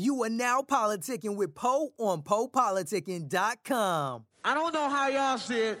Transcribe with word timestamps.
You 0.00 0.22
are 0.22 0.30
now 0.30 0.62
politicking 0.62 1.34
with 1.34 1.56
Poe 1.56 1.92
on 1.98 2.22
PoePoliticking.com. 2.22 4.24
I 4.44 4.54
don't 4.54 4.72
know 4.72 4.88
how 4.88 5.08
y'all 5.08 5.38
see 5.38 5.58
it, 5.58 5.80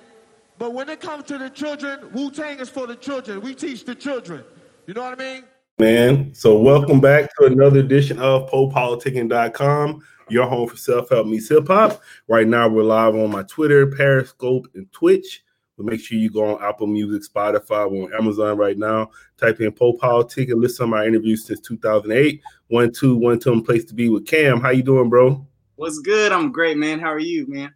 but 0.58 0.74
when 0.74 0.88
it 0.88 1.00
comes 1.00 1.22
to 1.26 1.38
the 1.38 1.48
children, 1.48 2.10
Wu 2.12 2.32
Tang 2.32 2.58
is 2.58 2.68
for 2.68 2.88
the 2.88 2.96
children. 2.96 3.40
We 3.40 3.54
teach 3.54 3.84
the 3.84 3.94
children. 3.94 4.42
You 4.88 4.94
know 4.94 5.02
what 5.02 5.20
I 5.20 5.22
mean? 5.22 5.44
Man, 5.78 6.34
so 6.34 6.58
welcome 6.58 7.00
back 7.00 7.30
to 7.38 7.46
another 7.46 7.78
edition 7.78 8.18
of 8.18 8.50
PoePoliticking.com, 8.50 10.02
your 10.28 10.48
home 10.48 10.68
for 10.68 10.76
self 10.76 11.10
help 11.10 11.28
meets 11.28 11.48
hip 11.48 11.68
hop. 11.68 12.02
Right 12.26 12.48
now, 12.48 12.68
we're 12.68 12.82
live 12.82 13.14
on 13.14 13.30
my 13.30 13.44
Twitter, 13.44 13.86
Periscope, 13.86 14.66
and 14.74 14.90
Twitch. 14.90 15.44
But 15.78 15.86
make 15.86 16.00
sure 16.00 16.18
you 16.18 16.28
go 16.28 16.56
on 16.56 16.62
Apple 16.62 16.88
Music, 16.88 17.22
Spotify, 17.32 17.88
we're 17.88 18.06
on 18.06 18.12
Amazon 18.12 18.58
right 18.58 18.76
now. 18.76 19.10
Type 19.38 19.60
in 19.60 19.70
Poe 19.70 19.92
Politic 19.92 20.50
and 20.50 20.60
listen 20.60 20.86
to 20.86 20.90
my 20.90 21.06
interviews 21.06 21.46
since 21.46 21.60
2008. 21.60 22.42
One, 22.66 22.92
two, 22.92 23.16
one, 23.16 23.38
two, 23.38 23.62
place 23.62 23.84
to 23.84 23.94
be 23.94 24.08
with 24.08 24.26
Cam. 24.26 24.60
How 24.60 24.70
you 24.70 24.82
doing, 24.82 25.08
bro? 25.08 25.46
What's 25.76 26.00
good? 26.00 26.32
I'm 26.32 26.50
great, 26.50 26.76
man. 26.76 26.98
How 26.98 27.12
are 27.12 27.20
you, 27.20 27.46
man? 27.46 27.72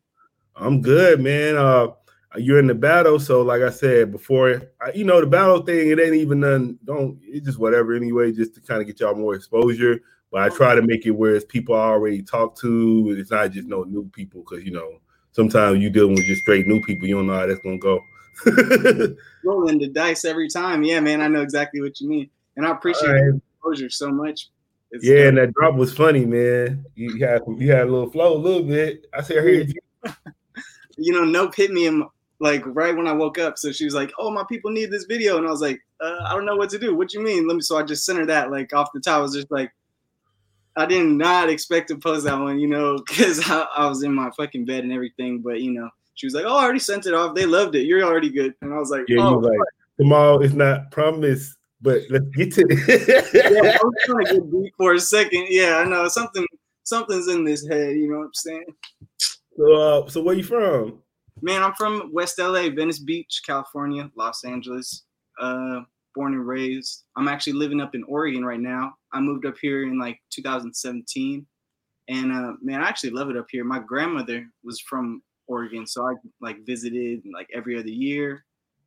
I'm 0.56 0.82
good, 0.82 1.20
man. 1.20 1.56
Uh, 1.56 1.88
you're 2.36 2.58
in 2.58 2.66
the 2.66 2.74
battle, 2.74 3.20
so 3.20 3.42
like 3.42 3.62
I 3.62 3.70
said 3.70 4.10
before, 4.10 4.62
I, 4.80 4.90
you 4.92 5.04
know 5.04 5.20
the 5.20 5.26
battle 5.28 5.62
thing. 5.62 5.90
It 5.90 6.00
ain't 6.00 6.14
even 6.14 6.40
none. 6.40 6.78
Don't 6.84 7.20
it's 7.22 7.46
just 7.46 7.58
whatever 7.58 7.94
anyway, 7.94 8.32
just 8.32 8.54
to 8.54 8.60
kind 8.60 8.80
of 8.80 8.86
get 8.88 8.98
y'all 8.98 9.14
more 9.14 9.34
exposure. 9.34 10.00
But 10.32 10.42
I 10.42 10.48
try 10.48 10.74
to 10.74 10.82
make 10.82 11.06
it 11.06 11.10
where 11.10 11.36
it's 11.36 11.44
people 11.44 11.74
I 11.74 11.84
already 11.84 12.22
talk 12.22 12.58
to. 12.60 13.14
It's 13.16 13.30
not 13.30 13.52
just 13.52 13.68
no 13.68 13.84
new 13.84 14.08
people 14.12 14.42
because 14.42 14.64
you 14.64 14.72
know 14.72 14.98
sometimes 15.32 15.80
you 15.80 15.90
dealing 15.90 16.14
with 16.14 16.24
just 16.24 16.42
straight 16.42 16.66
new 16.66 16.80
people. 16.82 17.08
You 17.08 17.16
don't 17.16 17.26
know 17.26 17.34
how 17.34 17.46
that's 17.46 17.60
gonna 17.60 17.78
go. 17.78 18.04
Rolling 19.44 19.78
the 19.78 19.88
dice 19.88 20.24
every 20.24 20.48
time. 20.48 20.82
Yeah, 20.82 21.00
man. 21.00 21.20
I 21.20 21.28
know 21.28 21.42
exactly 21.42 21.80
what 21.80 22.00
you 22.00 22.08
mean, 22.08 22.30
and 22.56 22.66
I 22.66 22.70
appreciate 22.70 23.10
right. 23.10 23.18
your 23.18 23.36
exposure 23.36 23.90
so 23.90 24.10
much. 24.10 24.48
It's 24.90 25.04
yeah, 25.04 25.28
and 25.28 25.38
that 25.38 25.54
drop 25.54 25.74
was 25.74 25.92
funny, 25.94 26.24
man. 26.24 26.84
You 26.94 27.26
had 27.26 27.42
you 27.58 27.72
had 27.72 27.88
a 27.88 27.90
little 27.90 28.10
flow, 28.10 28.36
a 28.36 28.38
little 28.38 28.62
bit. 28.62 29.06
I 29.12 29.22
said, 29.22 29.44
"Hey, 29.44 29.72
you 30.96 31.12
know, 31.12 31.24
Nope 31.24 31.54
hit 31.54 31.72
me 31.72 31.86
in 31.86 32.06
like 32.40 32.62
right 32.66 32.94
when 32.94 33.06
I 33.06 33.12
woke 33.12 33.38
up. 33.38 33.56
So 33.56 33.72
she 33.72 33.84
was 33.84 33.94
like, 33.94 34.12
"Oh, 34.18 34.30
my 34.30 34.44
people 34.48 34.70
need 34.70 34.90
this 34.90 35.04
video," 35.04 35.38
and 35.38 35.46
I 35.46 35.50
was 35.50 35.62
like, 35.62 35.80
uh, 36.00 36.24
"I 36.26 36.34
don't 36.34 36.44
know 36.44 36.56
what 36.56 36.70
to 36.70 36.78
do. 36.78 36.94
What 36.94 37.14
you 37.14 37.22
mean?" 37.22 37.46
Let 37.46 37.54
me. 37.54 37.62
So 37.62 37.78
I 37.78 37.82
just 37.82 38.04
sent 38.04 38.18
her 38.18 38.26
that 38.26 38.50
like 38.50 38.74
off 38.74 38.90
the 38.92 39.00
top. 39.00 39.18
I 39.18 39.22
was 39.22 39.32
just 39.32 39.50
like, 39.50 39.72
I 40.76 40.86
did 40.86 41.04
not 41.04 41.50
expect 41.50 41.88
to 41.88 41.96
post 41.96 42.24
that 42.24 42.38
one, 42.38 42.58
you 42.58 42.68
know, 42.68 42.96
because 43.06 43.40
I, 43.50 43.66
I, 43.76 43.86
was 43.86 44.02
in 44.02 44.14
my 44.14 44.30
fucking 44.36 44.64
bed 44.64 44.84
and 44.84 44.92
everything. 44.92 45.40
But 45.40 45.60
you 45.60 45.72
know, 45.72 45.90
she 46.14 46.26
was 46.26 46.34
like, 46.34 46.44
"Oh, 46.46 46.56
I 46.56 46.64
already 46.64 46.78
sent 46.78 47.06
it 47.06 47.14
off. 47.14 47.34
They 47.34 47.46
loved 47.46 47.74
it. 47.74 47.84
You're 47.84 48.04
already 48.04 48.30
good." 48.30 48.54
And 48.62 48.72
I 48.72 48.78
was 48.78 48.90
like, 48.90 49.04
"Yeah, 49.08 49.26
oh, 49.26 49.38
like 49.38 49.58
tomorrow 49.98 50.40
is 50.40 50.54
not 50.54 50.90
promised." 50.90 51.56
But 51.82 52.02
let's 52.10 52.24
get 52.36 52.52
to 52.52 52.66
it. 52.70 53.34
yeah, 53.34 53.72
I 53.72 53.78
was 53.82 53.94
trying 54.04 54.26
to 54.26 54.34
get 54.34 54.52
deep 54.52 54.74
for 54.76 54.94
a 54.94 55.00
second. 55.00 55.46
Yeah, 55.50 55.78
I 55.78 55.84
know 55.84 56.06
something. 56.08 56.46
Something's 56.84 57.28
in 57.28 57.44
this 57.44 57.66
head. 57.66 57.96
You 57.96 58.10
know 58.10 58.18
what 58.18 58.26
I'm 58.26 58.34
saying? 58.34 58.66
So, 59.56 59.74
uh, 59.74 60.08
so 60.08 60.22
where 60.22 60.34
you 60.34 60.44
from? 60.44 61.00
Man, 61.40 61.62
I'm 61.62 61.74
from 61.74 62.10
West 62.12 62.38
LA, 62.38 62.68
Venice 62.70 63.00
Beach, 63.00 63.42
California, 63.44 64.10
Los 64.16 64.44
Angeles. 64.44 65.02
Uh, 65.40 65.80
born 66.14 66.34
and 66.34 66.46
raised. 66.46 67.04
I'm 67.16 67.28
actually 67.28 67.54
living 67.54 67.80
up 67.80 67.94
in 67.94 68.04
Oregon 68.04 68.44
right 68.44 68.60
now. 68.60 68.94
I 69.12 69.20
moved 69.20 69.46
up 69.46 69.56
here 69.60 69.84
in 69.84 69.98
like 69.98 70.18
2017, 70.30 71.46
and 72.08 72.32
uh, 72.32 72.52
man, 72.62 72.82
I 72.82 72.88
actually 72.88 73.10
love 73.10 73.30
it 73.30 73.36
up 73.36 73.46
here. 73.50 73.64
My 73.64 73.78
grandmother 73.78 74.46
was 74.64 74.80
from 74.80 75.22
Oregon, 75.46 75.86
so 75.86 76.06
I 76.06 76.14
like 76.40 76.64
visited 76.66 77.22
like 77.32 77.48
every 77.54 77.78
other 77.78 77.88
year, 77.88 78.44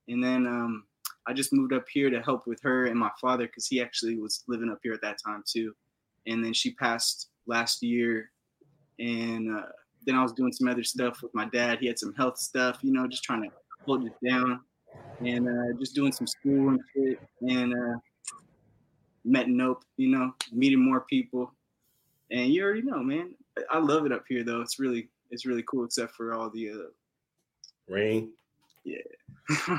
and 0.08 0.24
then 0.24 0.48
um, 0.48 0.86
I 1.28 1.34
just 1.34 1.54
moved 1.54 1.74
up 1.74 1.86
here 1.92 2.10
to 2.10 2.22
help 2.22 2.48
with 2.48 2.60
her 2.64 2.86
and 2.86 3.00
my 3.00 3.12
father 3.20 3.48
because 3.48 3.68
he 3.68 3.82
actually 3.82 4.18
was 4.18 4.44
living 4.48 4.70
up 4.70 4.80
here 4.84 4.94
at 4.94 5.02
that 5.02 5.18
time 5.26 5.44
too. 5.48 5.74
And 6.28 6.44
then 6.44 6.54
she 6.54 6.74
passed 6.74 7.30
last 7.48 7.84
year, 7.84 8.32
and 9.00 9.56
uh, 9.56 9.68
then 10.06 10.16
I 10.16 10.24
was 10.24 10.34
doing 10.34 10.54
some 10.54 10.68
other 10.68 10.84
stuff 10.84 11.22
with 11.22 11.34
my 11.34 11.46
dad. 11.46 11.80
He 11.80 11.88
had 11.88 12.00
some 12.00 12.14
health 12.14 12.38
stuff, 12.38 12.80
you 12.82 12.92
know, 12.92 13.08
just 13.08 13.24
trying 13.24 13.44
to 13.44 13.50
hold 13.86 14.06
it 14.06 14.14
down 14.28 14.62
and 15.20 15.48
uh, 15.48 15.78
just 15.80 15.96
doing 15.96 16.12
some 16.12 16.28
school 16.28 16.70
and 16.70 16.82
shit. 16.94 17.20
And 17.42 17.74
uh, 17.74 17.98
met 19.24 19.50
Nope, 19.50 19.84
you 19.98 20.10
know, 20.10 20.34
meeting 20.52 20.84
more 20.84 21.02
people. 21.02 21.52
And 22.32 22.54
you 22.54 22.64
already 22.64 22.82
know, 22.82 23.02
man. 23.04 23.36
I 23.70 23.80
love 23.80 24.06
it 24.06 24.12
up 24.12 24.26
here 24.28 24.44
though. 24.44 24.62
It's 24.62 24.80
really 24.80 25.10
it's 25.32 25.46
really 25.46 25.64
cool, 25.64 25.86
except 25.86 26.14
for 26.14 26.34
all 26.34 26.50
the 26.50 26.72
uh, 26.72 27.94
rain. 27.94 28.32
Yeah. 28.84 28.98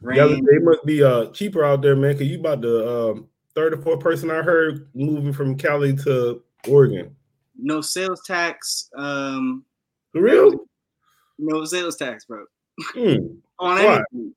rain. 0.00 0.16
Yeah, 0.16 0.26
they 0.26 0.58
must 0.58 0.84
be 0.84 1.02
uh 1.02 1.26
cheaper 1.26 1.64
out 1.64 1.82
there, 1.82 1.96
man. 1.96 2.14
Cause 2.14 2.26
you 2.26 2.40
about 2.40 2.62
the 2.62 3.10
um, 3.10 3.28
third 3.54 3.74
or 3.74 3.82
fourth 3.82 4.00
person 4.00 4.30
I 4.30 4.42
heard 4.42 4.88
moving 4.94 5.32
from 5.32 5.56
Cali 5.56 5.94
to 5.98 6.42
Oregon 6.66 7.14
no 7.56 7.80
sales 7.80 8.22
tax. 8.26 8.90
Um, 8.96 9.64
For 10.12 10.22
real? 10.22 10.52
No 11.38 11.64
sales 11.64 11.96
tax, 11.96 12.24
bro. 12.26 12.44
Mm. 12.94 13.38
On 13.58 13.78
anything. 13.78 14.34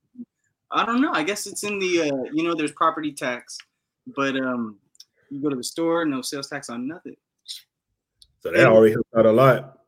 I 0.72 0.86
don't 0.86 1.02
know. 1.02 1.12
I 1.14 1.24
guess 1.24 1.48
it's 1.48 1.64
in 1.64 1.80
the 1.80 2.02
uh, 2.02 2.24
you 2.34 2.44
know, 2.44 2.54
there's 2.54 2.72
property 2.72 3.12
tax, 3.12 3.58
but 4.16 4.36
um, 4.36 4.78
you 5.30 5.42
go 5.42 5.50
to 5.50 5.56
the 5.56 5.64
store, 5.64 6.06
no 6.06 6.22
sales 6.22 6.50
tax 6.50 6.70
on 6.70 6.88
nothing. 6.88 7.16
So 8.42 8.52
that 8.52 8.68
already 8.68 8.94
helps 8.94 9.10
out 9.18 9.26
a 9.26 9.32
lot. 9.32 9.80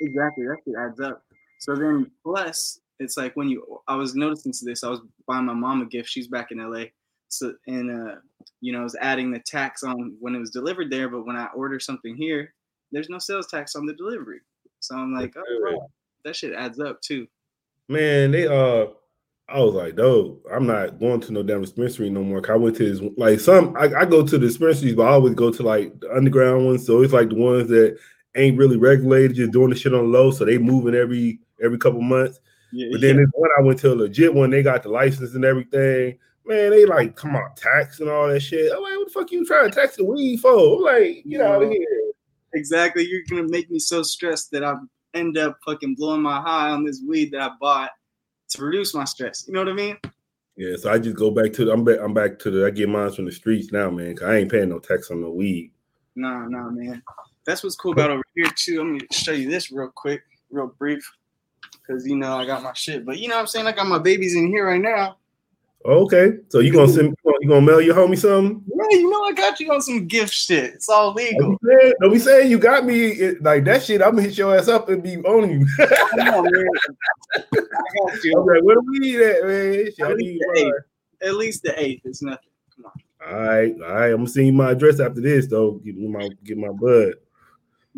Exactly, 0.00 0.46
that 0.46 0.56
shit 0.64 0.74
adds 0.78 1.00
up. 1.00 1.22
So 1.60 1.74
then, 1.74 2.10
plus, 2.22 2.80
it's 2.98 3.16
like 3.16 3.36
when 3.36 3.48
you, 3.48 3.80
I 3.88 3.96
was 3.96 4.14
noticing 4.14 4.52
to 4.52 4.64
this. 4.64 4.84
I 4.84 4.88
was 4.88 5.00
buying 5.26 5.44
my 5.44 5.54
mom 5.54 5.82
a 5.82 5.86
gift. 5.86 6.08
She's 6.08 6.28
back 6.28 6.50
in 6.50 6.58
LA, 6.58 6.86
so 7.28 7.54
and 7.66 7.90
uh, 7.90 8.16
you 8.60 8.72
know, 8.72 8.80
I 8.80 8.84
was 8.84 8.96
adding 9.00 9.30
the 9.30 9.40
tax 9.40 9.82
on 9.82 10.16
when 10.20 10.34
it 10.34 10.38
was 10.38 10.50
delivered 10.50 10.90
there. 10.90 11.08
But 11.08 11.26
when 11.26 11.36
I 11.36 11.46
order 11.54 11.78
something 11.78 12.16
here, 12.16 12.54
there's 12.90 13.08
no 13.08 13.18
sales 13.18 13.46
tax 13.48 13.76
on 13.76 13.86
the 13.86 13.94
delivery. 13.94 14.40
So 14.80 14.96
I'm 14.96 15.14
like, 15.14 15.34
oh, 15.36 15.60
bro, 15.60 15.90
that 16.24 16.36
shit 16.36 16.54
adds 16.54 16.80
up 16.80 17.00
too. 17.00 17.26
Man, 17.88 18.32
they 18.32 18.46
uh, 18.46 18.86
I 19.48 19.60
was 19.60 19.74
like, 19.74 19.94
no, 19.94 20.40
I'm 20.52 20.66
not 20.66 20.98
going 20.98 21.20
to 21.20 21.32
no 21.32 21.42
damn 21.42 21.60
dispensary 21.60 22.10
no 22.10 22.24
more. 22.24 22.42
I 22.50 22.56
went 22.56 22.76
to 22.76 22.92
this 22.92 23.12
like 23.16 23.38
some 23.38 23.76
I, 23.76 24.00
I 24.00 24.04
go 24.04 24.26
to 24.26 24.38
the 24.38 24.46
dispensaries, 24.46 24.96
but 24.96 25.06
I 25.06 25.10
always 25.10 25.34
go 25.34 25.52
to 25.52 25.62
like 25.62 25.98
the 26.00 26.12
underground 26.12 26.66
ones. 26.66 26.84
So 26.84 27.02
it's 27.02 27.12
like 27.12 27.28
the 27.28 27.36
ones 27.36 27.68
that 27.68 27.96
ain't 28.34 28.58
really 28.58 28.76
regulated, 28.76 29.36
just 29.36 29.52
doing 29.52 29.70
the 29.70 29.76
shit 29.76 29.94
on 29.94 30.10
low. 30.10 30.32
So 30.32 30.44
they 30.44 30.58
moving 30.58 30.96
every 30.96 31.38
every 31.62 31.78
couple 31.78 32.00
months. 32.00 32.40
Yeah, 32.72 32.88
but 32.90 33.00
then 33.00 33.16
yeah. 33.16 33.22
this 33.22 33.30
one 33.34 33.50
I 33.56 33.62
went 33.62 33.78
to 33.80 33.92
a 33.92 33.94
legit 33.94 34.34
one, 34.34 34.50
they 34.50 34.64
got 34.64 34.82
the 34.82 34.88
license 34.88 35.34
and 35.34 35.44
everything. 35.44 36.18
Man, 36.44 36.70
they 36.70 36.84
like 36.84 37.14
come 37.14 37.36
on 37.36 37.54
tax 37.54 38.00
and 38.00 38.10
all 38.10 38.28
that 38.28 38.40
shit. 38.40 38.72
I'm 38.72 38.82
like, 38.82 38.96
what 38.96 39.06
the 39.06 39.12
fuck 39.12 39.30
you 39.30 39.46
trying 39.46 39.70
to 39.70 39.74
tax 39.74 39.96
the 39.96 40.04
weed 40.04 40.38
for? 40.38 40.76
I'm 40.76 40.82
like, 40.82 41.24
get 41.28 41.40
out 41.40 41.62
of 41.62 41.70
here. 41.70 41.86
Exactly. 42.54 43.06
You're 43.06 43.22
gonna 43.30 43.48
make 43.48 43.70
me 43.70 43.78
so 43.78 44.02
stressed 44.02 44.50
that 44.50 44.64
I 44.64 44.74
end 45.16 45.38
up 45.38 45.58
fucking 45.64 45.94
blowing 45.94 46.22
my 46.22 46.40
high 46.40 46.70
on 46.70 46.84
this 46.84 47.02
weed 47.06 47.32
that 47.32 47.40
I 47.40 47.50
bought 47.60 47.90
to 48.50 48.64
reduce 48.64 48.94
my 48.94 49.04
stress. 49.04 49.44
You 49.46 49.54
know 49.54 49.60
what 49.60 49.68
I 49.68 49.74
mean? 49.74 49.96
Yeah. 50.56 50.76
So 50.76 50.90
I 50.90 50.98
just 50.98 51.16
go 51.16 51.30
back 51.30 51.52
to 51.54 51.64
the, 51.64 51.72
I'm 51.72 51.84
back. 51.84 51.98
I'm 52.00 52.14
back 52.14 52.38
to 52.40 52.50
the. 52.50 52.66
I 52.66 52.70
get 52.70 52.88
mine 52.88 53.12
from 53.12 53.26
the 53.26 53.32
streets 53.32 53.72
now, 53.72 53.90
man. 53.90 54.16
Cause 54.16 54.28
I 54.28 54.36
ain't 54.36 54.50
paying 54.50 54.68
no 54.68 54.78
tax 54.78 55.10
on 55.10 55.20
the 55.20 55.30
weed. 55.30 55.70
Nah, 56.14 56.46
nah, 56.46 56.70
man. 56.70 57.02
That's 57.44 57.62
what's 57.62 57.76
cool 57.76 57.92
about 57.92 58.10
over 58.10 58.22
here 58.34 58.50
too. 58.56 58.78
Let 58.78 58.86
me 58.86 59.00
show 59.12 59.32
you 59.32 59.48
this 59.48 59.70
real 59.70 59.92
quick, 59.94 60.22
real 60.50 60.72
brief, 60.78 61.08
because 61.72 62.06
you 62.06 62.16
know 62.16 62.38
I 62.38 62.46
got 62.46 62.62
my 62.62 62.72
shit. 62.72 63.04
But 63.04 63.18
you 63.18 63.28
know 63.28 63.36
what 63.36 63.42
I'm 63.42 63.46
saying? 63.46 63.66
I 63.66 63.72
got 63.72 63.86
my 63.86 63.98
babies 63.98 64.34
in 64.34 64.48
here 64.48 64.66
right 64.66 64.80
now. 64.80 65.18
Okay, 65.84 66.38
so 66.48 66.58
you 66.58 66.72
gonna 66.72 66.88
send 66.88 67.14
you 67.40 67.48
gonna 67.48 67.60
mail 67.60 67.80
your 67.80 67.94
homie 67.94 68.18
something? 68.18 68.64
Yeah, 68.90 68.98
you 68.98 69.10
know 69.10 69.24
I 69.24 69.32
got 69.32 69.60
you 69.60 69.72
on 69.72 69.82
some 69.82 70.06
gift 70.06 70.32
shit. 70.32 70.74
It's 70.74 70.88
all 70.88 71.12
legal. 71.12 71.56
Don't 72.00 72.12
be 72.12 72.18
saying 72.18 72.50
you 72.50 72.58
got 72.58 72.84
me 72.84 73.08
it, 73.08 73.42
like 73.42 73.64
that 73.64 73.82
shit. 73.82 74.02
I'm 74.02 74.10
gonna 74.10 74.22
hit 74.22 74.38
your 74.38 74.56
ass 74.56 74.68
up 74.68 74.88
and 74.88 75.02
be 75.02 75.16
on 75.18 75.50
you. 75.50 75.66
Come 75.76 76.28
on, 76.28 76.44
man. 76.44 76.64
I 77.34 77.40
got 77.40 78.24
you. 78.24 78.38
Okay, 78.38 78.60
where 78.62 78.76
do 78.76 78.82
we 78.86 78.98
need 78.98 79.20
at, 79.20 79.44
man? 79.44 79.86
At 80.00 80.16
least, 80.16 80.44
the 80.54 80.82
at 81.22 81.34
least 81.34 81.62
the 81.62 81.80
eighth. 81.80 82.02
It's 82.04 82.22
nothing. 82.22 82.38
Come 82.74 82.86
on. 82.86 82.92
All 83.28 83.40
right, 83.40 83.74
all 83.74 83.94
right. 83.94 84.10
I'm 84.10 84.16
gonna 84.16 84.28
send 84.28 84.46
you 84.46 84.52
my 84.52 84.70
address 84.70 85.00
after 85.00 85.20
this, 85.20 85.46
though. 85.46 85.80
Get 85.84 85.96
my 85.96 86.28
get 86.44 86.58
my 86.58 86.68
bud. 86.68 87.14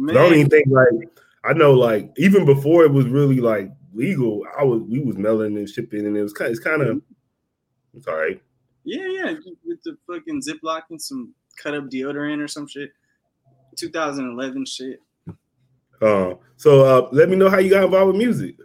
I 0.08 0.12
don't 0.12 0.34
even 0.34 0.48
think 0.48 0.68
like 0.68 1.08
I 1.44 1.52
know 1.52 1.72
like 1.72 2.12
even 2.16 2.44
before 2.44 2.84
it 2.84 2.92
was 2.92 3.06
really 3.06 3.40
like 3.40 3.70
legal. 3.92 4.44
I 4.58 4.64
was 4.64 4.82
we 4.82 5.00
was 5.00 5.16
mailing 5.16 5.56
and 5.56 5.68
shipping, 5.68 6.06
and 6.06 6.16
it 6.16 6.22
was 6.22 6.32
kind. 6.32 6.50
It's 6.50 6.60
kind 6.60 6.82
of 6.82 6.96
mm-hmm. 6.96 7.98
it's 7.98 8.06
all 8.06 8.16
right. 8.16 8.40
Yeah, 8.88 9.06
yeah, 9.06 9.34
with 9.66 9.82
the 9.82 9.98
fucking 10.06 10.40
Ziploc 10.40 10.84
and 10.88 11.00
some 11.00 11.34
cut 11.62 11.74
up 11.74 11.90
deodorant 11.90 12.42
or 12.42 12.48
some 12.48 12.66
shit. 12.66 12.90
2011 13.76 14.64
shit. 14.64 15.02
Uh, 16.00 16.34
so 16.56 16.86
uh, 16.86 17.08
let 17.12 17.28
me 17.28 17.36
know 17.36 17.50
how 17.50 17.58
you 17.58 17.68
got 17.68 17.84
involved 17.84 18.06
with 18.06 18.16
music. 18.16 18.56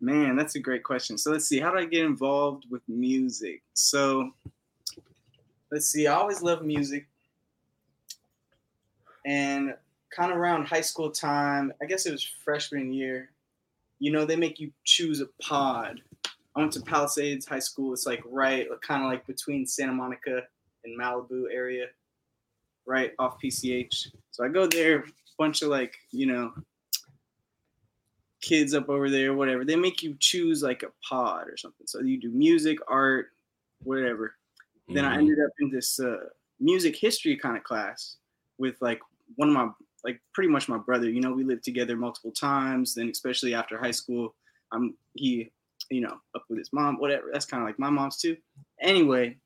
Man, 0.00 0.34
that's 0.34 0.56
a 0.56 0.60
great 0.60 0.82
question. 0.82 1.16
So 1.16 1.30
let's 1.30 1.46
see, 1.46 1.60
how 1.60 1.70
do 1.70 1.78
I 1.78 1.84
get 1.84 2.04
involved 2.04 2.64
with 2.70 2.82
music? 2.88 3.62
So 3.72 4.32
let's 5.70 5.86
see, 5.86 6.08
I 6.08 6.14
always 6.14 6.42
loved 6.42 6.64
music. 6.64 7.06
And 9.24 9.74
kind 10.10 10.32
of 10.32 10.38
around 10.38 10.66
high 10.66 10.80
school 10.80 11.12
time, 11.12 11.72
I 11.80 11.84
guess 11.84 12.04
it 12.04 12.10
was 12.10 12.28
freshman 12.44 12.92
year, 12.92 13.30
you 14.00 14.10
know, 14.10 14.24
they 14.24 14.36
make 14.36 14.58
you 14.58 14.72
choose 14.82 15.20
a 15.20 15.28
pod 15.40 16.00
I 16.56 16.60
went 16.60 16.72
to 16.72 16.80
Palisades 16.80 17.46
High 17.46 17.58
School. 17.60 17.92
It's 17.92 18.06
like 18.06 18.22
right, 18.26 18.66
kind 18.82 19.02
of 19.04 19.10
like 19.10 19.26
between 19.26 19.66
Santa 19.66 19.92
Monica 19.92 20.42
and 20.84 20.98
Malibu 20.98 21.44
area, 21.52 21.86
right 22.86 23.12
off 23.18 23.40
PCH. 23.40 24.08
So 24.30 24.44
I 24.44 24.48
go 24.48 24.66
there, 24.66 25.04
bunch 25.38 25.62
of 25.62 25.68
like, 25.68 25.96
you 26.10 26.26
know, 26.26 26.52
kids 28.40 28.74
up 28.74 28.88
over 28.88 29.10
there, 29.10 29.34
whatever. 29.34 29.64
They 29.64 29.76
make 29.76 30.02
you 30.02 30.16
choose 30.20 30.62
like 30.62 30.82
a 30.82 30.92
pod 31.08 31.48
or 31.48 31.56
something. 31.56 31.86
So 31.86 32.00
you 32.00 32.18
do 32.20 32.30
music, 32.30 32.78
art, 32.88 33.32
whatever. 33.82 34.36
Then 34.88 35.04
I 35.04 35.14
Mhm. 35.16 35.18
ended 35.18 35.40
up 35.44 35.50
in 35.60 35.70
this 35.70 36.00
uh, 36.00 36.30
music 36.60 36.96
history 36.96 37.36
kind 37.36 37.56
of 37.56 37.64
class 37.64 38.16
with 38.58 38.80
like 38.80 39.00
one 39.36 39.48
of 39.48 39.54
my 39.54 39.70
like 40.04 40.20
pretty 40.32 40.48
much 40.48 40.68
my 40.68 40.78
brother. 40.78 41.10
You 41.10 41.20
know, 41.20 41.32
we 41.32 41.44
lived 41.44 41.64
together 41.64 41.96
multiple 41.96 42.32
times. 42.32 42.94
Then 42.94 43.08
especially 43.10 43.54
after 43.54 43.76
high 43.78 43.90
school, 43.90 44.34
I'm 44.72 44.96
he, 45.14 45.50
you 45.90 46.00
know, 46.00 46.18
up 46.34 46.44
with 46.48 46.58
his 46.58 46.72
mom, 46.72 46.98
whatever. 46.98 47.30
That's 47.32 47.46
kind 47.46 47.62
of 47.62 47.68
like 47.68 47.78
my 47.78 47.90
mom's 47.90 48.18
too. 48.18 48.36
Anyway, 48.80 49.36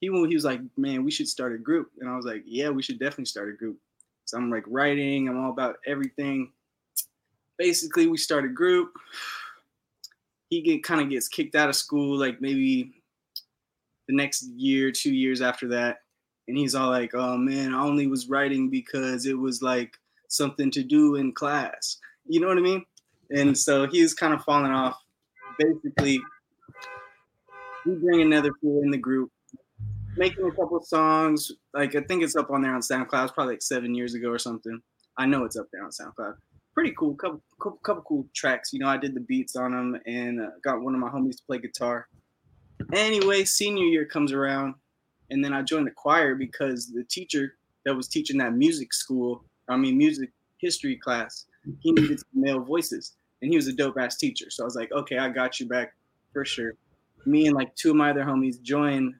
he 0.00 0.06
he 0.06 0.34
was 0.34 0.44
like, 0.44 0.60
man, 0.76 1.04
we 1.04 1.10
should 1.10 1.28
start 1.28 1.54
a 1.54 1.58
group, 1.58 1.90
and 2.00 2.08
I 2.08 2.16
was 2.16 2.26
like, 2.26 2.42
yeah, 2.46 2.68
we 2.70 2.82
should 2.82 2.98
definitely 2.98 3.26
start 3.26 3.50
a 3.50 3.56
group. 3.56 3.78
So 4.24 4.36
I'm 4.36 4.50
like 4.50 4.64
writing. 4.66 5.28
I'm 5.28 5.38
all 5.38 5.50
about 5.50 5.76
everything. 5.86 6.52
Basically, 7.58 8.06
we 8.06 8.16
start 8.16 8.44
a 8.44 8.48
group. 8.48 8.92
He 10.50 10.60
get 10.60 10.84
kind 10.84 11.00
of 11.00 11.10
gets 11.10 11.28
kicked 11.28 11.54
out 11.54 11.68
of 11.68 11.76
school, 11.76 12.18
like 12.18 12.40
maybe 12.40 13.02
the 14.08 14.14
next 14.14 14.42
year, 14.56 14.90
two 14.90 15.14
years 15.14 15.40
after 15.40 15.68
that. 15.68 15.98
And 16.48 16.56
he's 16.56 16.74
all 16.74 16.90
like, 16.90 17.14
oh 17.14 17.36
man, 17.36 17.72
I 17.72 17.82
only 17.82 18.06
was 18.06 18.28
writing 18.28 18.68
because 18.68 19.26
it 19.26 19.38
was 19.38 19.62
like 19.62 19.96
something 20.28 20.70
to 20.72 20.82
do 20.82 21.14
in 21.16 21.32
class. 21.32 21.98
You 22.26 22.40
know 22.40 22.48
what 22.48 22.58
I 22.58 22.62
mean? 22.62 22.84
And 23.30 23.56
so 23.56 23.86
he's 23.86 24.14
kind 24.14 24.34
of 24.34 24.44
falling 24.44 24.72
off. 24.72 25.01
Basically, 25.62 26.20
we 27.84 27.94
bring 27.96 28.22
another 28.22 28.50
fool 28.60 28.82
in 28.82 28.90
the 28.90 28.98
group, 28.98 29.30
making 30.16 30.46
a 30.46 30.50
couple 30.50 30.80
songs. 30.82 31.52
Like 31.74 31.94
I 31.94 32.02
think 32.02 32.22
it's 32.22 32.36
up 32.36 32.50
on 32.50 32.62
there 32.62 32.74
on 32.74 32.80
SoundCloud. 32.80 33.24
It's 33.24 33.32
probably 33.32 33.54
like 33.54 33.62
seven 33.62 33.94
years 33.94 34.14
ago 34.14 34.28
or 34.28 34.38
something. 34.38 34.80
I 35.16 35.26
know 35.26 35.44
it's 35.44 35.56
up 35.56 35.66
there 35.72 35.84
on 35.84 35.90
SoundCloud. 35.90 36.36
Pretty 36.74 36.94
cool, 36.98 37.14
couple 37.16 37.42
couple, 37.60 37.78
couple 37.78 38.02
cool 38.04 38.26
tracks. 38.34 38.72
You 38.72 38.78
know, 38.80 38.88
I 38.88 38.96
did 38.96 39.14
the 39.14 39.20
beats 39.20 39.56
on 39.56 39.72
them 39.72 40.00
and 40.06 40.40
uh, 40.40 40.50
got 40.64 40.80
one 40.80 40.94
of 40.94 41.00
my 41.00 41.10
homies 41.10 41.36
to 41.36 41.42
play 41.46 41.58
guitar. 41.58 42.08
Anyway, 42.92 43.44
senior 43.44 43.84
year 43.84 44.06
comes 44.06 44.32
around, 44.32 44.74
and 45.30 45.44
then 45.44 45.52
I 45.52 45.62
joined 45.62 45.86
the 45.86 45.92
choir 45.92 46.34
because 46.34 46.90
the 46.92 47.04
teacher 47.04 47.56
that 47.84 47.94
was 47.94 48.08
teaching 48.08 48.38
that 48.38 48.54
music 48.54 48.92
school, 48.92 49.44
I 49.68 49.76
mean 49.76 49.98
music 49.98 50.30
history 50.58 50.96
class, 50.96 51.46
he 51.80 51.92
needed 51.92 52.18
some 52.20 52.40
male 52.40 52.60
voices, 52.60 53.12
and 53.42 53.50
he 53.50 53.56
was 53.56 53.66
a 53.66 53.72
dope 53.72 53.98
ass 53.98 54.16
teacher. 54.16 54.48
So 54.48 54.62
I 54.62 54.66
was 54.66 54.76
like, 54.76 54.92
okay, 54.92 55.18
I 55.18 55.28
got 55.28 55.60
you 55.60 55.66
back 55.66 55.94
for 56.32 56.44
sure. 56.44 56.74
Me 57.26 57.46
and 57.46 57.54
like 57.54 57.74
two 57.76 57.90
of 57.90 57.96
my 57.96 58.10
other 58.10 58.24
homies 58.24 58.62
joined 58.62 59.14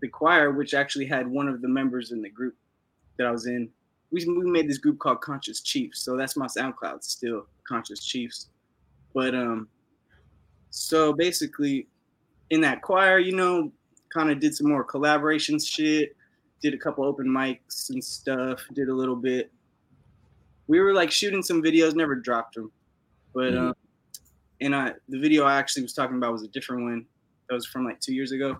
the 0.00 0.08
choir, 0.08 0.50
which 0.50 0.74
actually 0.74 1.06
had 1.06 1.28
one 1.28 1.46
of 1.46 1.60
the 1.60 1.68
members 1.68 2.12
in 2.12 2.22
the 2.22 2.30
group 2.30 2.56
that 3.18 3.26
I 3.26 3.30
was 3.30 3.46
in. 3.46 3.68
We, 4.10 4.24
we 4.26 4.50
made 4.50 4.68
this 4.68 4.78
group 4.78 4.98
called 4.98 5.20
Conscious 5.20 5.60
Chiefs, 5.60 6.00
so 6.00 6.16
that's 6.16 6.36
my 6.36 6.46
SoundCloud 6.46 7.04
still, 7.04 7.46
Conscious 7.68 8.04
Chiefs. 8.04 8.48
But 9.14 9.34
um, 9.34 9.68
so 10.70 11.12
basically, 11.12 11.86
in 12.48 12.60
that 12.62 12.82
choir, 12.82 13.18
you 13.18 13.36
know, 13.36 13.70
kind 14.12 14.30
of 14.30 14.40
did 14.40 14.54
some 14.54 14.68
more 14.68 14.82
collaboration 14.82 15.58
shit, 15.58 16.16
did 16.60 16.74
a 16.74 16.78
couple 16.78 17.04
open 17.04 17.26
mics 17.26 17.90
and 17.90 18.02
stuff, 18.02 18.64
did 18.72 18.88
a 18.88 18.94
little 18.94 19.16
bit. 19.16 19.52
We 20.66 20.80
were 20.80 20.92
like 20.92 21.10
shooting 21.10 21.42
some 21.42 21.62
videos, 21.62 21.94
never 21.94 22.14
dropped 22.14 22.54
them, 22.54 22.72
but 23.34 23.52
Mhm. 23.52 23.58
um, 23.70 23.74
and 24.60 24.74
I 24.74 24.94
the 25.08 25.18
video 25.18 25.44
I 25.44 25.56
actually 25.56 25.82
was 25.82 25.92
talking 25.94 26.16
about 26.16 26.32
was 26.32 26.42
a 26.42 26.48
different 26.48 26.82
one 26.84 27.06
that 27.48 27.54
was 27.54 27.66
from 27.66 27.84
like 27.84 28.00
two 28.00 28.14
years 28.14 28.32
ago. 28.32 28.58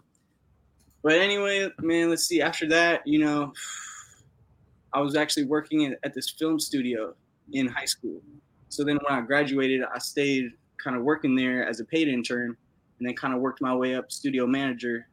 But 1.03 1.15
anyway, 1.15 1.71
man, 1.81 2.11
let's 2.11 2.27
see. 2.27 2.43
After 2.43 2.69
that, 2.69 3.07
you 3.07 3.19
know, 3.21 3.53
I 4.93 5.01
was 5.01 5.17
actually 5.17 5.45
working 5.45 5.87
at, 5.87 5.99
at 6.03 6.15
this 6.15 6.31
film 6.31 6.59
studio 6.61 7.15
in 7.53 7.69
high 7.69 7.85
school. 7.87 8.21
So 8.69 8.85
then 8.85 8.99
when 9.09 9.19
I 9.19 9.23
graduated, 9.25 9.83
I 9.83 9.99
stayed 9.99 10.53
kind 10.83 10.97
of 10.97 11.03
working 11.03 11.35
there 11.35 11.67
as 11.67 11.81
a 11.81 11.85
paid 11.85 12.09
intern 12.09 12.57
and 12.99 13.09
then 13.09 13.15
kind 13.15 13.35
of 13.35 13.41
worked 13.41 13.61
my 13.61 13.75
way 13.75 13.95
up 13.95 14.13
studio 14.13 14.47
manager. 14.47 15.07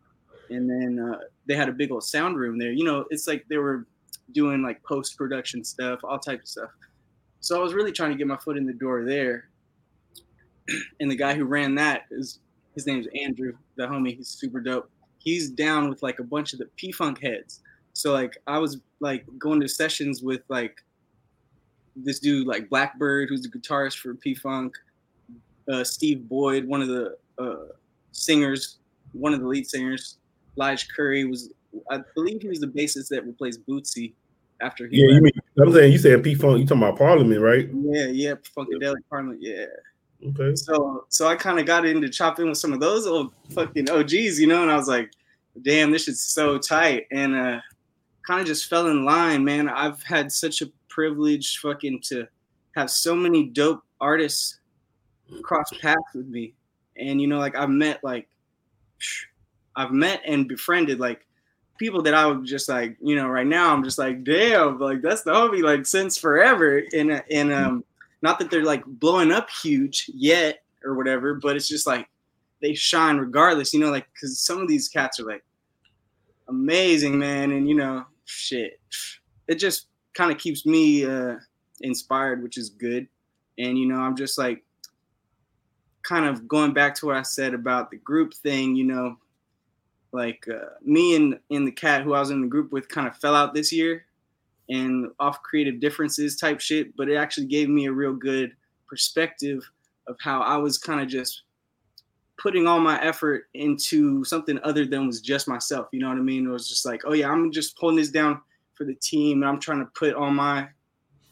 And 0.50 0.70
then 0.70 1.00
uh, 1.00 1.20
they 1.48 1.56
had 1.56 1.70
a 1.70 1.74
big 1.74 1.92
old 1.92 2.04
sound 2.04 2.38
room 2.38 2.58
there. 2.58 2.72
You 2.72 2.84
know, 2.84 3.06
it's 3.10 3.28
like 3.28 3.46
they 3.50 3.58
were 3.58 3.88
doing 4.34 4.62
like 4.64 4.84
post 4.84 5.18
production 5.18 5.64
stuff, 5.64 6.00
all 6.04 6.20
types 6.20 6.44
of 6.58 6.64
stuff. 6.64 6.70
So 7.42 7.60
I 7.60 7.64
was 7.64 7.74
really 7.74 7.92
trying 7.92 8.12
to 8.12 8.18
get 8.18 8.28
my 8.28 8.38
foot 8.38 8.58
in 8.58 8.66
the 8.66 8.74
door 8.74 9.04
there. 9.04 9.50
And 11.00 11.10
the 11.10 11.16
guy 11.16 11.34
who 11.34 11.46
ran 11.46 11.76
that 11.76 12.08
is 12.12 12.40
his 12.76 12.86
name's 12.86 13.08
Andrew, 13.24 13.54
the 13.78 13.88
homie. 13.88 14.18
He's 14.18 14.28
super 14.28 14.60
dope. 14.60 14.90
He's 15.18 15.50
down 15.50 15.88
with 15.88 16.04
like 16.04 16.20
a 16.20 16.24
bunch 16.24 16.52
of 16.52 16.60
the 16.60 16.66
P 16.76 16.92
Funk 16.92 17.22
heads. 17.22 17.62
So 17.94 18.12
like 18.12 18.38
I 18.48 18.60
was 18.60 18.82
like 19.00 19.26
going 19.40 19.62
to 19.62 19.68
sessions 19.70 20.22
with 20.22 20.42
like 20.50 20.84
this 21.96 22.20
dude 22.20 22.48
like 22.48 22.70
Blackbird, 22.70 23.30
who's 23.30 23.42
the 23.42 23.50
guitarist 23.50 23.98
for 24.00 24.14
P 24.16 24.36
Funk, 24.36 24.76
uh, 25.72 25.84
Steve 25.84 26.28
Boyd, 26.28 26.68
one 26.68 26.82
of 26.82 26.88
the 26.88 27.18
uh, 27.40 27.74
singers, 28.12 28.78
one 29.14 29.34
of 29.34 29.40
the 29.40 29.48
lead 29.48 29.68
singers. 29.68 30.18
Lige 30.56 30.88
Curry 30.96 31.26
was, 31.26 31.50
I 31.92 32.00
believe, 32.16 32.42
he 32.42 32.48
was 32.48 32.60
the 32.60 32.68
bassist 32.68 33.10
that 33.10 33.26
replaced 33.26 33.66
Bootsy 33.68 34.14
after 34.62 34.88
he. 34.88 34.98
Yeah, 34.98 35.08
you 35.08 35.14
left. 35.14 35.24
mean 35.24 35.34
I'm 35.60 35.74
saying 35.74 35.92
you 35.92 35.98
said 35.98 36.24
P 36.24 36.36
Funk, 36.36 36.60
you 36.60 36.66
talking 36.66 36.84
about 36.84 36.98
Parliament, 36.98 37.42
right? 37.42 37.70
yeah, 37.74 38.08
yeah, 38.08 38.34
Funkadelic 38.56 38.98
Parliament, 39.10 39.42
yeah. 39.42 39.66
Okay. 40.26 40.56
So, 40.56 41.06
so 41.10 41.28
I 41.28 41.36
kind 41.36 41.60
of 41.60 41.66
got 41.66 41.86
into 41.86 42.10
chopping 42.10 42.50
with 42.50 42.58
some 42.58 42.74
of 42.74 42.80
those 42.80 43.06
old 43.06 43.34
fucking 43.52 43.90
OGs, 43.90 44.40
you 44.40 44.48
know, 44.48 44.64
and 44.64 44.72
I 44.72 44.76
was 44.76 44.88
like, 44.88 45.12
damn, 45.62 45.92
this 45.92 46.08
is 46.08 46.22
so 46.22 46.58
tight, 46.58 47.06
and 47.12 47.36
uh, 47.36 47.60
kind 48.26 48.42
of 48.42 48.48
just 48.48 48.70
fell 48.70 48.88
in 48.88 49.06
line, 49.06 49.44
man. 49.44 49.70
I've 49.70 50.02
had 50.04 50.32
such 50.32 50.62
a 50.62 50.68
privilege, 50.90 51.60
fucking, 51.60 52.02
to 52.06 52.28
have 52.76 52.90
so 52.90 53.16
many 53.16 53.46
dope 53.46 53.84
artists 54.02 54.60
cross 55.44 55.70
paths 55.82 56.00
with 56.16 56.28
me, 56.28 56.54
and 56.96 57.22
you 57.22 57.28
know, 57.28 57.38
like 57.38 57.56
I've 57.56 57.70
met 57.70 58.04
like, 58.04 58.28
I've 59.76 59.92
met 59.92 60.22
and 60.26 60.48
befriended 60.48 61.00
like 61.00 61.27
people 61.78 62.02
that 62.04 62.14
I 62.14 62.26
would 62.26 62.46
just 62.46 62.70
like, 62.70 62.98
you 63.02 63.16
know, 63.16 63.28
right 63.28 63.48
now 63.48 63.74
I'm 63.74 63.84
just 63.84 63.98
like, 63.98 64.24
damn, 64.24 64.80
like 64.80 65.02
that's 65.02 65.24
the 65.24 65.32
homie 65.32 65.64
like 65.64 65.86
since 65.86 66.18
forever, 66.18 66.84
and 66.94 67.24
and 67.32 67.54
um 67.54 67.84
not 68.22 68.40
that 68.40 68.50
they're 68.50 68.64
like 68.64 68.84
blowing 68.86 69.32
up 69.32 69.50
huge 69.50 70.10
yet 70.14 70.64
or 70.84 70.96
whatever, 70.96 71.36
but 71.36 71.56
it's 71.56 71.68
just 71.68 71.88
like 71.88 72.08
they 72.62 72.74
shine 72.74 73.18
regardless, 73.18 73.74
you 73.74 73.80
know, 73.80 73.92
like 73.92 74.08
because 74.14 74.40
some 74.40 74.60
of 74.60 74.68
these 74.68 74.90
cats 74.90 75.20
are 75.20 75.26
like 75.26 75.44
amazing, 76.48 77.18
man, 77.18 77.52
and 77.52 77.70
you 77.70 77.76
know, 77.76 78.06
shit, 78.26 78.80
it 79.48 79.56
just 79.56 79.88
kind 80.14 80.32
of 80.32 80.38
keeps 80.38 80.66
me 80.66 81.06
uh, 81.06 81.36
inspired, 81.82 82.42
which 82.42 82.58
is 82.58 82.70
good, 82.70 83.08
and 83.58 83.78
you 83.78 83.86
know, 83.86 83.98
I'm 83.98 84.16
just 84.16 84.38
like 84.38 84.64
kind 86.04 86.26
of 86.26 86.48
going 86.48 86.74
back 86.74 86.96
to 86.96 87.06
what 87.06 87.18
I 87.18 87.22
said 87.22 87.54
about 87.54 87.92
the 87.92 87.98
group 87.98 88.34
thing, 88.34 88.76
you 88.76 88.86
know, 88.86 89.18
like 90.12 90.48
uh, 90.48 90.70
me 90.84 91.16
and 91.16 91.40
and 91.52 91.68
the 91.68 91.72
cat 91.72 92.04
who 92.04 92.14
I 92.14 92.20
was 92.20 92.32
in 92.32 92.42
the 92.42 92.48
group 92.48 92.72
with 92.72 92.90
kind 92.90 93.08
of 93.08 93.18
fell 93.18 93.36
out 93.36 93.54
this 93.54 93.72
year 93.72 94.06
and 94.70 95.10
off 95.20 95.42
creative 95.44 95.80
differences 95.80 96.36
type 96.36 96.60
shit, 96.60 96.96
but 96.98 97.10
it 97.10 97.16
actually 97.16 97.48
gave 97.48 97.70
me 97.70 97.86
a 97.86 97.92
real 97.92 98.14
good 98.14 98.52
perspective 98.88 99.70
of 100.08 100.18
how 100.20 100.42
I 100.42 100.58
was 100.58 100.78
kind 100.78 101.02
of 101.02 101.08
just 101.08 101.44
putting 102.38 102.68
all 102.68 102.80
my 102.80 103.02
effort 103.02 103.46
into 103.54 104.24
something 104.24 104.60
other 104.64 104.86
than 104.86 105.08
was 105.08 105.22
just 105.22 105.48
myself. 105.48 105.88
You 105.92 106.00
know 106.00 106.10
what 106.10 106.18
I 106.18 106.22
mean? 106.22 106.46
It 106.46 106.52
was 106.52 106.70
just 106.70 106.86
like, 106.86 107.02
oh 107.06 107.14
yeah, 107.14 107.30
I'm 107.30 107.52
just 107.52 107.78
pulling 107.78 107.96
this 107.96 108.10
down 108.10 108.42
for 108.76 108.84
the 108.86 108.96
team, 108.96 109.42
and 109.42 109.50
I'm 109.50 109.60
trying 109.60 109.80
to 109.80 109.92
put 109.96 110.14
all 110.14 110.32
my 110.32 110.68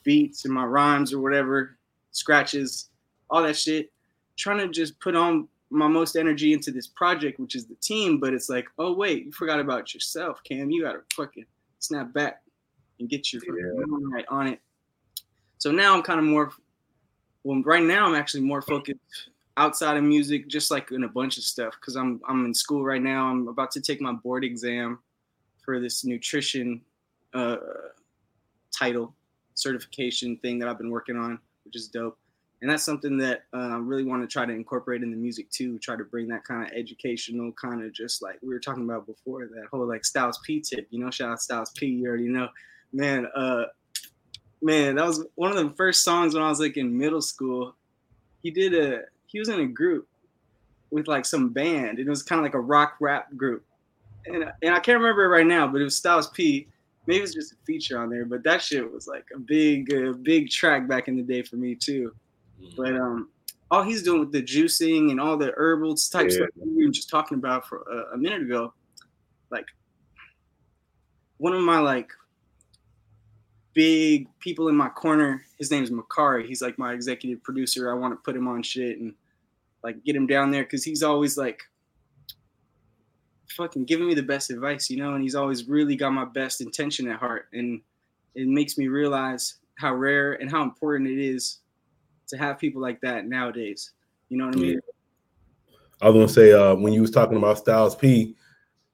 beats 0.03 0.45
and 0.45 0.53
my 0.53 0.63
rhymes 0.63 1.13
or 1.13 1.19
whatever, 1.19 1.77
scratches, 2.11 2.89
all 3.29 3.43
that 3.43 3.57
shit, 3.57 3.91
trying 4.37 4.59
to 4.59 4.67
just 4.67 4.99
put 4.99 5.15
on 5.15 5.47
my 5.69 5.87
most 5.87 6.15
energy 6.15 6.53
into 6.53 6.71
this 6.71 6.87
project, 6.87 7.39
which 7.39 7.55
is 7.55 7.65
the 7.65 7.75
team. 7.75 8.19
But 8.19 8.33
it's 8.33 8.49
like, 8.49 8.67
oh 8.77 8.93
wait, 8.93 9.25
you 9.25 9.31
forgot 9.31 9.59
about 9.59 9.93
yourself, 9.93 10.41
Cam. 10.43 10.71
You 10.71 10.83
gotta 10.83 11.01
fucking 11.13 11.45
snap 11.79 12.13
back 12.13 12.41
and 12.99 13.09
get 13.09 13.31
your 13.33 13.41
mind 13.87 14.13
right 14.13 14.25
on 14.29 14.47
it. 14.47 14.59
So 15.57 15.71
now 15.71 15.95
I'm 15.95 16.03
kind 16.03 16.19
of 16.19 16.25
more. 16.25 16.51
Well, 17.43 17.61
right 17.63 17.83
now 17.83 18.07
I'm 18.07 18.15
actually 18.15 18.41
more 18.41 18.61
focused 18.61 19.29
outside 19.57 19.97
of 19.97 20.03
music, 20.03 20.47
just 20.47 20.71
like 20.71 20.91
in 20.91 21.03
a 21.03 21.07
bunch 21.07 21.37
of 21.37 21.43
stuff. 21.43 21.75
Because 21.79 21.95
I'm 21.95 22.21
I'm 22.27 22.45
in 22.45 22.53
school 22.53 22.83
right 22.83 23.01
now. 23.01 23.27
I'm 23.27 23.47
about 23.47 23.71
to 23.71 23.81
take 23.81 24.01
my 24.01 24.13
board 24.13 24.43
exam 24.43 24.99
for 25.63 25.79
this 25.79 26.05
nutrition 26.05 26.81
uh, 27.33 27.57
title 28.71 29.13
certification 29.55 30.37
thing 30.37 30.59
that 30.59 30.67
I've 30.67 30.77
been 30.77 30.91
working 30.91 31.15
on, 31.15 31.39
which 31.63 31.75
is 31.75 31.87
dope. 31.87 32.17
And 32.65 32.71
that's 32.71 32.81
something 32.81 33.15
that 33.19 33.43
uh, 33.53 33.57
I 33.57 33.77
really 33.77 34.05
want 34.05 34.23
to 34.23 34.27
try 34.27 34.43
to 34.43 34.51
incorporate 34.51 35.03
in 35.03 35.11
the 35.11 35.17
music 35.17 35.51
too. 35.51 35.77
Try 35.77 35.97
to 35.97 36.03
bring 36.03 36.27
that 36.29 36.45
kind 36.45 36.63
of 36.63 36.71
educational, 36.75 37.51
kind 37.51 37.83
of 37.83 37.93
just 37.93 38.23
like 38.23 38.39
we 38.41 38.49
were 38.49 38.59
talking 38.59 38.85
about 38.85 39.05
before, 39.05 39.45
that 39.45 39.67
whole 39.71 39.87
like 39.87 40.03
Styles 40.03 40.39
P 40.43 40.61
tip. 40.61 40.87
You 40.89 40.97
know, 40.97 41.11
shout 41.11 41.29
out 41.29 41.39
Styles 41.39 41.69
P. 41.77 41.85
You 41.85 42.07
already 42.07 42.27
know, 42.27 42.47
man. 42.91 43.27
Uh, 43.35 43.65
man, 44.63 44.95
that 44.95 45.05
was 45.05 45.23
one 45.35 45.55
of 45.55 45.57
the 45.57 45.75
first 45.75 46.03
songs 46.03 46.33
when 46.33 46.41
I 46.41 46.49
was 46.49 46.59
like 46.59 46.75
in 46.75 46.97
middle 46.97 47.21
school. 47.21 47.75
He 48.41 48.49
did 48.49 48.73
a 48.73 49.01
he 49.27 49.37
was 49.37 49.49
in 49.49 49.59
a 49.59 49.67
group 49.67 50.07
with 50.89 51.07
like 51.07 51.25
some 51.25 51.49
band. 51.49 51.99
It 51.99 52.07
was 52.07 52.23
kind 52.23 52.39
of 52.39 52.43
like 52.45 52.55
a 52.55 52.59
rock 52.59 52.95
rap 52.99 53.27
group, 53.37 53.63
and 54.25 54.43
and 54.63 54.73
I 54.73 54.79
can't 54.79 54.97
remember 54.97 55.25
it 55.25 55.29
right 55.29 55.45
now, 55.45 55.67
but 55.67 55.81
it 55.81 55.83
was 55.83 55.97
Styles 55.97 56.31
P. 56.31 56.67
maybe 57.05 57.23
it's 57.23 57.35
just 57.35 57.53
a 57.53 57.57
feature 57.63 57.99
on 57.99 58.09
there, 58.09 58.25
but 58.25 58.43
that 58.43 58.63
shit 58.63 58.91
was 58.91 59.05
like 59.05 59.25
a 59.35 59.37
big, 59.37 59.93
big 60.23 60.49
track 60.49 60.87
back 60.87 61.07
in 61.07 61.15
the 61.15 61.21
day 61.21 61.43
for 61.43 61.57
me 61.57 61.75
too. 61.75 62.11
But 62.77 62.95
um, 62.95 63.29
all 63.71 63.83
he's 63.83 64.03
doing 64.03 64.19
with 64.19 64.31
the 64.31 64.43
juicing 64.43 65.11
and 65.11 65.19
all 65.19 65.37
the 65.37 65.53
herbal 65.55 65.95
type 65.95 66.27
Yeah. 66.29 66.35
stuff 66.35 66.49
we 66.55 66.85
were 66.85 66.91
just 66.91 67.09
talking 67.09 67.37
about 67.37 67.67
for 67.67 67.81
a, 67.83 68.15
a 68.15 68.17
minute 68.17 68.41
ago, 68.41 68.73
like 69.51 69.65
one 71.37 71.53
of 71.53 71.61
my 71.61 71.79
like 71.79 72.11
big 73.73 74.27
people 74.39 74.69
in 74.69 74.75
my 74.75 74.89
corner, 74.89 75.43
his 75.57 75.69
name 75.71 75.83
is 75.83 75.91
Makari. 75.91 76.47
He's 76.47 76.61
like 76.61 76.77
my 76.77 76.93
executive 76.93 77.43
producer. 77.43 77.91
I 77.91 77.95
want 77.95 78.13
to 78.13 78.23
put 78.23 78.35
him 78.35 78.47
on 78.47 78.63
shit 78.63 78.99
and 78.99 79.13
like 79.83 80.03
get 80.03 80.15
him 80.15 80.27
down 80.27 80.51
there 80.51 80.63
because 80.63 80.83
he's 80.83 81.03
always 81.03 81.37
like 81.37 81.61
fucking 83.49 83.85
giving 83.85 84.07
me 84.07 84.13
the 84.13 84.23
best 84.23 84.49
advice, 84.49 84.89
you 84.89 84.97
know, 84.97 85.13
and 85.13 85.23
he's 85.23 85.35
always 85.35 85.67
really 85.67 85.95
got 85.95 86.11
my 86.11 86.25
best 86.25 86.61
intention 86.61 87.07
at 87.09 87.19
heart. 87.19 87.47
And 87.53 87.81
it 88.33 88.47
makes 88.47 88.77
me 88.77 88.87
realize 88.87 89.55
how 89.77 89.93
rare 89.93 90.33
and 90.33 90.49
how 90.49 90.63
important 90.63 91.09
it 91.09 91.19
is 91.19 91.59
to 92.27 92.37
have 92.37 92.59
people 92.59 92.81
like 92.81 93.01
that 93.01 93.27
nowadays. 93.27 93.91
You 94.29 94.37
know 94.37 94.47
what 94.47 94.55
I 94.55 94.59
mean? 94.59 94.79
I 96.01 96.09
was 96.09 96.15
gonna 96.15 96.29
say 96.29 96.51
uh, 96.51 96.75
when 96.75 96.93
you 96.93 97.01
was 97.01 97.11
talking 97.11 97.37
about 97.37 97.57
Styles 97.57 97.95
P, 97.95 98.35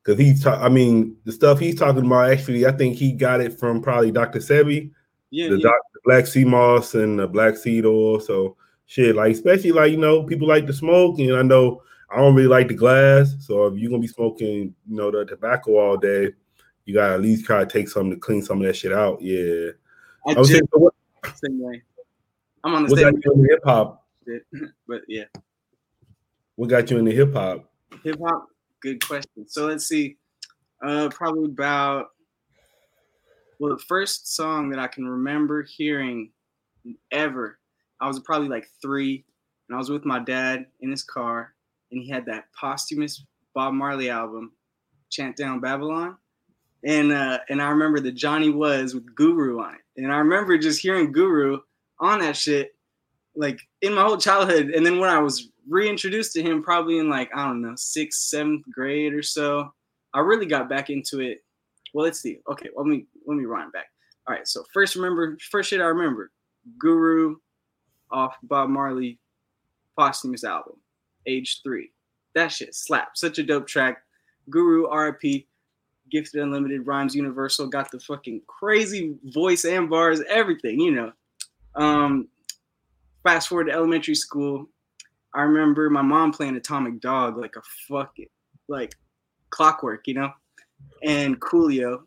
because 0.04 0.20
he's 0.20 0.44
ta- 0.44 0.62
I 0.62 0.70
mean 0.70 1.18
the 1.26 1.32
stuff 1.32 1.60
he's 1.60 1.76
talking 1.76 2.06
about 2.06 2.32
actually 2.32 2.66
I 2.66 2.72
think 2.72 2.96
he 2.96 3.12
got 3.12 3.42
it 3.42 3.60
from 3.60 3.82
probably 3.82 4.12
Dr. 4.12 4.40
Sebi, 4.40 4.92
Yeah, 5.30 5.50
the 5.50 5.58
yeah. 5.58 5.64
doc, 5.64 5.76
the 5.94 6.00
black 6.06 6.28
sea 6.28 6.46
moss 6.46 6.96
and 6.96 7.20
the 7.20 7.28
black 7.28 7.58
seed 7.58 7.86
oil. 7.86 8.20
So 8.20 8.56
shit, 8.86 9.16
like 9.16 9.32
especially 9.34 9.72
like 9.72 9.92
you 9.92 9.98
know 9.98 10.24
people 10.24 10.48
like 10.48 10.68
to 10.68 10.74
smoke, 10.74 11.20
and 11.20 11.36
I 11.36 11.42
know 11.42 11.82
I 12.10 12.18
don't 12.18 12.36
really 12.36 12.48
like 12.48 12.68
the 12.68 12.74
glass. 12.76 13.36
So 13.40 13.66
if 13.68 13.78
you're 13.78 13.90
gonna 13.90 14.02
be 14.02 14.08
smoking, 14.08 14.76
you 14.88 14.96
know, 14.96 15.12
the 15.12 15.26
tobacco 15.26 15.78
all 15.78 15.98
day, 15.98 16.34
you 16.86 16.94
gotta 16.94 17.16
at 17.16 17.22
least 17.22 17.46
try 17.46 17.64
to 17.64 17.66
take 17.66 17.90
something 17.90 18.12
to 18.12 18.20
clean 18.20 18.42
some 18.42 18.62
of 18.62 18.68
that 18.68 18.76
shit 18.76 18.94
out. 18.94 19.22
Yeah, 19.22 19.72
I 20.28 20.34
I 20.34 20.40
was 20.40 20.50
saying, 20.50 20.68
so 20.74 20.80
what, 20.80 20.94
same 21.36 21.60
way. 21.62 21.82
I'm 22.64 22.76
on 22.76 22.84
the 22.84 22.90
what 22.90 23.00
same 23.00 23.14
got 23.16 23.26
you 23.26 23.32
into 23.34 23.50
hip 23.50 23.62
hop? 23.64 24.06
but 24.88 25.02
yeah. 25.08 25.26
What 26.56 26.70
got 26.70 26.90
you 26.92 26.98
into 26.98 27.12
hip 27.12 27.34
hop? 27.34 27.70
Hip 28.04 28.20
hop, 28.22 28.48
good 28.82 29.06
question. 29.06 29.48
So 29.48 29.68
let's 29.68 29.88
see. 29.88 30.18
Uh 30.86 31.10
probably 31.10 31.46
about 31.46 32.08
well, 33.60 33.78
the 33.78 33.84
first 33.84 34.36
song 34.36 34.72
that 34.72 34.80
I 34.80 34.88
can 34.88 35.08
remember 35.08 35.62
hearing 35.62 36.32
ever, 37.12 37.60
I 38.00 38.08
was 38.08 38.20
probably 38.20 38.48
like 38.48 38.68
three, 38.82 39.24
and 39.70 39.76
I 39.76 39.78
was 39.78 39.92
with 39.92 40.04
my 40.04 40.18
dad 40.18 40.66
in 40.80 40.90
his 40.90 41.04
car, 41.04 41.54
and 41.92 42.02
he 42.02 42.10
had 42.10 42.26
that 42.26 42.46
posthumous 42.60 43.24
Bob 43.54 43.76
Marley 43.76 44.10
album, 44.10 44.54
Chant 45.12 45.36
Down 45.36 45.60
Babylon. 45.60 46.18
And 46.84 47.12
uh 47.12 47.40
and 47.50 47.62
I 47.62 47.70
remember 47.70 48.00
the 48.00 48.12
Johnny 48.12 48.50
was 48.50 48.96
with 48.96 49.14
Guru 49.14 49.60
on 49.60 49.76
it. 49.76 49.82
And 49.98 50.12
I 50.12 50.18
remember 50.18 50.58
just 50.58 50.82
hearing 50.82 51.12
Guru 51.12 51.60
on 52.02 52.20
that 52.20 52.36
shit 52.36 52.76
like 53.36 53.60
in 53.82 53.94
my 53.94 54.02
whole 54.02 54.18
childhood. 54.18 54.72
And 54.72 54.86
then 54.86 55.00
when 55.00 55.10
I 55.10 55.20
was 55.20 55.50
reintroduced 55.68 56.34
to 56.34 56.42
him, 56.42 56.64
probably 56.64 57.00
in 57.00 57.10
like, 57.10 57.30
I 57.36 57.46
don't 57.48 57.62
know, 57.62 57.74
sixth, 57.76 58.22
seventh 58.24 58.66
grade 58.72 59.14
or 59.14 59.24
so, 59.24 59.74
I 60.14 60.20
really 60.20 60.46
got 60.46 60.70
back 60.70 60.90
into 60.90 61.20
it. 61.20 61.44
Well, 61.94 62.06
let's 62.06 62.20
see. 62.20 62.40
Okay, 62.50 62.70
let 62.76 62.86
me 62.86 63.06
let 63.26 63.38
me 63.38 63.46
run 63.46 63.72
back. 63.72 63.88
All 64.28 64.36
right, 64.36 64.48
so 64.48 64.64
first 64.74 64.96
remember 64.96 65.38
first 65.50 65.70
shit 65.70 65.82
I 65.82 65.86
remember, 65.86 66.32
Guru 66.78 67.38
off 68.12 68.36
Bob 68.44 68.70
Marley 68.70 69.20
posthumous 69.98 70.44
album, 70.44 70.76
age 71.26 71.62
three. 71.64 71.92
That 72.34 72.52
shit 72.52 72.76
slap. 72.76 73.18
Such 73.18 73.40
a 73.40 73.44
dope 73.44 73.68
track. 73.68 74.04
Guru 74.50 74.90
RIP, 74.94 75.46
Gifted 76.10 76.42
Unlimited, 76.42 76.88
Rhymes 76.88 77.16
Universal, 77.16 77.68
got 77.68 77.92
the 77.92 78.00
fucking 78.00 78.42
crazy 78.48 79.16
voice 79.26 79.66
and 79.66 79.90
bars, 79.90 80.22
everything, 80.30 80.80
you 80.80 80.92
know. 80.92 81.12
Um, 81.76 82.28
fast 83.24 83.50
forward 83.50 83.66
to 83.66 83.74
elementary 83.74 84.16
school, 84.16 84.68
I 85.34 85.44
remember 85.44 85.90
my 85.90 86.02
mom 86.02 86.32
playing 86.32 86.56
Atomic 86.56 87.00
Dog 87.00 87.38
like 87.38 87.56
a 87.56 87.62
fucking 87.88 88.28
like 88.68 88.96
clockwork, 89.50 90.08
you 90.08 90.16
know, 90.16 90.32
and 91.04 91.40
Coolio 91.40 92.02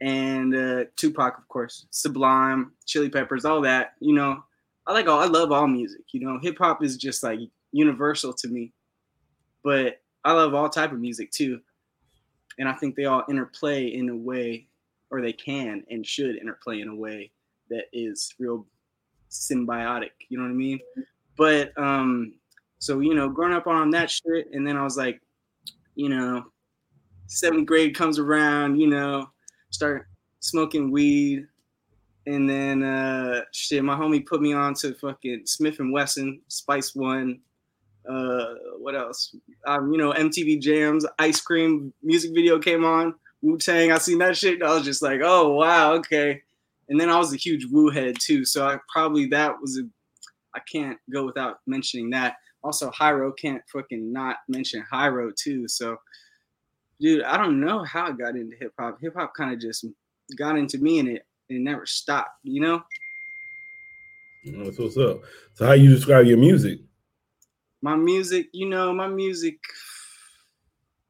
and 0.00 0.54
uh, 0.54 0.84
Tupac, 0.96 1.38
of 1.38 1.48
course, 1.48 1.86
Sublime, 1.90 2.72
Chili 2.86 3.08
Peppers, 3.08 3.44
all 3.44 3.60
that. 3.62 3.92
You 4.00 4.14
know, 4.14 4.42
I 4.86 4.92
like 4.92 5.08
all. 5.08 5.20
I 5.20 5.26
love 5.26 5.52
all 5.52 5.66
music. 5.66 6.02
You 6.12 6.20
know, 6.20 6.38
hip 6.42 6.58
hop 6.58 6.82
is 6.82 6.96
just 6.96 7.22
like 7.22 7.38
universal 7.72 8.32
to 8.34 8.48
me, 8.48 8.72
but 9.62 10.00
I 10.24 10.32
love 10.32 10.54
all 10.54 10.68
type 10.68 10.92
of 10.92 11.00
music 11.00 11.30
too, 11.30 11.60
and 12.58 12.68
I 12.68 12.72
think 12.74 12.94
they 12.94 13.04
all 13.06 13.24
interplay 13.28 13.86
in 13.86 14.08
a 14.10 14.16
way, 14.16 14.66
or 15.10 15.20
they 15.22 15.32
can 15.32 15.84
and 15.90 16.06
should 16.06 16.36
interplay 16.36 16.80
in 16.80 16.88
a 16.88 16.94
way 16.94 17.30
that 17.70 17.84
is 17.92 18.34
real 18.38 18.66
symbiotic. 19.30 20.10
You 20.28 20.38
know 20.38 20.44
what 20.44 20.50
I 20.50 20.54
mean? 20.54 20.80
But 21.36 21.76
um, 21.78 22.34
so 22.78 23.00
you 23.00 23.14
know, 23.14 23.28
growing 23.28 23.54
up 23.54 23.66
on 23.66 23.90
that 23.90 24.10
shit, 24.10 24.48
and 24.52 24.66
then 24.66 24.76
I 24.76 24.82
was 24.82 24.96
like, 24.96 25.20
you 25.94 26.08
know, 26.08 26.44
seventh 27.26 27.66
grade 27.66 27.94
comes 27.94 28.18
around, 28.18 28.78
you 28.78 28.88
know, 28.88 29.30
start 29.70 30.06
smoking 30.40 30.90
weed, 30.90 31.46
and 32.26 32.48
then 32.48 32.82
uh, 32.82 33.42
shit, 33.52 33.84
my 33.84 33.96
homie 33.96 34.24
put 34.24 34.42
me 34.42 34.52
on 34.52 34.74
to 34.74 34.94
fucking 34.94 35.44
Smif-N-Wessun, 35.44 36.40
Spice 36.48 36.94
One. 36.94 37.40
Uh, 38.08 38.54
what 38.78 38.94
else? 38.94 39.34
Um, 39.66 39.92
you 39.92 39.98
know, 39.98 40.12
MTV 40.12 40.60
Jams, 40.60 41.06
Ice 41.18 41.40
Cream 41.40 41.92
music 42.02 42.32
video 42.34 42.58
came 42.58 42.84
on. 42.84 43.14
Wu 43.42 43.56
Tang, 43.58 43.92
I 43.92 43.98
seen 43.98 44.18
that 44.18 44.36
shit. 44.36 44.62
I 44.62 44.74
was 44.74 44.84
just 44.84 45.02
like, 45.02 45.20
oh 45.22 45.54
wow, 45.54 45.94
okay. 45.94 46.42
And 46.90 47.00
then 47.00 47.08
I 47.08 47.18
was 47.18 47.32
a 47.32 47.36
huge 47.36 47.66
Wu 47.70 47.88
head 47.88 48.16
too, 48.20 48.44
so 48.44 48.66
I 48.66 48.78
probably 48.92 49.26
that 49.26 49.54
was 49.60 49.78
a. 49.78 49.82
I 50.54 50.60
can't 50.70 50.98
go 51.12 51.24
without 51.24 51.58
mentioning 51.68 52.10
that. 52.10 52.34
Also, 52.64 52.90
Hiero 52.90 53.32
can't 53.32 53.62
fucking 53.72 54.12
not 54.12 54.38
mention 54.48 54.84
Hiero 54.92 55.30
too. 55.30 55.68
So, 55.68 55.96
dude, 57.00 57.22
I 57.22 57.36
don't 57.36 57.60
know 57.60 57.84
how 57.84 58.08
I 58.08 58.12
got 58.12 58.34
into 58.34 58.56
hip 58.58 58.72
hop. 58.78 58.98
Hip 59.00 59.14
hop 59.16 59.32
kind 59.34 59.54
of 59.54 59.60
just 59.60 59.86
got 60.36 60.58
into 60.58 60.78
me, 60.78 60.98
and 60.98 61.08
it 61.08 61.22
it 61.48 61.60
never 61.60 61.86
stopped. 61.86 62.30
You 62.42 62.60
know, 62.60 62.82
That's 64.44 64.78
what's 64.78 64.96
up. 64.96 65.20
So 65.54 65.66
how 65.66 65.72
you 65.72 65.90
describe 65.90 66.26
your 66.26 66.38
music? 66.38 66.80
my 67.82 67.96
music. 67.96 68.48
You 68.52 68.68
know, 68.68 68.92
my 68.92 69.08
music. 69.08 69.58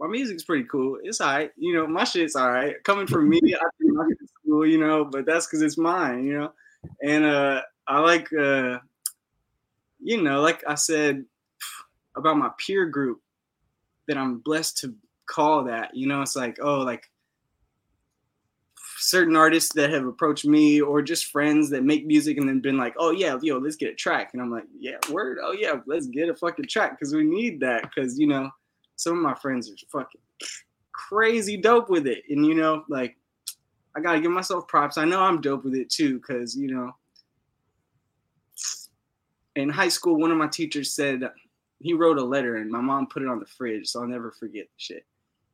My 0.01 0.09
music's 0.09 0.45
pretty 0.45 0.65
cool. 0.65 0.99
It's 1.03 1.21
all 1.21 1.31
right. 1.31 1.53
You 1.57 1.75
know, 1.75 1.87
my 1.87 2.05
shit's 2.05 2.35
all 2.35 2.51
right. 2.51 2.83
Coming 2.85 3.07
from 3.07 3.29
me, 3.29 3.39
I 3.45 3.69
think 3.79 3.93
my 3.93 4.07
shit's 4.09 4.33
cool. 4.45 4.67
You 4.67 4.79
know, 4.79 5.05
but 5.05 5.27
that's 5.27 5.47
because 5.47 5.61
it's 5.61 5.79
mine. 5.79 6.25
You 6.25 6.39
know, 6.39 6.53
and 7.05 7.25
uh, 7.25 7.61
I 7.87 8.01
like 8.01 8.33
uh, 8.33 8.79
you 10.03 10.23
know, 10.23 10.41
like 10.41 10.65
I 10.67 10.75
said 10.75 11.25
about 12.17 12.39
my 12.39 12.51
peer 12.59 12.87
group 12.87 13.21
that 14.09 14.17
I'm 14.17 14.39
blessed 14.39 14.79
to 14.79 14.95
call 15.27 15.65
that. 15.65 15.95
You 15.95 16.07
know, 16.07 16.23
it's 16.23 16.35
like, 16.35 16.59
oh, 16.61 16.79
like 16.79 17.11
certain 18.99 19.37
artists 19.37 19.73
that 19.75 19.91
have 19.91 20.07
approached 20.07 20.45
me 20.45 20.81
or 20.81 21.01
just 21.01 21.27
friends 21.27 21.71
that 21.71 21.85
make 21.85 22.07
music 22.07 22.37
and 22.37 22.49
then 22.49 22.61
been 22.61 22.77
like, 22.77 22.95
oh 22.99 23.11
yeah, 23.11 23.39
yo, 23.41 23.59
let's 23.59 23.77
get 23.77 23.91
a 23.91 23.95
track. 23.95 24.31
And 24.33 24.43
I'm 24.43 24.51
like, 24.51 24.67
yeah, 24.79 24.97
word, 25.11 25.39
oh 25.43 25.53
yeah, 25.53 25.77
let's 25.87 26.07
get 26.07 26.29
a 26.29 26.35
fucking 26.35 26.67
track 26.67 26.99
because 26.99 27.15
we 27.15 27.25
need 27.25 27.61
that. 27.61 27.95
Cause 27.95 28.19
you 28.19 28.27
know, 28.27 28.51
some 29.01 29.17
of 29.17 29.23
my 29.23 29.35
friends 29.35 29.71
are 29.71 29.75
fucking 29.91 30.21
crazy 30.93 31.57
dope 31.57 31.89
with 31.89 32.07
it. 32.07 32.25
And 32.29 32.45
you 32.45 32.55
know, 32.55 32.85
like 32.89 33.17
I 33.97 34.01
gotta 34.01 34.21
give 34.21 34.31
myself 34.31 34.69
props. 34.69 34.99
I 34.99 35.05
know 35.05 35.21
I'm 35.21 35.41
dope 35.41 35.65
with 35.65 35.75
it 35.75 35.91
too, 35.91 36.19
because 36.19 36.55
you 36.55 36.73
know, 36.73 36.93
in 39.57 39.71
high 39.71 39.89
school, 39.89 40.17
one 40.17 40.31
of 40.31 40.37
my 40.37 40.49
teachers 40.49 40.95
said 40.95 41.23
he 41.81 41.95
wrote 41.95 42.19
a 42.19 42.25
letter 42.25 42.57
and 42.57 42.71
my 42.71 42.81
mom 42.81 43.07
put 43.07 43.23
it 43.23 43.29
on 43.29 43.41
the 43.41 43.47
fridge, 43.47 43.89
so 43.89 44.01
I'll 44.01 44.07
never 44.07 44.31
forget 44.33 44.67
the 44.67 44.77
shit. 44.77 45.07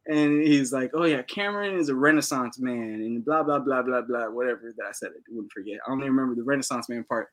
And 0.08 0.42
he's 0.42 0.72
like, 0.72 0.90
"Oh 0.94 1.04
yeah, 1.04 1.22
Cameron 1.22 1.76
is 1.76 1.88
a 1.88 1.94
Renaissance 1.94 2.58
man," 2.58 3.00
and 3.00 3.24
blah 3.24 3.44
blah 3.44 3.60
blah 3.60 3.82
blah 3.82 4.02
blah, 4.02 4.28
whatever 4.28 4.72
that 4.76 4.86
I 4.86 4.92
said. 4.92 5.10
I 5.16 5.20
wouldn't 5.30 5.52
forget. 5.52 5.78
I 5.86 5.92
only 5.92 6.08
remember 6.08 6.34
the 6.34 6.44
Renaissance 6.44 6.88
man 6.88 7.04
part. 7.04 7.28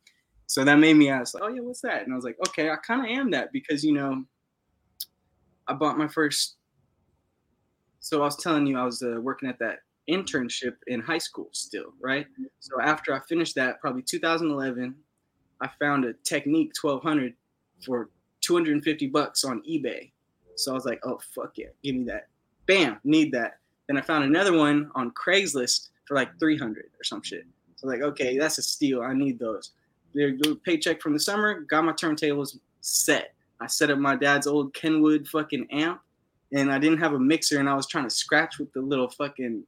So 0.46 0.64
that 0.64 0.80
made 0.80 0.96
me 0.96 1.10
ask, 1.10 1.36
"Oh 1.40 1.48
yeah, 1.48 1.62
what's 1.62 1.82
that?" 1.82 2.04
And 2.04 2.14
I 2.14 2.16
was 2.16 2.26
like, 2.26 2.38
"Okay, 2.48 2.70
I 2.70 2.76
kind 2.78 3.02
of 3.02 3.08
am 3.08 3.32
that 3.32 3.52
because 3.52 3.84
you 3.84 3.94
know, 3.94 4.24
I 5.68 5.74
bought 5.74 5.98
my 5.98 6.08
first. 6.08 6.56
So 8.00 8.22
I 8.22 8.26
was 8.26 8.38
telling 8.38 8.68
you, 8.68 8.78
I 8.78 8.84
was 8.84 9.02
uh, 9.02 9.20
working 9.22 9.50
at 9.50 9.60
that 9.60 9.80
internship 10.10 10.76
in 10.88 11.00
high 11.00 11.18
school 11.18 11.48
still, 11.52 11.94
right? 12.02 12.28
So 12.60 12.82
after 12.82 13.14
I 13.14 13.20
finished 13.22 13.56
that, 13.56 13.80
probably 13.80 14.02
2011, 14.02 14.96
I 15.62 15.70
found 15.80 16.06
a 16.06 16.14
Technics 16.26 16.84
1200 16.84 17.34
for 17.86 18.10
250 18.42 19.08
bucks 19.08 19.44
on 19.44 19.62
eBay. 19.62 20.12
So 20.56 20.72
I 20.72 20.76
was 20.76 20.86
like, 20.86 21.00
oh 21.04 21.20
fuck 21.34 21.54
yeah, 21.58 21.68
give 21.84 21.96
me 21.96 22.04
that. 22.06 22.28
Bam, 22.66 23.00
need 23.04 23.32
that. 23.32 23.60
Then 23.88 23.98
I 23.98 24.02
found 24.02 24.24
another 24.24 24.56
one 24.58 24.92
on 24.96 25.12
Craigslist 25.12 25.90
for 26.06 26.16
like 26.16 26.38
300 26.40 26.86
or 27.00 27.04
some 27.04 27.22
shit. 27.22 27.46
So 27.76 27.88
like, 27.88 28.02
okay, 28.02 28.38
that's 28.38 28.58
a 28.58 28.62
steal. 28.62 29.02
I 29.02 29.14
need 29.14 29.40
those. 29.40 29.72
Their 30.14 30.36
paycheck 30.64 31.02
from 31.02 31.14
the 31.14 31.20
summer, 31.20 31.62
got 31.62 31.84
my 31.84 31.94
turntables 31.94 32.58
set. 32.82 33.34
I 33.64 33.68
set 33.68 33.90
up 33.90 33.98
my 33.98 34.16
dad's 34.16 34.48
old 34.48 34.74
Kenwood 34.74 35.28
fucking 35.28 35.68
amp, 35.72 36.02
and 36.52 36.72
I 36.72 36.80
didn't 36.80 37.00
have 37.00 37.14
a 37.14 37.20
mixer, 37.20 37.60
and 37.60 37.70
I 37.70 37.76
was 37.76 37.88
trying 37.88 38.04
to 38.04 38.10
scratch 38.10 38.60
with 38.60 38.72
the 38.74 38.82
little 38.82 39.10
fucking 39.10 39.64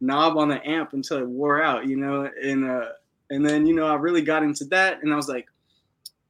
knob 0.00 0.36
on 0.36 0.48
the 0.48 0.66
amp 0.68 0.92
until 0.92 1.18
it 1.18 1.28
wore 1.28 1.62
out, 1.62 1.86
you 1.86 1.96
know, 1.96 2.28
and 2.42 2.68
uh 2.68 2.88
and 3.30 3.44
then 3.44 3.66
you 3.66 3.74
know 3.74 3.86
I 3.86 3.94
really 3.94 4.22
got 4.22 4.42
into 4.42 4.64
that 4.66 5.02
and 5.02 5.12
I 5.12 5.16
was 5.16 5.28
like 5.28 5.46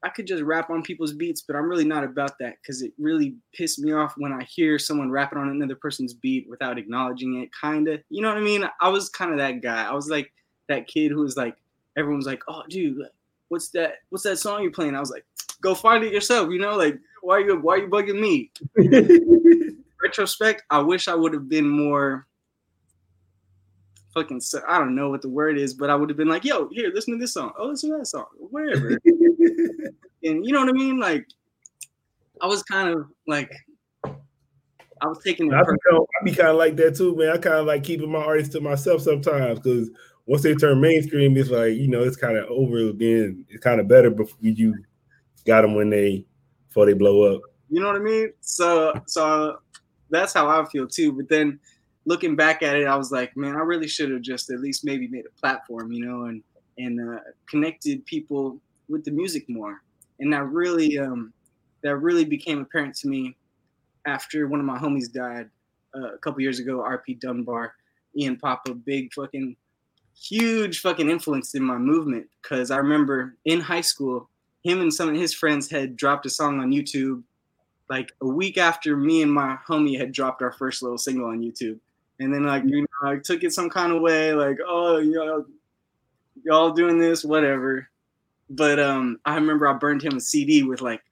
I 0.03 0.09
could 0.09 0.27
just 0.27 0.43
rap 0.43 0.71
on 0.71 0.83
people's 0.83 1.13
beats, 1.13 1.41
but 1.41 1.57
I'm 1.57 1.69
really 1.69 1.85
not 1.85 2.05
about 2.05 2.39
that 2.39 2.57
because 2.61 2.83
it 2.83 2.93
really 2.99 3.35
pissed 3.53 3.81
me 3.81 3.93
off 3.93 4.15
when 4.17 4.33
I 4.33 4.45
hear 4.45 4.79
someone 4.79 5.11
rapping 5.11 5.39
on 5.39 5.49
another 5.49 5.75
person's 5.75 6.15
beat 6.15 6.49
without 6.49 6.79
acknowledging 6.79 7.43
it, 7.43 7.51
kind 7.53 7.89
of. 7.89 8.01
You 8.09 8.23
know 8.23 8.29
what 8.29 8.37
I 8.39 8.43
mean? 8.43 8.65
I 8.81 8.89
was 8.89 9.09
kind 9.09 9.33
of 9.33 9.39
that 9.39 9.63
guy. 9.63 9.85
I 9.85 9.93
was 9.93 10.09
like 10.09 10.33
that 10.69 10.87
kid 10.87 11.11
who 11.11 11.23
was 11.23 11.37
like, 11.37 11.57
everyone's 11.97 12.27
like, 12.27 12.43
oh, 12.47 12.63
dude, 12.69 13.03
what's 13.49 13.69
that? 13.71 13.95
What's 14.11 14.25
that 14.25 14.39
song 14.39 14.63
you're 14.63 14.73
playing? 14.73 14.95
I 14.95 15.01
was 15.01 15.11
like, 15.11 15.25
go 15.61 15.75
find 15.75 16.05
it 16.05 16.13
yourself. 16.13 16.51
You 16.51 16.59
know, 16.59 16.77
like 16.77 16.99
why 17.23 17.37
are 17.37 17.41
you 17.41 17.61
why 17.61 17.75
are 17.75 17.79
you 17.79 17.89
bugging 17.89 18.21
me? 18.21 18.51
Retrospect, 20.03 20.63
I 20.71 20.79
wish 20.79 21.09
I 21.09 21.15
would 21.15 21.33
have 21.33 21.49
been 21.49 21.69
more 21.69 22.27
fucking. 24.17 24.41
I 24.67 24.79
don't 24.79 24.95
know 24.95 25.11
what 25.11 25.23
the 25.23 25.29
word 25.29 25.59
is, 25.59 25.75
but 25.75 25.91
I 25.91 25.95
would 25.95 26.09
have 26.09 26.17
been 26.17 26.29
like, 26.29 26.45
yo, 26.45 26.69
here, 26.71 26.91
listen 26.95 27.15
to 27.15 27.19
this 27.19 27.35
song. 27.35 27.53
Oh, 27.59 27.69
listen 27.69 27.91
to 27.91 27.99
that 27.99 28.07
song. 28.07 28.27
Wherever. 28.39 28.91
and 29.05 30.45
you 30.45 30.53
know 30.53 30.61
what 30.61 30.69
I 30.69 30.73
mean? 30.73 30.99
Like, 30.99 31.27
I 32.41 32.47
was 32.47 32.63
kind 32.63 32.89
of 32.91 33.07
like. 33.27 33.53
I 35.03 35.07
was 35.09 35.19
taking. 35.23 35.53
I 35.53 35.63
be, 35.63 36.31
be 36.31 36.37
kind 36.37 36.49
of 36.49 36.57
like 36.57 36.77
that 36.77 36.97
too, 36.97 37.15
man. 37.17 37.29
I 37.29 37.37
kind 37.37 37.57
of 37.57 37.67
like 37.67 37.85
keeping 37.85 38.11
my 38.11 38.23
artists 38.23 38.55
to 38.55 38.61
myself 38.61 39.03
sometimes 39.03 39.61
because 39.61 39.91
once 40.27 40.43
they 40.43 40.55
turn 40.55 40.81
mainstream, 40.81 41.37
it's 41.37 41.51
like 41.51 41.75
you 41.75 41.89
know 41.89 42.03
it's 42.03 42.17
kind 42.17 42.37
of 42.37 42.47
over 42.51 42.79
again. 42.79 43.45
It's 43.49 43.63
kind 43.63 43.81
of 43.81 43.89
better 43.89 44.11
before 44.11 44.39
you 44.41 44.75
got 45.47 45.63
them 45.63 45.75
when 45.75 45.91
they 45.91 46.25
before 46.69 46.87
they 46.87 46.93
blow 46.93 47.35
up. 47.35 47.43
You 47.71 47.81
know 47.81 47.87
what 47.87 47.97
I 47.97 48.01
mean? 48.01 48.33
So 48.41 48.93
so 49.07 49.59
that's 50.11 50.33
how 50.33 50.49
I 50.49 50.65
feel 50.67 50.87
too. 50.87 51.13
But 51.13 51.29
then 51.29 51.59
looking 52.05 52.37
back 52.37 52.63
at 52.63 52.77
it, 52.77 52.87
I 52.87 52.97
was 52.97 53.13
like, 53.13 53.37
man, 53.37 53.55
I 53.57 53.61
really 53.61 53.89
should 53.89 54.11
have 54.11 54.23
just 54.23 54.51
at 54.51 54.61
least 54.61 54.85
maybe 54.85 55.09
made 55.09 55.25
a 55.27 55.41
platform, 55.41 55.93
you 55.93 56.05
know, 56.05 56.25
and 56.25 56.43
and 56.79 57.01
uh, 57.01 57.21
connected 57.49 58.05
people 58.05 58.61
with 58.89 59.05
the 59.05 59.11
music 59.11 59.49
more. 59.49 59.83
And 60.19 60.33
that 60.33 60.45
really 60.45 60.99
um, 60.99 61.33
that 61.83 61.97
really 61.97 62.25
became 62.25 62.61
apparent 62.61 62.97
to 62.97 63.09
me 63.09 63.37
after 64.07 64.49
one 64.49 64.59
of 64.59 64.67
my 64.67 64.79
homies 64.79 65.13
died 65.13 65.49
uh, 65.95 66.15
a 66.15 66.19
couple 66.19 66.41
years 66.41 66.59
ago. 66.59 66.79
RP 66.79 67.21
Dunbar, 67.21 67.75
Ian 68.17 68.37
Papa, 68.37 68.75
big 68.75 69.13
fucking 69.15 69.57
huge 70.21 70.81
fucking 70.81 71.11
influence 71.11 71.55
in 71.55 71.63
my 71.63 71.79
movement 71.79 72.27
because 72.43 72.71
I 72.71 72.79
remember 72.79 73.37
in 73.45 73.61
high 73.61 73.81
school, 73.81 74.29
him 74.65 74.81
and 74.81 74.93
some 74.93 75.09
of 75.09 75.15
his 75.17 75.35
friends 75.35 75.71
had 75.71 75.97
dropped 75.97 76.27
a 76.27 76.31
song 76.31 76.61
on 76.61 76.71
YouTube 76.71 77.23
like 77.89 78.11
a 78.21 78.27
week 78.27 78.59
after 78.59 78.97
me 78.97 79.23
and 79.23 79.33
my 79.33 79.57
homie 79.69 79.99
had 79.99 80.13
dropped 80.13 80.43
our 80.43 80.53
first 80.53 80.83
little 80.83 80.99
single 80.99 81.29
on 81.29 81.41
YouTube. 81.41 81.79
And 82.19 82.33
then 82.33 82.45
like 82.45 82.65
you 82.65 82.81
know, 82.81 83.11
I 83.11 83.17
took 83.17 83.45
it 83.45 83.53
some 83.53 83.71
kind 83.71 83.93
of 83.93 84.01
way, 84.01 84.33
like, 84.33 84.59
oh, 84.67 84.99
know, 84.99 85.45
y'all 86.45 86.73
doing 86.73 86.99
this, 86.99 87.25
whatever. 87.25 87.89
But 88.49 88.81
um 88.81 89.19
I 89.25 89.35
remember 89.35 89.69
I 89.69 89.75
burned 89.75 90.03
him 90.03 90.17
a 90.17 90.21
CD 90.21 90.63
with 90.63 90.81
like 90.81 91.03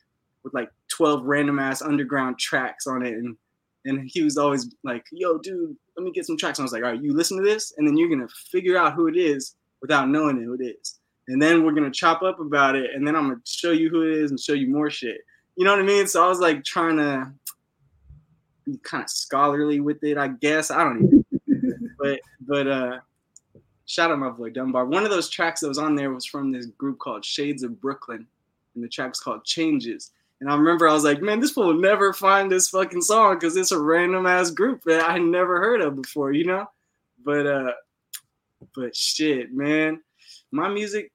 with 0.43 0.55
like 0.55 0.71
12 0.89 1.25
random 1.25 1.59
ass 1.59 1.83
underground 1.83 2.39
tracks 2.39 2.87
on 2.87 3.05
it 3.05 3.15
and 3.15 3.37
and 3.85 4.09
he 4.13 4.23
was 4.23 4.37
always 4.37 4.75
like, 4.83 5.05
yo, 5.13 5.39
dude, 5.39 5.77
let 5.97 6.05
me 6.05 6.13
get 6.13 6.27
some 6.27 6.37
tracks. 6.37 6.59
And 6.59 6.65
I 6.65 6.67
was 6.67 6.73
like, 6.73 6.83
all 6.83 6.91
right, 6.91 7.03
you 7.03 7.13
listen 7.13 7.37
to 7.37 7.45
this, 7.45 7.75
and 7.77 7.87
then 7.87 7.97
you're 7.97 8.09
gonna 8.09 8.29
figure 8.51 8.77
out 8.77 8.95
who 8.95 9.07
it 9.07 9.17
is 9.17 9.57
without 9.81 10.09
knowing 10.09 10.43
who 10.43 10.55
it 10.55 10.65
is. 10.65 10.99
And 11.29 11.41
then 11.41 11.65
we're 11.65 11.73
gonna 11.73 11.91
chop 11.91 12.23
up 12.23 12.41
about 12.41 12.77
it, 12.77 12.91
and 12.95 13.07
then 13.07 13.17
I'm 13.17 13.29
gonna 13.29 13.41
show 13.45 13.73
you 13.73 13.91
who 13.91 14.03
it 14.03 14.19
is 14.19 14.31
and 14.31 14.41
show 14.41 14.55
you 14.55 14.71
more 14.71 14.91
shit. 14.91 15.19
You 15.57 15.65
know 15.65 15.73
what 15.73 15.81
I 15.81 15.85
mean? 15.85 16.07
So 16.07 16.25
I 16.25 16.29
was 16.29 16.41
like 16.41 16.65
trying 16.65 16.97
to 16.97 17.33
be 18.65 18.79
kind 18.79 19.05
of 19.05 19.11
scholarly 19.11 19.81
with 19.81 20.03
it, 20.03 20.19
I 20.19 20.29
guess. 20.29 20.71
I 20.71 20.83
don't 20.83 21.05
even 21.05 21.25
but 21.99 22.21
but 22.41 22.67
uh 22.67 22.99
shout 23.87 24.11
out 24.11 24.19
my 24.19 24.31
boy 24.31 24.51
Dunbar. 24.51 24.87
One 24.87 25.05
of 25.05 25.11
those 25.11 25.29
tracks 25.29 25.61
that 25.61 25.69
was 25.69 25.79
on 25.79 25.95
there 25.95 26.11
was 26.11 26.27
from 26.27 26.51
this 26.51 26.67
group 26.67 26.99
called 26.99 27.25
Shades 27.25 27.63
of 27.63 27.81
Brooklyn, 27.81 28.27
and 28.75 28.85
the 28.85 28.89
track's 28.89 29.21
called 29.21 29.45
Changes. 29.45 30.13
And 30.45 30.53
I 30.53 30.57
remember 30.57 30.87
I 30.87 30.93
was 30.93 31.05
like, 31.05 31.23
man, 31.23 31.41
this 31.41 31.53
fool 31.53 31.69
will 31.69 31.81
never 31.81 32.13
find 32.13 32.53
this 32.53 32.69
fucking 32.69 33.01
song 33.01 33.37
because 33.37 33.57
it's 33.57 33.73
a 33.73 33.81
random 33.81 34.27
ass 34.27 34.51
group 34.51 34.83
that 34.85 35.09
I 35.09 35.17
never 35.17 35.59
heard 35.59 35.81
of 35.81 35.97
before, 35.97 36.33
you 36.33 36.45
know? 36.45 36.67
But 37.25 37.47
uh 37.47 37.73
but 38.75 38.95
shit, 38.95 39.55
man. 39.55 40.03
My 40.53 40.69
music 40.69 41.11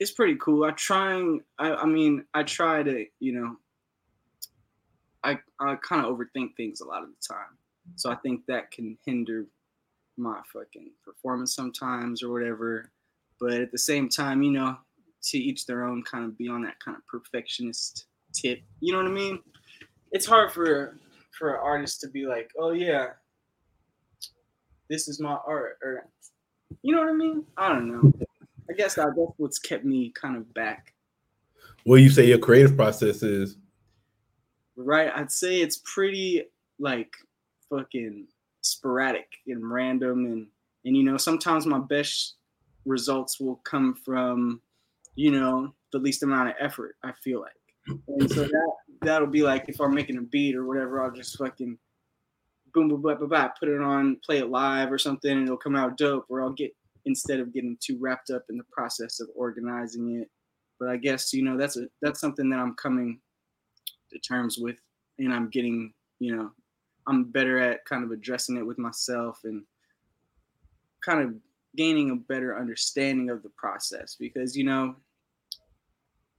is 0.00 0.10
pretty 0.10 0.36
cool. 0.36 0.64
I 0.64 0.72
trying 0.72 1.40
I, 1.58 1.72
I 1.72 1.86
mean, 1.86 2.26
I 2.34 2.42
try 2.42 2.82
to, 2.82 3.06
you 3.20 3.32
know, 3.32 3.56
I 5.22 5.38
I 5.58 5.76
kind 5.76 6.04
of 6.04 6.14
overthink 6.14 6.54
things 6.54 6.82
a 6.82 6.86
lot 6.86 7.04
of 7.04 7.08
the 7.08 7.34
time. 7.34 7.56
So 7.96 8.12
I 8.12 8.16
think 8.16 8.42
that 8.48 8.70
can 8.70 8.98
hinder 9.06 9.46
my 10.18 10.42
fucking 10.52 10.90
performance 11.02 11.54
sometimes 11.54 12.22
or 12.22 12.30
whatever. 12.30 12.92
But 13.40 13.54
at 13.54 13.72
the 13.72 13.78
same 13.78 14.10
time, 14.10 14.42
you 14.42 14.52
know, 14.52 14.76
to 15.22 15.38
each 15.38 15.64
their 15.64 15.84
own 15.84 16.02
kind 16.02 16.26
of 16.26 16.36
be 16.36 16.48
on 16.50 16.60
that 16.64 16.78
kind 16.80 16.98
of 16.98 17.06
perfectionist 17.06 18.08
tip. 18.34 18.60
You 18.80 18.92
know 18.92 18.98
what 18.98 19.08
I 19.08 19.12
mean? 19.12 19.40
It's 20.12 20.26
hard 20.26 20.52
for 20.52 20.98
for 21.38 21.54
an 21.54 21.60
artist 21.62 22.00
to 22.00 22.08
be 22.08 22.26
like, 22.26 22.50
oh 22.58 22.72
yeah, 22.72 23.08
this 24.88 25.08
is 25.08 25.20
my 25.20 25.36
art, 25.46 25.78
or 25.82 26.08
you 26.82 26.94
know 26.94 27.00
what 27.00 27.10
I 27.10 27.14
mean? 27.14 27.44
I 27.56 27.68
don't 27.68 27.88
know. 27.88 28.12
I 28.68 28.72
guess 28.72 28.94
that's 28.94 29.10
what's 29.36 29.58
kept 29.58 29.84
me 29.84 30.12
kind 30.20 30.36
of 30.36 30.52
back. 30.54 30.94
What 31.84 31.96
you 31.96 32.10
say 32.10 32.26
your 32.26 32.38
creative 32.38 32.76
process 32.76 33.22
is? 33.22 33.56
Right, 34.76 35.10
I'd 35.14 35.30
say 35.30 35.60
it's 35.60 35.82
pretty 35.84 36.44
like 36.78 37.12
fucking 37.70 38.26
sporadic 38.62 39.28
and 39.46 39.70
random, 39.70 40.24
and 40.26 40.46
and 40.84 40.96
you 40.96 41.02
know 41.02 41.16
sometimes 41.16 41.66
my 41.66 41.78
best 41.78 42.34
results 42.84 43.40
will 43.40 43.56
come 43.64 43.94
from 43.94 44.60
you 45.14 45.30
know 45.30 45.74
the 45.92 45.98
least 45.98 46.22
amount 46.22 46.48
of 46.48 46.54
effort. 46.58 46.96
I 47.02 47.12
feel 47.12 47.40
like 47.40 47.52
and 47.86 48.30
so 48.30 48.44
that 48.44 48.72
that'll 49.02 49.28
be 49.28 49.42
like 49.42 49.68
if 49.68 49.80
I'm 49.80 49.94
making 49.94 50.18
a 50.18 50.22
beat 50.22 50.56
or 50.56 50.66
whatever, 50.66 51.02
I'll 51.02 51.10
just 51.10 51.36
fucking 51.36 51.78
boom 52.72 52.88
boom 52.88 53.02
boom 53.02 53.18
boom, 53.18 53.28
boom 53.28 53.50
put 53.58 53.68
it 53.68 53.80
on, 53.80 54.18
play 54.24 54.38
it 54.38 54.50
live 54.50 54.92
or 54.92 54.98
something, 54.98 55.30
and 55.30 55.44
it'll 55.44 55.56
come 55.56 55.76
out 55.76 55.96
dope. 55.96 56.26
Or 56.28 56.42
I'll 56.42 56.52
get 56.52 56.74
instead 57.04 57.40
of 57.40 57.52
getting 57.52 57.76
too 57.80 57.98
wrapped 58.00 58.30
up 58.30 58.44
in 58.48 58.56
the 58.56 58.64
process 58.72 59.20
of 59.20 59.28
organizing 59.34 60.20
it. 60.20 60.30
But 60.80 60.88
I 60.88 60.96
guess 60.96 61.32
you 61.32 61.42
know 61.42 61.56
that's 61.56 61.76
a 61.76 61.86
that's 62.02 62.20
something 62.20 62.48
that 62.50 62.58
I'm 62.58 62.74
coming 62.74 63.20
to 64.10 64.18
terms 64.18 64.58
with, 64.58 64.76
and 65.18 65.32
I'm 65.32 65.50
getting 65.50 65.92
you 66.18 66.36
know 66.36 66.50
I'm 67.06 67.24
better 67.24 67.58
at 67.58 67.84
kind 67.84 68.04
of 68.04 68.10
addressing 68.10 68.56
it 68.56 68.66
with 68.66 68.78
myself 68.78 69.40
and 69.44 69.62
kind 71.04 71.20
of 71.20 71.34
gaining 71.76 72.10
a 72.10 72.16
better 72.16 72.58
understanding 72.58 73.30
of 73.30 73.42
the 73.42 73.50
process 73.50 74.16
because 74.18 74.56
you 74.56 74.64
know 74.64 74.96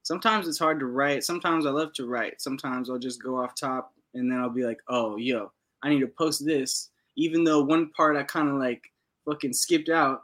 sometimes 0.05 0.47
it's 0.47 0.59
hard 0.59 0.79
to 0.79 0.85
write. 0.85 1.23
Sometimes 1.23 1.65
I 1.65 1.71
love 1.71 1.91
to 1.93 2.07
write. 2.07 2.39
Sometimes 2.39 2.89
I'll 2.89 2.99
just 2.99 3.21
go 3.21 3.41
off 3.43 3.55
top 3.55 3.91
and 4.13 4.31
then 4.31 4.39
I'll 4.39 4.51
be 4.51 4.63
like, 4.63 4.79
oh, 4.87 5.17
yo, 5.17 5.51
I 5.83 5.89
need 5.89 5.99
to 6.01 6.07
post 6.07 6.45
this. 6.45 6.91
Even 7.17 7.43
though 7.43 7.63
one 7.63 7.89
part 7.89 8.15
I 8.15 8.23
kind 8.23 8.47
of 8.47 8.55
like 8.55 8.83
fucking 9.25 9.53
skipped 9.53 9.89
out, 9.89 10.21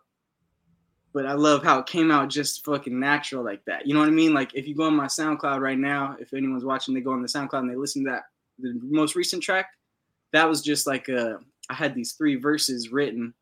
but 1.14 1.26
I 1.26 1.34
love 1.34 1.64
how 1.64 1.80
it 1.80 1.88
came 1.88 2.12
out 2.12 2.30
just 2.30 2.64
fucking 2.64 2.98
natural 2.98 3.44
like 3.44 3.66
that. 3.66 3.88
You 3.88 3.96
know 3.96 4.00
what 4.02 4.08
I 4.08 4.12
mean? 4.12 4.36
Like 4.36 4.54
if 4.54 4.68
you 4.68 4.76
go 4.76 4.84
on 4.84 4.96
my 4.96 5.08
SoundCloud 5.08 5.60
right 5.60 5.80
now, 5.80 6.16
if 6.20 6.32
anyone's 6.34 6.64
watching, 6.64 6.94
they 6.94 7.02
go 7.02 7.12
on 7.12 7.24
the 7.24 7.28
SoundCloud 7.28 7.60
and 7.60 7.72
they 7.72 7.76
listen 7.76 8.06
to 8.06 8.12
that, 8.12 8.24
the 8.60 8.80
most 8.84 9.16
recent 9.16 9.42
track, 9.42 9.66
that 10.32 10.48
was 10.48 10.62
just 10.62 10.86
like 10.86 11.10
a, 11.10 11.40
I 11.72 11.74
had 11.74 11.96
these 11.96 12.12
three 12.14 12.36
verses 12.36 12.92
written, 12.92 13.34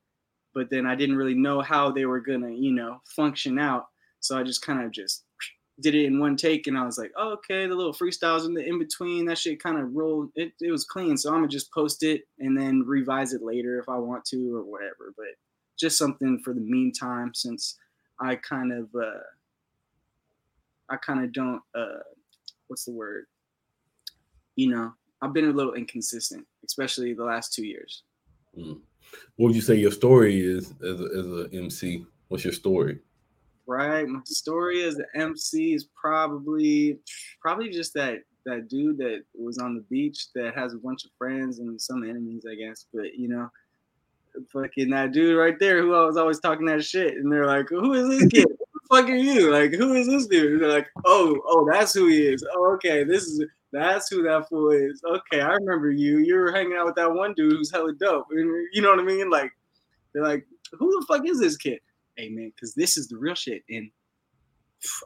but 0.54 0.70
then 0.70 0.86
I 0.86 0.96
didn't 0.96 1.18
really 1.18 1.36
know 1.36 1.60
how 1.60 1.92
they 1.92 2.06
were 2.06 2.22
gonna, 2.22 2.52
you 2.52 2.72
know, 2.72 3.02
function 3.06 3.60
out. 3.60 3.88
So 4.22 4.40
I 4.40 4.44
just 4.44 4.62
kind 4.62 4.82
of 4.82 4.92
just 4.92 5.26
did 5.82 5.96
it 5.96 6.06
in 6.06 6.20
one 6.20 6.36
take 6.36 6.68
and 6.68 6.78
I 6.78 6.86
was 6.86 6.98
like, 6.98 7.12
oh, 7.18 7.34
okay, 7.34 7.68
the 7.68 7.76
little 7.76 7.94
freestyles 7.94 8.46
in 8.46 8.54
the 8.54 8.66
in 8.66 8.80
between, 8.80 9.26
that 9.26 9.38
shit 9.38 9.62
kind 9.62 9.78
of 9.78 9.94
rolled. 9.94 10.32
It, 10.36 10.54
it 10.62 10.72
was 10.72 10.86
clean. 10.86 11.18
So 11.18 11.30
I'm 11.30 11.38
gonna 11.38 11.48
just 11.48 11.72
post 11.72 12.04
it 12.04 12.24
and 12.40 12.58
then 12.58 12.84
revise 12.86 13.34
it 13.34 13.42
later 13.42 13.80
if 13.80 13.88
I 13.90 13.98
want 13.98 14.26
to 14.26 14.56
or 14.56 14.64
whatever. 14.64 15.14
But 15.16 15.28
just 15.78 15.98
something 15.98 16.40
for 16.40 16.54
the 16.54 16.62
meantime 16.62 17.34
since 17.34 17.78
I 18.20 18.36
kind 18.36 18.72
of 18.74 18.90
uh 18.96 19.24
I 20.90 20.98
kind 20.98 21.24
of 21.24 21.32
don't 21.32 21.62
uh 21.76 22.04
what's 22.68 22.86
the 22.86 22.92
word? 22.92 23.26
You 24.56 24.70
know, 24.70 24.94
I've 25.22 25.34
been 25.34 25.50
a 25.50 25.54
little 25.54 25.74
inconsistent, 25.74 26.46
especially 26.66 27.14
the 27.14 27.24
last 27.24 27.54
two 27.54 27.66
years. 27.66 28.04
Mm. 28.58 28.80
What 29.36 29.48
would 29.48 29.56
you 29.56 29.62
say 29.62 29.76
your 29.76 29.92
story 29.92 30.40
is 30.40 30.74
as 30.84 31.00
a, 31.00 31.06
as 31.06 31.26
a 31.26 31.50
MC? 31.54 32.06
What's 32.28 32.44
your 32.44 32.54
story? 32.54 33.00
Right? 33.70 34.08
My 34.08 34.20
story 34.26 34.84
as 34.84 34.96
the 34.96 35.06
MC 35.16 35.74
is 35.74 35.88
probably 36.00 36.98
probably 37.40 37.70
just 37.70 37.94
that 37.94 38.24
that 38.46 38.68
dude 38.68 38.98
that 38.98 39.24
was 39.38 39.60
on 39.60 39.76
the 39.76 39.82
beach 39.82 40.28
that 40.34 40.56
has 40.56 40.74
a 40.74 40.78
bunch 40.78 41.06
of 41.06 41.12
friends 41.18 41.60
and 41.60 41.80
some 41.80 42.04
enemies, 42.04 42.46
I 42.50 42.56
guess. 42.56 42.88
But 42.94 43.16
you 43.16 43.30
know, 43.30 43.50
fucking 44.52 44.90
that 44.90 45.12
dude 45.12 45.38
right 45.38 45.58
there 45.60 45.82
who 45.82 45.94
I 45.94 46.04
was 46.06 46.18
always 46.18 46.40
talking 46.40 46.66
that 46.66 46.84
shit, 46.84 47.16
and 47.16 47.32
they're 47.32 47.46
like, 47.46 47.70
"Who 47.70 47.94
is 47.94 48.10
this 48.10 48.28
kid? 48.30 48.48
Who 48.50 48.58
the 48.58 48.96
fuck 48.96 49.10
are 49.10 49.16
you? 49.16 49.52
Like, 49.52 49.74
who 49.74 49.94
is 49.94 50.08
this 50.08 50.26
dude?" 50.26 50.54
And 50.54 50.62
they're 50.62 50.70
like, 50.70 50.90
"Oh, 51.06 51.40
oh, 51.46 51.70
that's 51.72 51.94
who 51.94 52.08
he 52.08 52.28
is. 52.28 52.44
Oh, 52.56 52.74
okay, 52.74 53.04
this 53.04 53.24
is." 53.24 53.46
That's 53.72 54.10
who 54.10 54.24
that 54.24 54.50
fool 54.50 54.72
is. 54.72 55.00
Okay, 55.06 55.42
I 55.42 55.54
remember 55.54 55.92
you. 55.92 56.18
You 56.18 56.38
were 56.38 56.52
hanging 56.52 56.76
out 56.76 56.88
with 56.88 56.96
that 56.96 57.14
one 57.14 57.36
dude 57.36 57.52
who's 57.52 57.72
hella 57.72 57.94
dope. 57.94 58.26
And 58.32 58.68
you 58.74 58.82
know 58.82 58.90
what 58.90 58.98
I 58.98 59.04
mean? 59.04 59.30
Like, 59.30 59.52
they're 60.12 60.24
like, 60.24 60.44
who 60.72 60.90
the 61.00 61.06
fuck 61.06 61.28
is 61.28 61.40
this 61.40 61.56
kid? 61.56 61.80
Hey 62.20 62.28
man, 62.28 62.52
because 62.54 62.74
this 62.74 62.98
is 62.98 63.08
the 63.08 63.16
real 63.16 63.34
shit. 63.34 63.64
And 63.70 63.90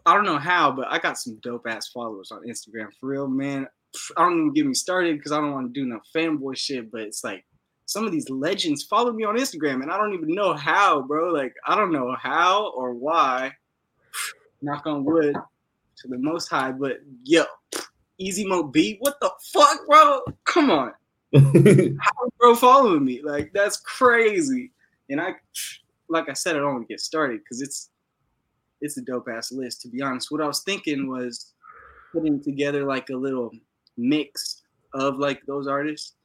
I 0.03 0.15
don't 0.15 0.25
know 0.25 0.39
how, 0.39 0.71
but 0.71 0.87
I 0.89 0.97
got 0.97 1.19
some 1.19 1.37
dope 1.43 1.67
ass 1.67 1.89
followers 1.89 2.31
on 2.31 2.41
Instagram 2.41 2.87
for 2.99 3.07
real, 3.07 3.27
man. 3.27 3.67
I 4.17 4.23
don't 4.23 4.39
even 4.39 4.53
get 4.53 4.65
me 4.65 4.73
started 4.73 5.17
because 5.17 5.31
I 5.31 5.37
don't 5.37 5.51
want 5.51 5.71
to 5.71 5.79
do 5.79 5.85
no 5.85 5.99
fanboy 6.15 6.57
shit, 6.57 6.91
but 6.91 7.01
it's 7.01 7.23
like 7.23 7.45
some 7.85 8.03
of 8.03 8.11
these 8.11 8.31
legends 8.31 8.81
follow 8.85 9.11
me 9.11 9.25
on 9.25 9.37
Instagram 9.37 9.83
and 9.83 9.91
I 9.91 9.97
don't 9.97 10.15
even 10.15 10.33
know 10.33 10.55
how, 10.55 11.03
bro. 11.03 11.31
Like, 11.31 11.53
I 11.67 11.75
don't 11.75 11.91
know 11.91 12.15
how 12.19 12.71
or 12.71 12.95
why. 12.95 13.51
Knock 14.63 14.87
on 14.87 15.03
wood 15.03 15.35
to 15.97 16.07
the 16.07 16.17
most 16.17 16.47
high, 16.47 16.71
but 16.71 16.97
yo, 17.25 17.43
Easy 18.17 18.43
Mo 18.43 18.63
Bee, 18.63 18.97
what 19.01 19.19
the 19.21 19.29
fuck, 19.53 19.85
bro? 19.87 20.21
Come 20.45 20.71
on. 20.71 20.93
how 21.35 22.29
bro 22.39 22.55
following 22.55 23.05
me? 23.05 23.21
Like, 23.21 23.51
that's 23.53 23.77
crazy. 23.77 24.71
And 25.11 25.21
I 25.21 25.35
like 26.13 26.29
I 26.29 26.33
said, 26.33 26.55
I 26.55 26.59
don't 26.59 26.73
want 26.75 26.87
to 26.87 26.93
get 26.93 27.01
started 27.01 27.41
because 27.43 27.61
it's 27.61 27.89
it's 28.79 28.97
a 28.97 29.01
dope 29.01 29.27
ass 29.29 29.51
list. 29.51 29.81
To 29.81 29.89
be 29.89 30.01
honest, 30.01 30.31
what 30.31 30.41
I 30.41 30.47
was 30.47 30.61
thinking 30.61 31.09
was 31.09 31.53
putting 32.13 32.41
together 32.41 32.85
like 32.85 33.09
a 33.09 33.15
little 33.15 33.51
mix 33.97 34.61
of 34.93 35.17
like 35.17 35.41
those 35.47 35.67
artists, 35.67 36.15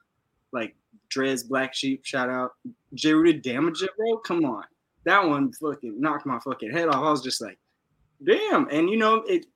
like 0.53 0.77
Dres, 1.09 1.43
Black 1.43 1.75
Sheep, 1.75 2.05
shout 2.05 2.29
out, 2.29 2.53
J 2.95 3.15
Rooted 3.15 3.43
Damage 3.43 3.83
It, 3.83 3.91
bro. 3.97 4.19
Come 4.19 4.45
on, 4.45 4.65
that 5.05 5.27
one 5.27 5.53
fucking 5.55 6.01
knocked 6.01 6.27
my 6.27 6.39
fucking 6.41 6.71
head 6.71 6.89
off. 6.89 6.97
I 6.97 7.11
was 7.11 7.23
just 7.23 7.41
like, 7.41 7.59
damn, 8.25 8.69
and 8.71 8.89
you 8.91 8.99
know 8.99 9.17
it. 9.27 9.47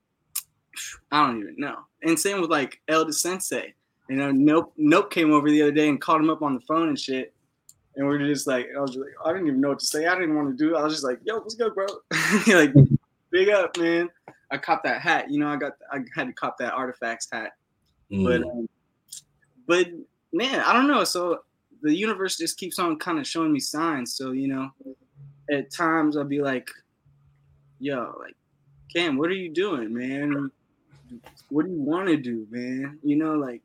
I 1.11 1.27
don't 1.27 1.41
even 1.41 1.57
know. 1.59 1.77
And 2.03 2.19
same 2.19 2.41
with 2.41 2.51
like 2.51 2.81
El 2.89 3.05
Da 3.05 3.11
Sensei. 3.11 3.75
You 4.09 4.21
uh, 4.21 4.27
know, 4.27 4.33
Nope, 4.33 4.73
Nope 4.79 5.11
came 5.13 5.33
over 5.33 5.51
the 5.51 5.63
other 5.63 5.73
day 5.73 5.89
and 5.89 6.01
called 6.01 6.23
him 6.23 6.31
up 6.31 6.43
on 6.43 6.55
the 6.55 6.61
phone 6.63 6.89
and 6.89 6.99
shit. 6.99 7.35
And 7.95 8.09
we 8.09 8.17
are 8.17 8.27
just 8.27 8.47
like, 8.47 8.69
I 8.77 8.81
was 8.81 8.93
just 8.93 9.01
like, 9.01 9.15
I 9.25 9.33
didn't 9.33 9.49
even 9.49 9.61
know 9.61 9.71
what 9.71 9.81
to 9.81 9.87
say. 9.87 10.07
I 10.07 10.15
didn't 10.15 10.35
want 10.35 10.57
to 10.57 10.57
do 10.57 10.75
it. 10.75 10.79
I 10.79 10.83
was 10.83 10.95
just 10.95 11.05
like, 11.05 11.19
yo, 11.25 11.39
what's 11.39 11.55
good, 11.55 11.75
bro? 11.75 11.87
like, 12.47 12.73
big 13.31 13.51
up, 13.51 13.77
man. 13.77 14.09
I 14.51 14.59
copped 14.59 14.85
that 14.85 15.03
hat. 15.03 15.31
You 15.31 15.41
know, 15.41 15.49
I 15.49 15.57
got, 15.57 15.73
I 15.91 15.99
had 16.15 16.27
to 16.27 16.33
cop 16.33 16.57
that 16.59 16.73
artifacts 16.73 17.29
hat. 17.31 17.53
Mm. 18.11 18.25
But, 18.25 18.49
um, 18.49 18.69
but 19.67 19.89
man, 20.33 20.61
I 20.61 20.73
don't 20.73 20.89
know. 20.89 21.05
So 21.05 21.41
the 21.83 21.95
universe 21.95 22.37
just 22.37 22.59
keeps 22.59 22.79
on 22.79 22.99
kind 22.99 23.19
of 23.19 23.27
showing 23.27 23.53
me 23.53 23.61
signs. 23.61 24.15
So 24.15 24.33
you 24.33 24.49
know, 24.49 24.71
at 25.51 25.71
times 25.71 26.17
I'll 26.17 26.25
be 26.25 26.41
like, 26.41 26.69
yo, 27.79 28.15
like, 28.21 28.37
Cam, 28.95 29.17
what 29.17 29.31
are 29.31 29.35
you 29.35 29.51
doing, 29.51 29.93
man? 29.93 30.51
What 31.49 31.67
do 31.67 31.73
you 31.73 31.81
want 31.81 32.09
to 32.09 32.17
do, 32.17 32.47
man? 32.51 32.99
You 33.03 33.17
know, 33.17 33.35
like, 33.35 33.61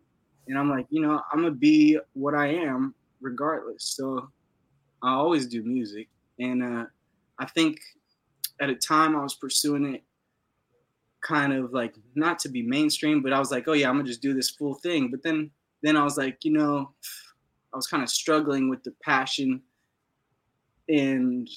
and 0.48 0.58
I'm 0.58 0.70
like, 0.70 0.88
you 0.90 1.02
know, 1.02 1.22
I'm 1.32 1.40
gonna 1.40 1.52
be 1.52 2.00
what 2.13 2.36
I 2.36 2.48
am 2.48 2.94
regardless. 3.22 3.84
So 3.84 4.30
I 5.02 5.14
always 5.14 5.48
do 5.48 5.64
music. 5.64 6.10
And 6.40 6.64
uh, 6.64 6.86
I 7.40 7.46
think 7.46 7.80
at 8.60 8.70
a 8.70 8.76
time 8.76 9.16
I 9.16 9.24
was 9.24 9.36
pursuing 9.36 9.96
it 9.96 10.04
kind 11.22 11.54
of 11.54 11.74
like 11.74 11.96
not 12.16 12.40
to 12.40 12.50
be 12.50 12.62
mainstream, 12.62 13.22
but 13.22 13.34
I 13.34 13.40
was 13.40 13.52
like, 13.52 13.68
oh 13.68 13.74
yeah, 13.74 13.90
I'm 13.90 13.98
gonna 13.98 14.08
just 14.08 14.22
do 14.22 14.34
this 14.34 14.50
full 14.50 14.76
thing. 14.76 15.10
But 15.12 15.24
then 15.24 15.52
then 15.84 15.98
I 15.98 16.04
was 16.04 16.18
like, 16.18 16.44
you 16.44 16.52
know, 16.52 16.92
I 17.74 17.76
was 17.76 17.88
kind 17.88 18.04
of 18.04 18.10
struggling 18.10 18.70
with 18.70 18.84
the 18.84 18.94
passion 19.04 19.62
and 20.90 21.48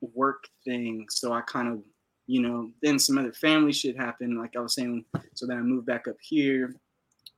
work 0.00 0.44
thing. 0.64 1.06
So 1.10 1.32
I 1.32 1.42
kind 1.42 1.68
of, 1.68 1.80
you 2.26 2.40
know, 2.40 2.70
then 2.80 2.98
some 2.98 3.18
other 3.18 3.32
family 3.32 3.72
shit 3.72 3.96
happened. 3.96 4.38
Like 4.38 4.56
I 4.56 4.60
was 4.60 4.74
saying, 4.74 5.04
so 5.34 5.46
then 5.46 5.58
I 5.58 5.62
moved 5.62 5.86
back 5.86 6.08
up 6.08 6.16
here, 6.20 6.74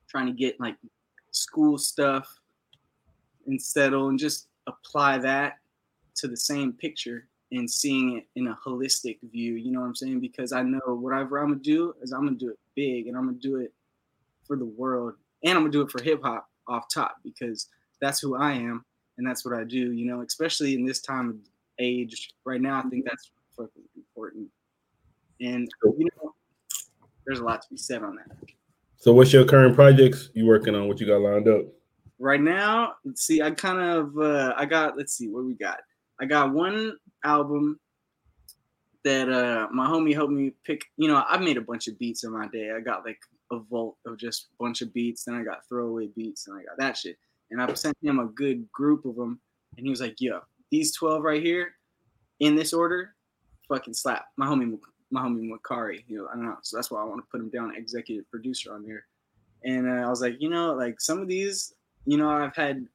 trying 0.09 0.27
to 0.27 0.33
get 0.33 0.61
like 0.61 0.77
school 1.31 1.79
stuff 1.79 2.29
and 3.47 3.61
settle 3.61 4.09
and 4.09 4.19
just 4.19 4.49
apply 4.67 5.19
that 5.19 5.59
to 6.17 6.29
the 6.29 6.37
same 6.37 6.73
picture 6.73 7.29
and 7.51 7.71
seeing 7.71 8.17
it 8.17 8.27
in 8.35 8.49
a 8.49 8.59
holistic 8.67 9.19
view. 9.31 9.55
You 9.55 9.73
know 9.73 9.81
what 9.81 9.87
I'm 9.87 9.95
saying? 9.95 10.21
Because 10.21 10.53
I 10.53 10.63
know 10.63 10.81
whatever 10.87 11.39
I'm 11.39 11.49
gonna 11.49 11.61
do 11.61 11.95
is 12.03 12.13
I'm 12.13 12.25
gonna 12.25 12.37
do 12.37 12.51
it 12.51 12.59
big 12.75 13.07
and 13.07 13.17
I'm 13.17 13.27
gonna 13.27 13.39
do 13.39 13.57
it 13.57 13.73
for 14.47 14.57
the 14.57 14.65
world 14.65 15.15
and 15.45 15.53
I'm 15.53 15.63
gonna 15.63 15.73
do 15.73 15.83
it 15.83 15.91
for 15.91 16.03
hip 16.03 16.23
hop 16.23 16.49
off 16.69 16.87
top 16.93 17.17
because 17.23 17.69
that's 18.01 18.21
who 18.21 18.37
I 18.37 18.53
am 18.53 18.85
and 19.19 19.27
that's 19.27 19.45
what 19.45 19.55
I 19.55 19.65
do. 19.65 19.93
You 19.93 20.07
know, 20.07 20.23
especially 20.23 20.75
in 20.75 20.85
this 20.85 21.01
time 21.01 21.29
of 21.31 21.37
age 21.79 22.35
right 22.45 22.61
now, 22.61 22.79
I 22.79 22.89
think 22.89 23.05
that's 23.05 23.31
fucking 23.57 23.83
important. 23.97 24.49
And 25.41 25.69
you 25.99 26.09
know, 26.17 26.35
there's 27.27 27.41
a 27.41 27.45
lot 27.45 27.63
to 27.63 27.69
be 27.69 27.77
said 27.77 28.03
on 28.03 28.17
that. 28.17 28.27
So, 28.97 29.13
what's 29.13 29.33
your 29.33 29.45
current 29.45 29.75
projects 29.75 30.31
you 30.35 30.47
working 30.47 30.75
on? 30.75 30.87
What 30.89 31.01
you 31.01 31.07
got 31.07 31.21
lined 31.21 31.49
up? 31.49 31.65
Right 32.19 32.41
now, 32.41 32.95
let's 33.05 33.25
see, 33.25 33.43
I 33.43 33.51
kind 33.51 33.81
of 33.81 34.19
uh, 34.19 34.55
I 34.57 34.65
got 34.65 34.97
let's 34.97 35.15
see 35.17 35.29
what 35.29 35.45
we 35.45 35.55
got. 35.55 35.81
I 36.21 36.27
got 36.27 36.53
one 36.53 36.97
album 37.25 37.79
that 39.05 39.29
uh 39.29 39.67
my 39.73 39.87
homie 39.87 40.15
helped 40.15 40.33
me 40.33 40.53
pick. 40.65 40.83
You 40.97 41.09
know, 41.09 41.25
I 41.29 41.39
made 41.39 41.57
a 41.57 41.63
bunch 41.63 41.89
of 41.89 41.99
beats 41.99 42.25
in 42.25 42.33
my 42.33 42.47
day. 42.49 42.71
I 42.71 42.81
got 42.81 43.05
like 43.05 43.19
a 43.51 43.59
vault 43.59 43.97
of 44.07 44.17
just 44.17 44.49
a 44.53 44.63
bunch 44.63 44.81
of 44.83 44.93
beats, 44.93 45.25
then 45.25 45.35
I 45.35 45.43
got 45.43 45.67
throwaway 45.69 46.09
beats, 46.09 46.47
and 46.47 46.59
I 46.59 46.63
got 46.63 46.79
that 46.79 46.97
shit. 46.97 47.17
And 47.51 47.61
I 47.61 47.73
sent 47.75 47.97
him 48.03 48.19
a 48.19 48.27
good 48.27 48.71
group 48.73 49.05
of 49.05 49.17
them, 49.17 49.41
and 49.77 49.87
he 49.87 49.91
was 49.91 50.01
like, 50.01 50.17
"Yo, 50.21 50.41
these 50.71 50.95
twelve 50.95 51.23
right 51.23 51.43
here, 51.43 51.73
in 52.41 52.57
this 52.57 52.73
order, 52.73 53.15
fucking 53.69 53.95
slap." 53.95 54.27
My 54.37 54.47
homie, 54.47 54.79
my 55.11 55.23
homie 55.23 55.51
Makari, 55.51 56.03
you 56.09 56.19
know, 56.19 56.29
I 56.33 56.37
don't 56.37 56.47
know. 56.47 56.57
So 56.63 56.77
that's 56.77 56.91
why 56.91 57.01
I 57.01 57.05
want 57.05 57.21
to 57.21 57.31
put 57.31 57.41
him 57.41 57.51
down, 57.51 57.77
executive 57.77 58.31
producer 58.31 58.75
on 58.75 58.85
here. 58.85 59.05
And 59.65 59.89
uh, 59.89 60.07
I 60.07 60.09
was 60.09 60.23
like, 60.23 60.37
you 60.41 60.49
know, 60.49 60.73
like 60.73 61.01
some 61.01 61.21
of 61.21 61.29
these 61.29 61.75
you 62.07 62.17
know, 62.17 62.29
I've 62.29 62.57
had 62.57 62.87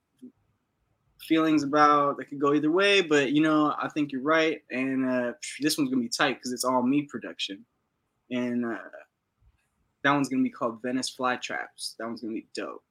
feelings 1.21 1.63
about 1.63 2.17
that 2.17 2.25
could 2.25 2.39
go 2.39 2.53
either 2.53 2.71
way, 2.71 3.01
but 3.01 3.31
you 3.31 3.41
know, 3.41 3.75
I 3.81 3.89
think 3.89 4.11
you're 4.11 4.21
right. 4.21 4.61
And 4.71 5.09
uh, 5.09 5.33
this 5.59 5.77
one's 5.77 5.89
gonna 5.89 6.01
be 6.01 6.09
tight 6.09 6.35
because 6.35 6.53
it's 6.53 6.63
all 6.63 6.81
me 6.83 7.03
production, 7.03 7.65
and 8.31 8.65
uh, 8.65 8.77
that 10.03 10.11
one's 10.11 10.29
gonna 10.29 10.43
be 10.43 10.49
called 10.49 10.81
Venice 10.81 11.13
Flytraps. 11.15 11.95
That 11.97 12.07
one's 12.07 12.21
gonna 12.21 12.33
be 12.33 12.47
dope, 12.55 12.83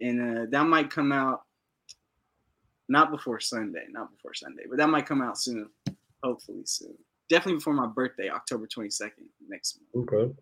and 0.00 0.38
uh, 0.38 0.46
that 0.50 0.64
might 0.64 0.90
come 0.90 1.12
out 1.12 1.42
not 2.88 3.10
before 3.10 3.40
Sunday, 3.40 3.86
not 3.90 4.10
before 4.10 4.34
Sunday, 4.34 4.64
but 4.68 4.78
that 4.78 4.88
might 4.88 5.06
come 5.06 5.22
out 5.22 5.38
soon, 5.38 5.68
hopefully 6.22 6.62
soon. 6.64 6.94
Definitely 7.28 7.58
before 7.58 7.72
my 7.72 7.86
birthday, 7.86 8.28
October 8.28 8.66
22nd 8.66 9.10
next 9.48 9.78
month. 9.94 10.12
Okay. 10.12 10.34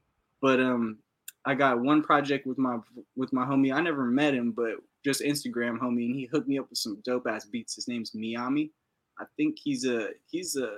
But 0.43 0.59
um, 0.59 0.99
I 1.45 1.55
got 1.55 1.81
one 1.81 2.03
project 2.03 2.47
with 2.47 2.59
my 2.59 2.79
with 3.17 3.33
my 3.33 3.45
homie. 3.45 3.73
I 3.73 3.81
never 3.81 4.05
met 4.05 4.35
him, 4.35 4.53
but 4.53 4.77
just 5.05 5.23
Instagram 5.23 5.79
homie, 5.79 6.07
and 6.07 6.15
he 6.15 6.29
hooked 6.31 6.49
me 6.49 6.59
up 6.59 6.69
with 6.69 6.79
some 6.79 7.01
dope 7.05 7.27
ass 7.27 7.47
beats. 7.47 7.75
His 7.75 7.89
name's 7.89 8.15
Miami. 8.15 8.71
I 9.19 9.25
think 9.37 9.59
he's 9.63 9.87
a 9.87 10.09
he's 10.31 10.57
a 10.57 10.71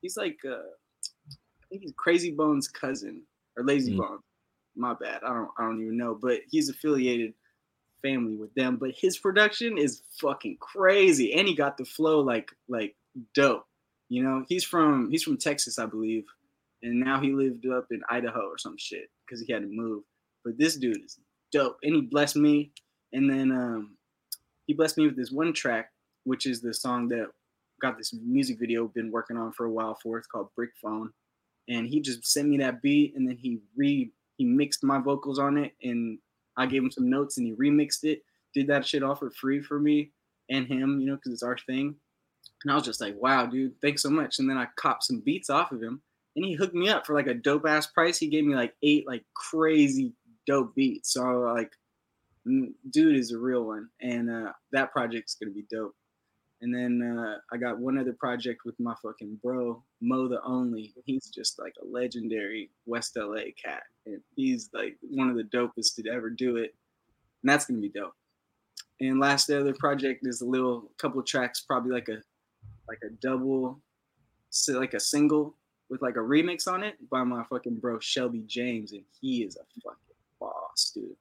he's 0.00 0.16
like 0.16 0.38
a, 0.44 0.60
I 1.30 1.64
think 1.68 1.82
he's 1.82 1.92
Krayzie 1.92 2.36
Bone's 2.36 2.68
cousin 2.68 3.22
or 3.56 3.64
Layzie 3.64 3.94
mm. 3.94 3.98
Bone. 3.98 4.18
My 4.74 4.94
bad. 4.94 5.20
I 5.24 5.28
don't 5.28 5.50
I 5.58 5.62
don't 5.62 5.80
even 5.82 5.96
know, 5.96 6.18
but 6.20 6.40
he's 6.48 6.68
affiliated 6.68 7.34
family 8.02 8.36
with 8.36 8.52
them. 8.54 8.76
But 8.76 8.90
his 8.96 9.18
production 9.18 9.78
is 9.78 10.02
fucking 10.20 10.58
crazy, 10.60 11.32
and 11.34 11.46
he 11.46 11.54
got 11.54 11.76
the 11.76 11.84
flow 11.84 12.20
like 12.20 12.50
like 12.68 12.96
dope. 13.34 13.66
You 14.08 14.22
know, 14.22 14.44
he's 14.48 14.64
from 14.64 15.10
he's 15.10 15.22
from 15.22 15.38
Texas, 15.38 15.78
I 15.78 15.86
believe, 15.86 16.24
and 16.82 17.00
now 17.00 17.20
he 17.20 17.32
lived 17.32 17.66
up 17.66 17.86
in 17.90 18.02
Idaho 18.10 18.40
or 18.40 18.58
some 18.58 18.76
shit 18.78 19.08
because 19.26 19.40
he 19.40 19.52
had 19.52 19.62
to 19.62 19.68
move. 19.68 20.02
But 20.44 20.58
this 20.58 20.76
dude 20.76 21.04
is 21.04 21.18
dope, 21.52 21.78
and 21.82 21.94
he 21.94 22.02
blessed 22.02 22.36
me 22.36 22.72
and 23.12 23.30
then 23.30 23.52
um, 23.52 23.96
he 24.66 24.74
blessed 24.74 24.98
me 24.98 25.06
with 25.06 25.16
this 25.16 25.30
one 25.30 25.52
track, 25.52 25.90
which 26.24 26.46
is 26.46 26.60
the 26.60 26.72
song 26.72 27.08
that 27.08 27.28
got 27.80 27.98
this 27.98 28.14
music 28.14 28.58
video 28.58 28.86
been 28.86 29.10
working 29.10 29.36
on 29.36 29.52
for 29.52 29.66
a 29.66 29.70
while 29.70 29.98
for. 30.02 30.16
It's 30.16 30.26
called 30.26 30.48
Brick 30.54 30.70
Phone. 30.80 31.10
And 31.68 31.86
he 31.86 32.00
just 32.00 32.26
sent 32.26 32.48
me 32.48 32.58
that 32.58 32.82
beat 32.82 33.14
and 33.16 33.28
then 33.28 33.36
he 33.36 33.58
re 33.76 34.10
he 34.36 34.44
mixed 34.44 34.82
my 34.82 34.98
vocals 34.98 35.38
on 35.38 35.58
it 35.58 35.72
and 35.82 36.18
I 36.56 36.66
gave 36.66 36.82
him 36.82 36.90
some 36.90 37.08
notes 37.08 37.38
and 37.38 37.46
he 37.46 37.52
remixed 37.52 38.04
it, 38.04 38.22
did 38.54 38.66
that 38.68 38.86
shit 38.86 39.02
all 39.02 39.14
for 39.14 39.30
free 39.30 39.60
for 39.60 39.78
me 39.78 40.10
and 40.48 40.66
him, 40.66 41.00
you 41.00 41.06
know, 41.06 41.16
because 41.16 41.32
it's 41.32 41.42
our 41.42 41.56
thing. 41.66 41.94
And 42.64 42.72
I 42.72 42.74
was 42.74 42.84
just 42.84 43.00
like, 43.00 43.14
wow, 43.20 43.46
dude, 43.46 43.80
thanks 43.80 44.02
so 44.02 44.10
much. 44.10 44.38
And 44.38 44.48
then 44.48 44.56
I 44.56 44.66
copped 44.76 45.04
some 45.04 45.20
beats 45.20 45.50
off 45.50 45.72
of 45.72 45.82
him 45.82 46.02
and 46.34 46.44
he 46.44 46.54
hooked 46.54 46.74
me 46.74 46.88
up 46.88 47.06
for 47.06 47.14
like 47.14 47.26
a 47.26 47.34
dope 47.34 47.66
ass 47.66 47.86
price. 47.86 48.18
He 48.18 48.28
gave 48.28 48.44
me 48.44 48.54
like 48.54 48.74
eight 48.82 49.06
like 49.06 49.24
crazy 49.34 50.14
dope 50.46 50.74
beats. 50.74 51.12
So 51.12 51.22
like 51.54 51.72
dude 52.44 53.16
is 53.16 53.32
a 53.32 53.38
real 53.38 53.64
one, 53.64 53.88
and 54.00 54.30
uh, 54.30 54.52
that 54.72 54.92
project's 54.92 55.34
gonna 55.34 55.52
be 55.52 55.64
dope. 55.70 55.94
And 56.60 56.72
then 56.72 57.18
uh, 57.18 57.38
I 57.52 57.56
got 57.56 57.78
one 57.78 57.98
other 57.98 58.12
project 58.12 58.60
with 58.64 58.78
my 58.78 58.94
fucking 59.02 59.40
bro 59.42 59.82
Mo 60.00 60.28
the 60.28 60.40
Only. 60.42 60.94
He's 61.04 61.26
just 61.26 61.58
like 61.58 61.74
a 61.82 61.86
legendary 61.86 62.70
West 62.86 63.16
LA 63.16 63.50
cat, 63.62 63.82
and 64.06 64.20
he's 64.36 64.70
like 64.72 64.96
one 65.02 65.28
of 65.28 65.36
the 65.36 65.44
dopest 65.44 65.96
to 65.96 66.08
ever 66.10 66.30
do 66.30 66.56
it. 66.56 66.74
And 67.42 67.50
that's 67.50 67.66
gonna 67.66 67.80
be 67.80 67.88
dope. 67.88 68.14
And 69.00 69.20
last 69.20 69.50
other 69.50 69.74
project 69.74 70.26
is 70.26 70.40
a 70.40 70.46
little 70.46 70.90
couple 70.98 71.22
tracks, 71.22 71.60
probably 71.60 71.92
like 71.92 72.08
a 72.08 72.22
like 72.88 73.00
a 73.04 73.10
double, 73.20 73.80
like 74.68 74.94
a 74.94 75.00
single 75.00 75.54
with 75.90 76.02
like 76.02 76.16
a 76.16 76.20
remix 76.20 76.66
on 76.66 76.82
it 76.82 76.96
by 77.10 77.22
my 77.22 77.44
fucking 77.44 77.76
bro 77.76 77.98
Shelby 78.00 78.42
James, 78.46 78.92
and 78.92 79.04
he 79.20 79.42
is 79.42 79.56
a 79.56 79.80
fucking 79.82 80.16
boss, 80.40 80.92
dude 80.94 81.16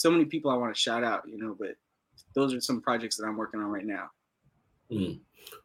so 0.00 0.10
many 0.10 0.24
people 0.24 0.50
I 0.50 0.56
want 0.56 0.74
to 0.74 0.80
shout 0.80 1.04
out, 1.04 1.28
you 1.28 1.36
know, 1.36 1.54
but 1.58 1.76
those 2.34 2.54
are 2.54 2.60
some 2.62 2.80
projects 2.80 3.18
that 3.18 3.26
I'm 3.26 3.36
working 3.36 3.60
on 3.60 3.66
right 3.66 3.84
now. 3.84 4.08
Mm. 4.90 5.20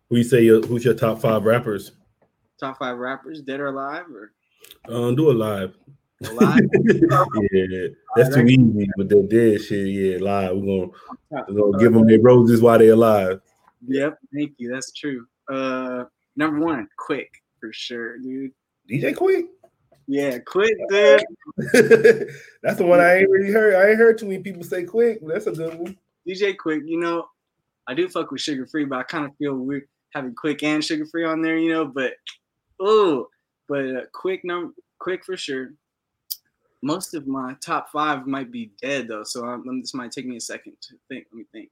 Who 0.10 0.18
you 0.18 0.24
say? 0.26 0.42
Your, 0.44 0.62
who's 0.62 0.84
your 0.84 0.94
top 0.94 1.22
five 1.22 1.46
rappers? 1.46 1.94
Top 2.60 2.78
five 2.78 2.98
rappers, 2.98 3.40
dead 3.42 3.62
or 3.62 3.68
alive, 3.68 4.04
or 4.14 4.34
Um, 4.94 5.16
do 5.16 5.30
it 5.30 5.36
live. 5.36 5.74
alive? 6.30 6.60
yeah, 7.54 7.88
that's 8.18 8.36
too 8.36 8.46
easy. 8.46 8.90
But 8.98 9.08
the 9.08 9.24
dead 9.24 9.62
shit, 9.62 9.88
yeah, 9.88 10.18
live. 10.18 10.58
We're 10.58 10.88
gonna, 10.88 11.46
we're 11.48 11.72
gonna 11.72 11.78
give 11.82 11.94
them 11.94 12.06
their 12.06 12.20
roses 12.20 12.62
while 12.62 12.78
they're 12.78 12.92
alive. 12.92 13.40
Yep, 13.88 14.20
thank 14.34 14.56
you. 14.58 14.70
That's 14.70 14.92
true. 14.92 15.26
Uh, 15.50 16.04
number 16.36 16.60
one, 16.60 16.90
quick 16.98 17.30
for 17.62 17.72
sure, 17.72 18.18
dude. 18.18 18.52
DJ 18.90 19.16
Quik. 19.16 19.46
Yeah, 20.08 20.38
quick, 20.40 20.76
dude. 20.90 21.24
that's 22.62 22.78
the 22.78 22.86
one 22.86 23.00
I 23.00 23.18
ain't 23.18 23.30
really 23.30 23.52
heard. 23.52 23.76
I 23.76 23.90
ain't 23.90 23.98
heard 23.98 24.18
too 24.18 24.28
many 24.28 24.42
people 24.42 24.64
say 24.64 24.86
Quik. 24.86 25.20
but 25.22 25.34
That's 25.34 25.48
a 25.48 25.52
good 25.52 25.80
one. 25.80 25.98
DJ 26.28 26.56
Quik. 26.56 26.82
You 26.86 27.00
know, 27.00 27.28
I 27.88 27.94
do 27.94 28.08
fuck 28.08 28.32
with 28.32 28.42
Suga 28.42 28.70
Free, 28.70 28.86
but 28.86 29.00
I 29.00 29.04
kind 29.04 29.26
of 29.26 29.36
feel 29.38 29.56
weird 29.56 29.88
having 30.14 30.36
Quik 30.36 30.64
and 30.64 30.82
Suga 30.82 31.10
Free 31.10 31.26
on 31.26 31.42
there. 31.42 31.58
You 31.58 31.74
know, 31.74 31.86
but 31.86 32.14
oh, 32.80 33.28
but 33.68 33.86
uh, 33.86 34.02
Quik 34.14 34.42
number 34.44 34.74
Quik 35.02 35.24
for 35.24 35.38
sure. 35.38 35.74
Most 36.82 37.16
of 37.16 37.26
my 37.26 37.56
top 37.62 37.90
five 37.92 38.28
might 38.28 38.52
be 38.52 38.72
dead 38.82 39.08
though, 39.08 39.24
so 39.24 39.46
um, 39.46 39.82
this 39.82 39.96
might 39.96 40.12
take 40.12 40.28
me 40.28 40.38
a 40.38 40.42
second 40.42 40.74
to 40.82 40.96
think. 41.10 41.26
Let 41.32 41.38
me 41.38 41.46
think. 41.52 41.70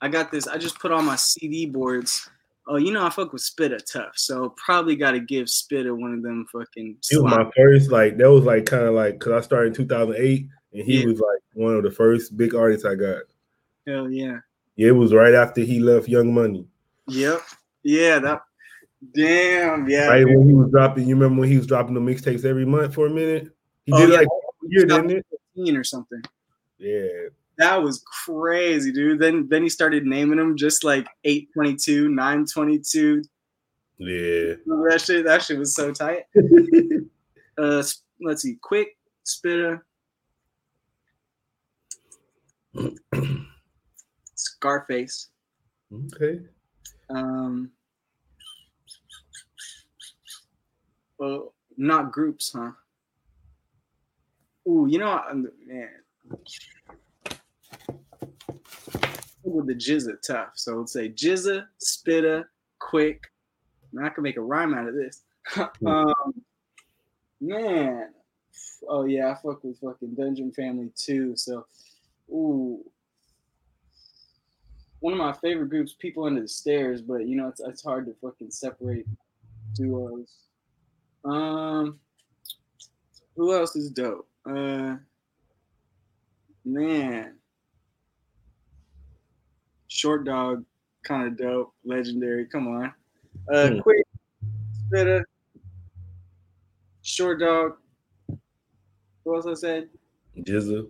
I 0.00 0.08
got 0.08 0.30
this. 0.30 0.46
I 0.46 0.56
just 0.56 0.78
put 0.78 0.92
on 0.92 1.04
my 1.04 1.16
CD 1.16 1.66
boards. 1.66 2.28
Oh, 2.66 2.76
you 2.76 2.92
know 2.92 3.04
I 3.04 3.10
fuck 3.10 3.32
with 3.32 3.42
Spitta 3.42 3.78
tough, 3.90 4.12
so 4.16 4.54
probably 4.56 4.96
got 4.96 5.10
to 5.12 5.20
give 5.20 5.46
Spitta 5.48 5.94
one 5.94 6.14
of 6.14 6.22
them 6.22 6.46
fucking. 6.50 6.96
He 7.08 7.16
was 7.18 7.24
my 7.30 7.50
first, 7.56 7.90
like 7.90 8.16
that 8.16 8.30
was 8.30 8.44
like 8.44 8.64
kind 8.66 8.84
of 8.84 8.94
like 8.94 9.18
because 9.18 9.32
I 9.32 9.40
started 9.44 9.68
in 9.68 9.74
2008, 9.74 10.46
and 10.72 10.82
he 10.86 11.00
Yeah. 11.00 11.06
was 11.06 11.20
like 11.20 11.40
one 11.52 11.74
of 11.74 11.82
the 11.82 11.90
first 11.90 12.36
big 12.36 12.54
artists 12.54 12.86
I 12.86 12.94
got. 12.94 13.22
Hell 13.86 14.10
yeah. 14.10 14.38
Yeah, 14.76 14.88
it 14.88 14.92
was 14.92 15.12
right 15.12 15.34
after 15.34 15.60
he 15.60 15.78
left 15.78 16.08
Young 16.08 16.32
Money. 16.32 16.66
Yep. 17.08 17.40
Yeah. 17.82 18.18
That. 18.20 18.40
Damn. 19.14 19.86
Yeah. 19.88 20.06
Right 20.08 20.24
dude. 20.24 20.36
when 20.38 20.48
he 20.48 20.54
was 20.54 20.70
dropping, 20.70 21.06
you 21.06 21.14
remember 21.14 21.40
when 21.40 21.50
he 21.50 21.58
was 21.58 21.66
dropping 21.66 21.94
the 21.94 22.00
mixtapes 22.00 22.44
every 22.46 22.64
month 22.64 22.94
for 22.94 23.06
a 23.06 23.10
minute? 23.10 23.52
He 23.84 23.92
Oh, 23.92 23.98
did 23.98 24.08
yeah. 24.10 24.16
like 24.16 24.26
a 24.26 24.66
year, 24.68 24.86
didn't 24.86 25.10
it? 25.10 25.26
15 25.54 25.76
or 25.76 25.84
something. 25.84 26.22
Yeah. 26.78 27.08
That 27.58 27.82
was 27.82 28.04
crazy, 28.26 28.92
dude. 28.92 29.20
Then 29.20 29.48
then 29.48 29.62
he 29.62 29.68
started 29.68 30.04
naming 30.04 30.38
them 30.38 30.56
just 30.56 30.82
like 30.82 31.06
822, 31.24 32.08
922. 32.08 33.22
Yeah. 33.98 34.54
That 34.66 35.02
shit? 35.04 35.24
That 35.24 35.42
shit 35.42 35.58
was 35.58 35.74
so 35.74 35.92
tight. 35.92 36.24
Uh 37.56 37.84
let's 38.20 38.42
see. 38.42 38.56
Quik, 38.60 38.86
Spitta. 39.24 39.80
Scarface. 44.34 45.28
okay. 46.16 46.40
Um 47.10 47.70
well, 51.16 51.54
not 51.76 52.10
groups, 52.10 52.52
huh? 52.56 52.72
Ooh, 54.68 54.86
you 54.88 54.98
know, 54.98 55.22
man. 55.64 55.90
With 59.44 59.66
the 59.66 59.74
Jizza 59.74 60.20
tough. 60.26 60.52
So 60.54 60.76
let's 60.76 60.92
say 60.92 61.10
Jizza, 61.10 61.66
Spitta, 61.78 62.46
Quik. 62.80 63.18
Man, 63.92 64.06
I 64.06 64.08
can 64.08 64.22
make 64.22 64.36
a 64.36 64.40
rhyme 64.40 64.74
out 64.74 64.88
of 64.88 64.94
this. 64.94 65.22
um, 65.86 66.12
man. 67.40 68.08
Oh 68.88 69.04
yeah, 69.04 69.30
I 69.30 69.34
fuck 69.34 69.62
with 69.64 69.78
fucking 69.80 70.14
Dungeon 70.14 70.52
Family 70.52 70.90
too. 70.96 71.36
So, 71.36 71.66
ooh, 72.30 72.80
one 75.00 75.12
of 75.12 75.18
my 75.18 75.32
favorite 75.32 75.68
groups, 75.68 75.94
People 75.98 76.24
Under 76.24 76.40
the 76.40 76.48
Stairs. 76.48 77.02
But 77.02 77.26
you 77.26 77.36
know, 77.36 77.48
it's 77.48 77.60
it's 77.60 77.84
hard 77.84 78.06
to 78.06 78.14
fucking 78.22 78.50
separate 78.50 79.06
duos. 79.74 80.32
Um, 81.24 82.00
who 83.36 83.54
else 83.54 83.76
is 83.76 83.90
dope? 83.90 84.28
Uh, 84.48 84.96
man, 86.64 87.34
Short 89.94 90.24
Dog, 90.24 90.64
kind 91.04 91.28
of 91.28 91.36
dope, 91.36 91.72
legendary. 91.84 92.46
Come 92.46 92.66
on, 92.66 92.92
uh, 93.52 93.68
Hmm. 93.70 93.78
quick, 93.78 94.04
Spitta, 94.90 95.22
Short 97.02 97.38
Dog. 97.38 97.76
Who 99.24 99.34
else 99.36 99.46
I 99.46 99.54
said? 99.54 99.88
Jizza. 100.38 100.88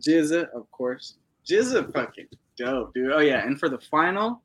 Jizza, 0.00 0.48
of 0.50 0.68
course. 0.72 1.18
Jizza 1.48 1.92
fucking 1.92 2.26
dope, 2.58 2.92
dude. 2.92 3.12
Oh 3.12 3.20
yeah, 3.20 3.46
and 3.46 3.56
for 3.58 3.68
the 3.68 3.78
final, 3.78 4.42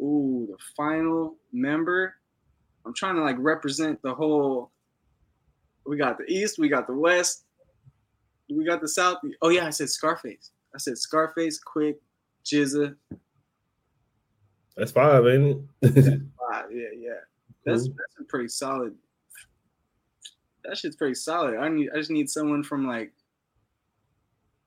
ooh, 0.00 0.48
the 0.50 0.58
final 0.76 1.36
member. 1.52 2.16
I'm 2.84 2.94
trying 2.94 3.14
to 3.14 3.22
like 3.22 3.36
represent 3.38 4.02
the 4.02 4.12
whole. 4.12 4.72
We 5.86 5.96
got 5.96 6.18
the 6.18 6.24
East, 6.24 6.58
we 6.58 6.68
got 6.68 6.88
the 6.88 6.94
West, 6.96 7.44
we 8.50 8.64
got 8.64 8.80
the 8.80 8.88
South. 8.88 9.18
Oh 9.40 9.50
yeah, 9.50 9.66
I 9.66 9.70
said 9.70 9.88
Scarface. 9.88 10.50
I 10.74 10.78
said 10.78 10.98
Scarface, 10.98 11.60
Quik, 11.62 11.94
Jizza. 12.44 12.96
That's 14.80 14.92
five, 14.92 15.26
ain't 15.26 15.62
it? 15.82 15.92
Five. 16.50 16.72
Yeah, 16.72 16.88
yeah. 16.98 17.10
That's 17.66 17.82
Cool. 17.82 17.94
that's 17.98 18.20
a 18.20 18.24
pretty 18.24 18.48
solid. 18.48 18.94
That 20.64 20.78
shit's 20.78 20.96
pretty 20.96 21.14
solid. 21.14 21.56
I 21.56 21.68
need. 21.68 21.90
I 21.94 21.98
just 21.98 22.10
need 22.10 22.30
someone 22.30 22.62
from 22.62 22.86
like 22.86 23.12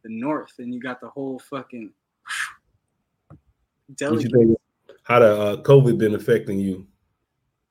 the 0.03 0.09
north, 0.11 0.51
and 0.59 0.71
you 0.71 0.79
got 0.79 1.01
the 1.01 1.09
whole 1.09 1.39
fucking 1.49 1.91
what 3.29 3.39
you 3.89 3.95
delegate. 3.95 4.31
think? 4.31 4.57
How 5.01 5.17
the 5.19 5.35
uh, 5.41 5.63
COVID 5.63 5.97
been 5.97 6.13
affecting 6.13 6.59
you? 6.59 6.85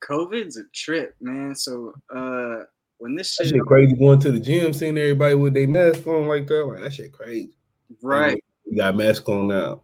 COVID's 0.03 0.57
a 0.57 0.63
trip, 0.73 1.15
man. 1.21 1.55
So 1.55 1.93
uh 2.13 2.63
when 2.97 3.15
this 3.15 3.37
That 3.37 3.45
shit, 3.45 3.53
shit 3.55 3.61
crazy 3.65 3.93
going 3.95 4.19
to 4.19 4.31
the 4.33 4.39
gym, 4.39 4.73
seeing 4.73 4.97
everybody 4.97 5.35
with 5.35 5.53
their 5.53 5.67
mask 5.67 6.05
on 6.07 6.27
like 6.27 6.45
that. 6.47 6.65
Like 6.65 6.81
that 6.81 6.93
shit 6.93 7.13
crazy. 7.13 7.53
right, 8.01 8.43
You 8.65 8.75
got 8.77 8.97
mask 8.97 9.29
on 9.29 9.47
now. 9.47 9.81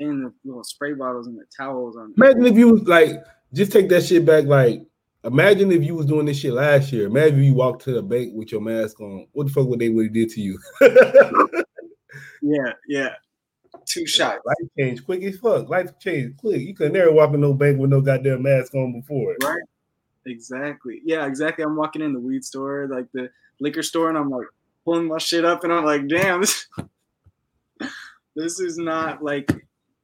And 0.00 0.26
the 0.26 0.32
little 0.44 0.64
spray 0.64 0.94
bottles 0.94 1.26
and 1.26 1.38
the 1.38 1.44
towels 1.56 1.96
on. 1.96 2.14
Imagine 2.16 2.46
if 2.46 2.56
you 2.56 2.72
was 2.72 2.82
like, 2.82 3.22
just 3.52 3.72
take 3.72 3.88
that 3.88 4.04
shit 4.04 4.24
back. 4.24 4.44
Like, 4.44 4.82
imagine 5.24 5.72
if 5.72 5.82
you 5.82 5.94
was 5.94 6.06
doing 6.06 6.26
this 6.26 6.38
shit 6.38 6.52
last 6.52 6.92
year. 6.92 7.06
Imagine 7.06 7.40
if 7.40 7.44
you 7.44 7.54
walked 7.54 7.82
to 7.84 7.92
the 7.92 8.02
bank 8.02 8.32
with 8.34 8.52
your 8.52 8.60
mask 8.60 9.00
on. 9.00 9.26
What 9.32 9.46
the 9.46 9.52
fuck 9.52 9.66
would 9.66 9.80
they 9.80 9.88
would 9.88 10.06
have 10.06 10.14
did 10.14 10.30
to 10.30 10.40
you? 10.40 10.58
Yeah, 12.42 12.72
yeah. 12.88 13.14
Two 13.86 14.06
shots. 14.06 14.40
Life 14.44 14.70
change 14.78 15.04
quick 15.04 15.22
as 15.22 15.38
fuck. 15.38 15.68
Life 15.68 15.98
change 15.98 16.36
quick. 16.36 16.60
You 16.60 16.74
could 16.74 16.92
never 16.92 17.12
walk 17.12 17.34
in 17.34 17.40
no 17.40 17.54
bank 17.54 17.78
with 17.78 17.90
no 17.90 18.00
goddamn 18.00 18.42
mask 18.42 18.74
on 18.74 18.92
before. 18.92 19.36
Right. 19.42 19.62
Exactly. 20.26 21.00
Yeah, 21.04 21.26
exactly. 21.26 21.64
I'm 21.64 21.76
walking 21.76 22.02
in 22.02 22.12
the 22.12 22.20
weed 22.20 22.44
store, 22.44 22.88
like 22.90 23.06
the 23.12 23.30
liquor 23.60 23.82
store, 23.82 24.08
and 24.08 24.18
I'm 24.18 24.30
like 24.30 24.46
pulling 24.84 25.08
my 25.08 25.18
shit 25.18 25.44
up, 25.44 25.64
and 25.64 25.72
I'm 25.72 25.84
like, 25.84 26.06
damn, 26.06 26.40
this, 26.40 26.66
this 28.36 28.60
is 28.60 28.78
not 28.78 29.22
like, 29.22 29.50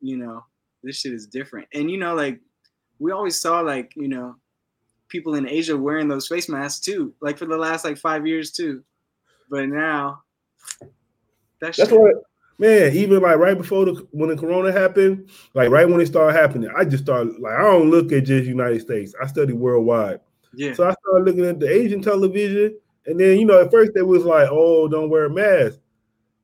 you 0.05 0.19
know, 0.19 0.45
this 0.83 1.01
shit 1.01 1.15
is 1.15 1.27
different. 1.27 1.67
And 1.73 1.91
you 1.91 1.97
know, 1.97 2.15
like 2.15 2.39
we 2.99 3.11
always 3.11 3.41
saw 3.41 3.61
like, 3.61 3.93
you 3.97 4.09
know, 4.09 4.37
people 5.09 5.35
in 5.35 5.49
Asia 5.49 5.77
wearing 5.77 6.09
those 6.09 6.29
face 6.29 6.49
masks 6.49 6.85
too, 6.85 7.15
like 7.21 7.39
for 7.39 7.47
the 7.47 7.57
last 7.57 7.85
like 7.85 7.97
five 7.97 8.27
years 8.27 8.53
too. 8.53 8.85
But 9.51 9.69
now 9.69 10.23
that 11.61 11.75
That's 11.77 11.91
what, 11.91 12.15
man. 12.59 12.95
Even 12.95 13.23
like 13.23 13.39
right 13.39 13.57
before 13.57 13.87
the 13.87 14.07
when 14.11 14.29
the 14.29 14.37
corona 14.37 14.73
happened, 14.73 15.31
like 15.55 15.71
right 15.71 15.89
when 15.89 16.01
it 16.01 16.07
started 16.07 16.39
happening, 16.39 16.71
I 16.77 16.85
just 16.85 17.05
started 17.05 17.39
like 17.41 17.55
I 17.55 17.63
don't 17.63 17.91
look 17.91 18.13
at 18.13 18.25
just 18.25 18.47
United 18.47 18.83
States. 18.83 19.15
I 19.23 19.27
study 19.27 19.55
worldwide. 19.55 20.21
yeah, 20.55 20.75
So 20.75 20.87
I 20.87 20.95
started 21.01 21.25
looking 21.25 21.47
at 21.47 21.61
the 21.61 21.71
Asian 21.71 22.03
television, 22.03 22.79
and 23.07 23.19
then 23.19 23.39
you 23.39 23.47
know 23.47 23.61
at 23.61 23.71
first 23.71 23.93
they 23.95 24.03
was 24.03 24.25
like, 24.25 24.49
"Oh, 24.51 24.87
don't 24.87 25.09
wear 25.09 25.25
a 25.27 25.31
mask." 25.31 25.79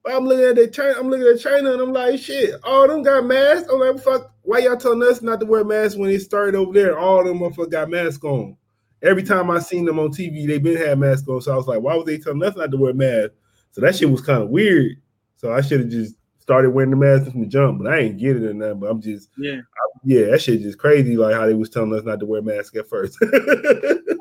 I'm 0.06 0.24
looking 0.24 0.46
at 0.46 0.56
the 0.56 0.68
China, 0.68 0.94
I'm 0.98 1.10
looking 1.10 1.26
at 1.26 1.40
China, 1.40 1.72
and 1.72 1.82
I'm 1.82 1.92
like, 1.92 2.18
"Shit, 2.18 2.54
all 2.64 2.88
them 2.88 3.02
got 3.02 3.26
masks." 3.26 3.68
I'm 3.70 3.80
like, 3.80 4.00
"Fuck, 4.00 4.32
why 4.42 4.58
y'all 4.58 4.76
telling 4.76 5.02
us 5.02 5.20
not 5.20 5.40
to 5.40 5.46
wear 5.46 5.64
masks 5.64 5.96
when 5.96 6.10
it 6.10 6.20
started 6.20 6.54
over 6.54 6.72
there? 6.72 6.98
All 6.98 7.22
them 7.24 7.40
motherfuckers 7.40 7.70
got 7.70 7.90
masks 7.90 8.24
on." 8.24 8.56
Every 9.02 9.22
time 9.22 9.50
I 9.50 9.58
seen 9.58 9.84
them 9.84 9.98
on 9.98 10.10
TV, 10.10 10.46
they 10.46 10.58
been 10.58 10.76
had 10.76 10.98
masks 10.98 11.28
on. 11.28 11.40
So 11.40 11.52
I 11.52 11.56
was 11.56 11.66
like, 11.66 11.80
"Why 11.80 11.94
was 11.94 12.06
they 12.06 12.18
telling 12.18 12.42
us 12.42 12.56
not 12.56 12.70
to 12.70 12.76
wear 12.76 12.94
masks?" 12.94 13.34
So 13.72 13.80
that 13.82 13.94
shit 13.94 14.10
was 14.10 14.22
kind 14.22 14.42
of 14.42 14.48
weird. 14.48 14.96
So 15.36 15.52
I 15.52 15.60
should 15.60 15.80
have 15.80 15.90
just 15.90 16.14
started 16.38 16.70
wearing 16.70 16.90
the 16.90 16.96
mask 16.96 17.30
from 17.30 17.42
the 17.42 17.46
jump, 17.46 17.82
but 17.82 17.92
I 17.92 17.98
ain't 17.98 18.18
get 18.18 18.36
it 18.36 18.42
or 18.42 18.54
nothing. 18.54 18.80
But 18.80 18.90
I'm 18.90 19.00
just, 19.00 19.28
yeah. 19.38 19.60
yeah, 20.02 20.30
that 20.30 20.42
shit 20.42 20.62
just 20.62 20.78
crazy. 20.78 21.16
Like 21.16 21.34
how 21.34 21.46
they 21.46 21.54
was 21.54 21.70
telling 21.70 21.94
us 21.94 22.04
not 22.04 22.20
to 22.20 22.26
wear 22.26 22.42
masks 22.42 22.76
at 22.76 22.88
first. 22.88 23.16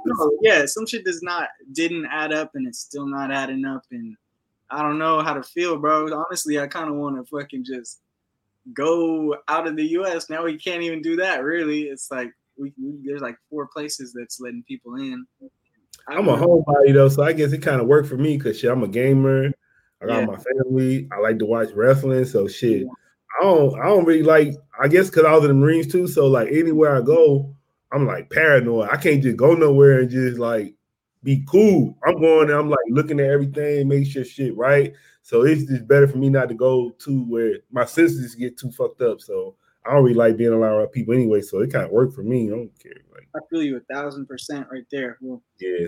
No, 0.05 0.31
yeah, 0.41 0.65
some 0.65 0.87
shit 0.87 1.05
does 1.05 1.21
not 1.21 1.49
didn't 1.73 2.07
add 2.11 2.33
up 2.33 2.51
and 2.55 2.67
it's 2.67 2.79
still 2.79 3.05
not 3.05 3.31
adding 3.31 3.63
up 3.65 3.83
and 3.91 4.15
I 4.71 4.81
don't 4.83 4.99
know 4.99 5.21
how 5.21 5.33
to 5.33 5.43
feel, 5.43 5.77
bro. 5.77 6.07
Honestly, 6.13 6.59
I 6.59 6.67
kind 6.67 6.89
of 6.89 6.95
want 6.95 7.15
to 7.17 7.23
fucking 7.29 7.63
just 7.65 7.99
go 8.73 9.35
out 9.47 9.67
of 9.67 9.75
the 9.75 9.85
US. 9.99 10.29
Now 10.29 10.43
we 10.45 10.57
can't 10.57 10.83
even 10.83 11.01
do 11.01 11.15
that, 11.17 11.43
really. 11.43 11.83
It's 11.83 12.11
like 12.11 12.31
we, 12.57 12.73
we 12.81 12.99
there's 13.03 13.21
like 13.21 13.37
four 13.49 13.67
places 13.67 14.13
that's 14.17 14.39
letting 14.39 14.63
people 14.67 14.95
in. 14.95 15.25
I 16.07 16.15
I'm 16.15 16.27
a 16.27 16.37
homebody 16.37 16.93
though, 16.93 17.09
so 17.09 17.23
I 17.23 17.33
guess 17.33 17.51
it 17.51 17.61
kind 17.61 17.81
of 17.81 17.87
worked 17.87 18.09
for 18.09 18.17
me 18.17 18.37
because 18.37 18.59
shit, 18.59 18.71
I'm 18.71 18.83
a 18.83 18.87
gamer. 18.87 19.51
I 20.01 20.05
got 20.05 20.19
Yeah. 20.19 20.25
my 20.25 20.37
family. 20.37 21.07
I 21.11 21.19
like 21.19 21.39
to 21.39 21.45
watch 21.45 21.69
wrestling, 21.73 22.25
so 22.25 22.47
shit. 22.47 22.85
I 23.39 23.43
don't 23.43 23.79
I 23.79 23.85
don't 23.85 24.05
really 24.05 24.23
like 24.23 24.53
I 24.81 24.87
guess 24.87 25.09
because 25.09 25.25
I 25.25 25.33
was 25.33 25.43
in 25.43 25.49
the 25.49 25.53
Marines 25.55 25.91
too. 25.91 26.07
So 26.07 26.27
like 26.27 26.49
anywhere 26.51 26.95
I 26.95 27.01
go, 27.01 27.55
I'm 27.91 28.05
like 28.05 28.29
paranoid. 28.29 28.89
I 28.91 28.97
can't 28.97 29.21
just 29.23 29.37
go 29.37 29.53
nowhere 29.53 29.99
and 30.01 30.09
just 30.09 30.37
like 30.37 30.73
be 31.23 31.43
cool. 31.47 31.97
I'm 32.05 32.19
going 32.19 32.49
I'm 32.49 32.69
like 32.69 32.79
looking 32.89 33.19
at 33.19 33.29
everything, 33.29 33.87
make 33.87 34.07
sure 34.07 34.23
shit 34.23 34.55
right. 34.55 34.93
So 35.21 35.43
it's 35.43 35.63
just 35.63 35.87
better 35.87 36.07
for 36.07 36.17
me 36.17 36.29
not 36.29 36.49
to 36.49 36.55
go 36.55 36.89
to 36.89 37.23
where 37.25 37.57
my 37.71 37.85
senses 37.85 38.35
get 38.35 38.57
too 38.57 38.71
fucked 38.71 39.01
up. 39.01 39.21
So 39.21 39.55
I 39.85 39.93
don't 39.93 40.03
really 40.03 40.15
like 40.15 40.37
being 40.37 40.53
around 40.53 40.87
people 40.87 41.13
anyway. 41.13 41.41
So 41.41 41.59
it 41.59 41.71
kind 41.71 41.85
of 41.85 41.91
worked 41.91 42.13
for 42.15 42.23
me. 42.23 42.47
I 42.47 42.51
don't 42.51 42.79
care. 42.79 42.93
Like 43.13 43.27
I 43.35 43.39
feel 43.49 43.63
you 43.63 43.77
a 43.77 43.93
thousand 43.93 44.27
percent 44.27 44.67
right 44.71 44.85
there. 44.91 45.17
Well, 45.21 45.41
yeah. 45.59 45.87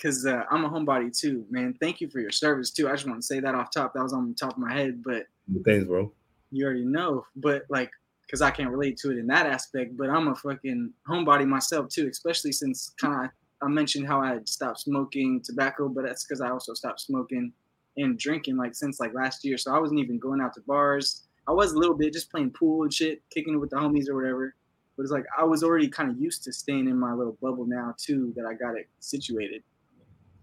Cause 0.00 0.26
uh, 0.26 0.44
I'm 0.50 0.64
a 0.64 0.70
homebody 0.70 1.16
too, 1.16 1.44
man. 1.50 1.74
Thank 1.80 2.00
you 2.00 2.08
for 2.08 2.20
your 2.20 2.30
service 2.30 2.70
too. 2.70 2.88
I 2.88 2.92
just 2.92 3.06
want 3.06 3.20
to 3.20 3.26
say 3.26 3.40
that 3.40 3.54
off 3.54 3.72
top. 3.72 3.94
That 3.94 4.02
was 4.02 4.12
on 4.12 4.28
the 4.28 4.34
top 4.34 4.52
of 4.52 4.58
my 4.58 4.72
head, 4.72 5.02
but 5.02 5.26
thanks, 5.64 5.86
bro. 5.86 6.12
You 6.52 6.64
already 6.64 6.84
know, 6.84 7.26
but 7.34 7.64
like, 7.68 7.90
cause 8.30 8.42
I 8.42 8.50
can't 8.50 8.70
relate 8.70 8.96
to 8.98 9.10
it 9.10 9.18
in 9.18 9.26
that 9.28 9.46
aspect. 9.46 9.96
But 9.96 10.10
I'm 10.10 10.28
a 10.28 10.34
fucking 10.34 10.92
homebody 11.08 11.46
myself 11.46 11.88
too, 11.88 12.08
especially 12.08 12.52
since 12.52 12.92
kind 13.00 13.24
of 13.26 13.30
I 13.60 13.68
mentioned 13.68 14.06
how 14.06 14.20
I 14.20 14.38
stopped 14.44 14.80
smoking 14.80 15.40
tobacco, 15.42 15.88
but 15.88 16.04
that's 16.04 16.24
because 16.24 16.40
I 16.40 16.50
also 16.50 16.74
stopped 16.74 17.00
smoking 17.00 17.52
and 17.96 18.18
drinking 18.18 18.56
like 18.56 18.74
since 18.74 19.00
like 19.00 19.14
last 19.14 19.44
year. 19.44 19.58
So 19.58 19.74
I 19.74 19.78
wasn't 19.78 20.00
even 20.00 20.18
going 20.18 20.40
out 20.40 20.54
to 20.54 20.60
bars. 20.60 21.22
I 21.48 21.52
was 21.52 21.72
a 21.72 21.78
little 21.78 21.96
bit 21.96 22.12
just 22.12 22.30
playing 22.30 22.50
pool 22.50 22.82
and 22.82 22.92
shit, 22.92 23.22
kicking 23.30 23.54
it 23.54 23.56
with 23.56 23.70
the 23.70 23.76
homies 23.76 24.08
or 24.08 24.14
whatever. 24.14 24.54
But 24.96 25.04
it's 25.04 25.12
like 25.12 25.24
I 25.36 25.44
was 25.44 25.62
already 25.62 25.88
kind 25.88 26.10
of 26.10 26.20
used 26.20 26.44
to 26.44 26.52
staying 26.52 26.88
in 26.88 26.98
my 26.98 27.12
little 27.12 27.36
bubble 27.40 27.66
now 27.66 27.94
too, 27.98 28.32
that 28.36 28.44
I 28.44 28.54
got 28.54 28.76
it 28.76 28.88
situated. 29.00 29.62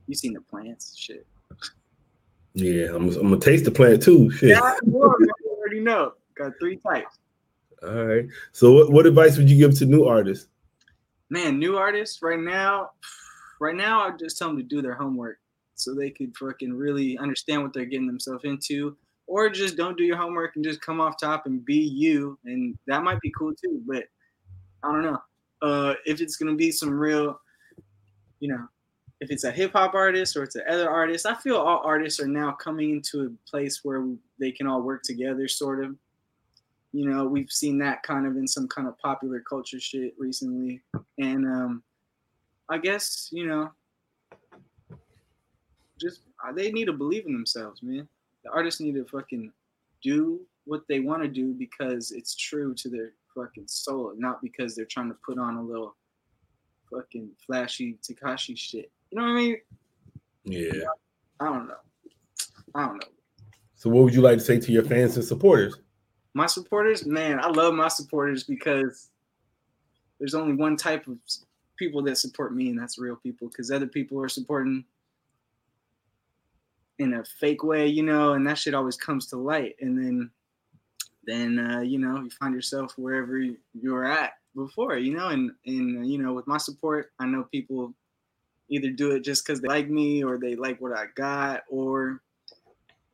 You 0.07 0.15
seen 0.15 0.33
the 0.33 0.41
plants, 0.41 0.95
shit. 0.97 1.25
Yeah, 2.53 2.95
I'm, 2.95 3.09
I'm 3.09 3.29
gonna 3.29 3.39
taste 3.39 3.65
the 3.65 3.71
plant 3.71 4.01
too. 4.01 4.31
Shit. 4.31 4.49
Yeah, 4.49 4.61
I 4.61 4.77
already 4.93 5.81
know. 5.81 6.13
Got 6.35 6.53
three 6.59 6.77
types. 6.77 7.19
All 7.87 8.05
right. 8.05 8.27
So, 8.51 8.71
what, 8.71 8.91
what 8.91 9.05
advice 9.05 9.37
would 9.37 9.49
you 9.49 9.57
give 9.57 9.77
to 9.79 9.85
new 9.85 10.05
artists? 10.05 10.47
Man, 11.29 11.59
new 11.59 11.77
artists 11.77 12.21
right 12.21 12.39
now, 12.39 12.91
right 13.59 13.75
now, 13.75 14.01
I 14.01 14.11
just 14.17 14.37
tell 14.37 14.49
them 14.49 14.57
to 14.57 14.63
do 14.63 14.81
their 14.81 14.93
homework 14.93 15.37
so 15.75 15.93
they 15.93 16.09
could 16.09 16.35
fucking 16.37 16.73
really 16.73 17.17
understand 17.17 17.61
what 17.61 17.73
they're 17.73 17.85
getting 17.85 18.07
themselves 18.07 18.43
into, 18.45 18.95
or 19.27 19.49
just 19.49 19.75
don't 19.75 19.97
do 19.97 20.03
your 20.03 20.17
homework 20.17 20.55
and 20.55 20.63
just 20.63 20.81
come 20.81 21.01
off 21.01 21.19
top 21.19 21.45
and 21.45 21.65
be 21.65 21.77
you, 21.77 22.37
and 22.45 22.77
that 22.87 23.03
might 23.03 23.19
be 23.21 23.31
cool 23.37 23.53
too. 23.53 23.81
But 23.85 24.05
I 24.83 24.91
don't 24.91 25.03
know. 25.03 25.19
Uh, 25.61 25.95
if 26.05 26.21
it's 26.21 26.37
gonna 26.37 26.55
be 26.55 26.71
some 26.71 26.91
real, 26.91 27.39
you 28.39 28.49
know, 28.49 28.67
if 29.21 29.31
it's 29.31 29.43
a 29.43 29.51
hip 29.51 29.71
hop 29.73 29.93
artist 29.93 30.35
or 30.35 30.43
it's 30.43 30.55
another 30.55 30.89
artist, 30.89 31.25
I 31.25 31.35
feel 31.35 31.57
all 31.57 31.81
artists 31.83 32.19
are 32.19 32.27
now 32.27 32.51
coming 32.51 32.91
into 32.91 33.25
a 33.25 33.49
place 33.49 33.81
where 33.83 34.05
they 34.39 34.51
can 34.51 34.67
all 34.67 34.81
work 34.81 35.03
together, 35.03 35.47
sort 35.47 35.83
of. 35.83 35.95
You 36.95 37.09
know, 37.09 37.25
we've 37.25 37.51
seen 37.51 37.77
that 37.79 38.03
kind 38.03 38.25
of 38.25 38.37
in 38.37 38.47
some 38.47 38.69
kind 38.69 38.87
of 38.87 38.97
popular 38.99 39.41
culture 39.41 39.81
shit 39.81 40.13
recently, 40.17 40.79
and 41.17 41.45
um, 41.45 41.83
I 42.69 42.77
guess 42.77 43.27
you 43.33 43.47
know, 43.47 43.69
just 45.99 46.21
uh, 46.41 46.53
they 46.53 46.71
need 46.71 46.85
to 46.85 46.93
believe 46.93 47.25
in 47.25 47.33
themselves, 47.33 47.83
man. 47.83 48.07
The 48.45 48.51
artists 48.51 48.79
need 48.79 48.95
to 48.95 49.03
fucking 49.03 49.51
do 50.01 50.39
what 50.63 50.83
they 50.87 51.01
want 51.01 51.21
to 51.21 51.27
do 51.27 51.53
because 51.53 52.11
it's 52.11 52.33
true 52.33 52.73
to 52.75 52.87
their 52.87 53.11
fucking 53.35 53.67
soul, 53.67 54.13
not 54.17 54.41
because 54.41 54.73
they're 54.73 54.85
trying 54.85 55.09
to 55.09 55.17
put 55.25 55.37
on 55.37 55.57
a 55.57 55.61
little 55.61 55.97
fucking 56.89 57.29
flashy 57.45 57.97
takashi 58.09 58.57
shit. 58.57 58.89
You 59.11 59.19
know 59.19 59.23
what 59.23 59.31
I 59.31 59.35
mean? 59.35 59.57
Yeah. 60.45 60.83
I 61.41 61.45
don't 61.45 61.67
know. 61.67 61.75
I 62.73 62.85
don't 62.85 63.01
know. 63.01 63.07
So, 63.75 63.89
what 63.89 64.05
would 64.05 64.13
you 64.13 64.21
like 64.21 64.37
to 64.37 64.43
say 64.45 64.61
to 64.61 64.71
your 64.71 64.83
fans 64.83 65.17
and 65.17 65.25
supporters? 65.25 65.75
My 66.35 66.47
supporters, 66.47 67.05
man, 67.05 67.39
I 67.39 67.47
love 67.47 67.73
my 67.73 67.87
supporters 67.87 68.43
because 68.43 69.09
there's 70.19 70.35
only 70.35 70.53
one 70.53 70.75
type 70.75 71.07
of 71.07 71.17
people 71.77 72.03
that 72.03 72.17
support 72.17 72.53
me, 72.53 72.67
and 72.67 72.77
that's 72.77 72.99
real 72.99 73.15
people. 73.15 73.47
Because 73.47 73.71
other 73.71 73.87
people 73.87 74.21
are 74.21 74.27
supporting 74.27 74.83
in 76.99 77.13
a 77.13 77.23
fake 77.39 77.63
way, 77.63 77.87
you 77.87 78.03
know, 78.03 78.33
and 78.33 78.45
that 78.47 78.57
shit 78.57 78.73
always 78.73 78.97
comes 78.97 79.27
to 79.27 79.37
light. 79.37 79.75
And 79.79 79.97
then, 79.97 80.29
then 81.23 81.57
uh, 81.57 81.79
you 81.79 81.99
know, 81.99 82.21
you 82.21 82.29
find 82.31 82.53
yourself 82.53 82.93
wherever 82.97 83.39
you're 83.73 84.05
at 84.05 84.33
before, 84.57 84.97
you 84.97 85.15
know, 85.15 85.29
and 85.29 85.51
and 85.65 86.05
you 86.09 86.17
know, 86.17 86.33
with 86.33 86.47
my 86.47 86.57
support, 86.57 87.13
I 87.17 87.27
know 87.27 87.43
people 87.43 87.93
either 88.67 88.89
do 88.89 89.11
it 89.11 89.23
just 89.23 89.45
because 89.45 89.61
they 89.61 89.69
like 89.69 89.89
me 89.89 90.21
or 90.21 90.37
they 90.37 90.57
like 90.57 90.81
what 90.81 90.97
I 90.97 91.05
got 91.15 91.61
or 91.69 92.21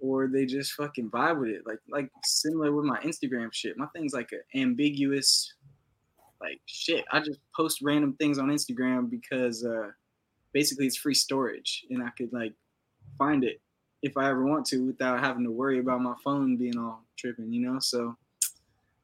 or 0.01 0.27
they 0.27 0.45
just 0.45 0.73
fucking 0.73 1.09
vibe 1.09 1.39
with 1.39 1.49
it. 1.49 1.61
Like 1.65 1.79
like 1.89 2.09
similar 2.23 2.73
with 2.73 2.85
my 2.85 2.99
Instagram 2.99 3.53
shit. 3.53 3.77
My 3.77 3.87
thing's 3.95 4.13
like 4.13 4.31
an 4.31 4.61
ambiguous 4.61 5.53
like 6.41 6.59
shit. 6.65 7.05
I 7.11 7.19
just 7.19 7.39
post 7.55 7.79
random 7.81 8.15
things 8.19 8.39
on 8.39 8.49
Instagram 8.49 9.09
because 9.09 9.63
uh 9.63 9.91
basically 10.53 10.87
it's 10.87 10.97
free 10.97 11.13
storage 11.13 11.85
and 11.89 12.03
I 12.03 12.09
could 12.17 12.33
like 12.33 12.53
find 13.17 13.43
it 13.43 13.61
if 14.01 14.17
I 14.17 14.29
ever 14.29 14.45
want 14.45 14.65
to 14.67 14.87
without 14.87 15.19
having 15.19 15.43
to 15.43 15.51
worry 15.51 15.79
about 15.79 16.01
my 16.01 16.15
phone 16.23 16.57
being 16.57 16.77
all 16.77 17.05
tripping, 17.17 17.53
you 17.53 17.61
know? 17.61 17.79
So 17.79 18.15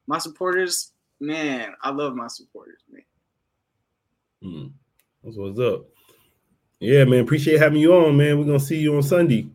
my 0.06 0.18
supporters, 0.18 0.92
man, 1.20 1.74
I 1.82 1.90
love 1.90 2.14
my 2.14 2.26
supporters, 2.26 2.82
man. 2.90 3.02
Mm. 4.42 4.72
That's 5.22 5.36
what's 5.36 5.58
up. 5.60 5.86
Yeah, 6.80 7.04
man. 7.04 7.20
Appreciate 7.20 7.60
having 7.60 7.80
you 7.80 7.94
on, 7.94 8.16
man. 8.16 8.38
We're 8.38 8.44
gonna 8.44 8.60
see 8.60 8.78
you 8.78 8.96
on 8.96 9.02
Sunday. 9.02 9.48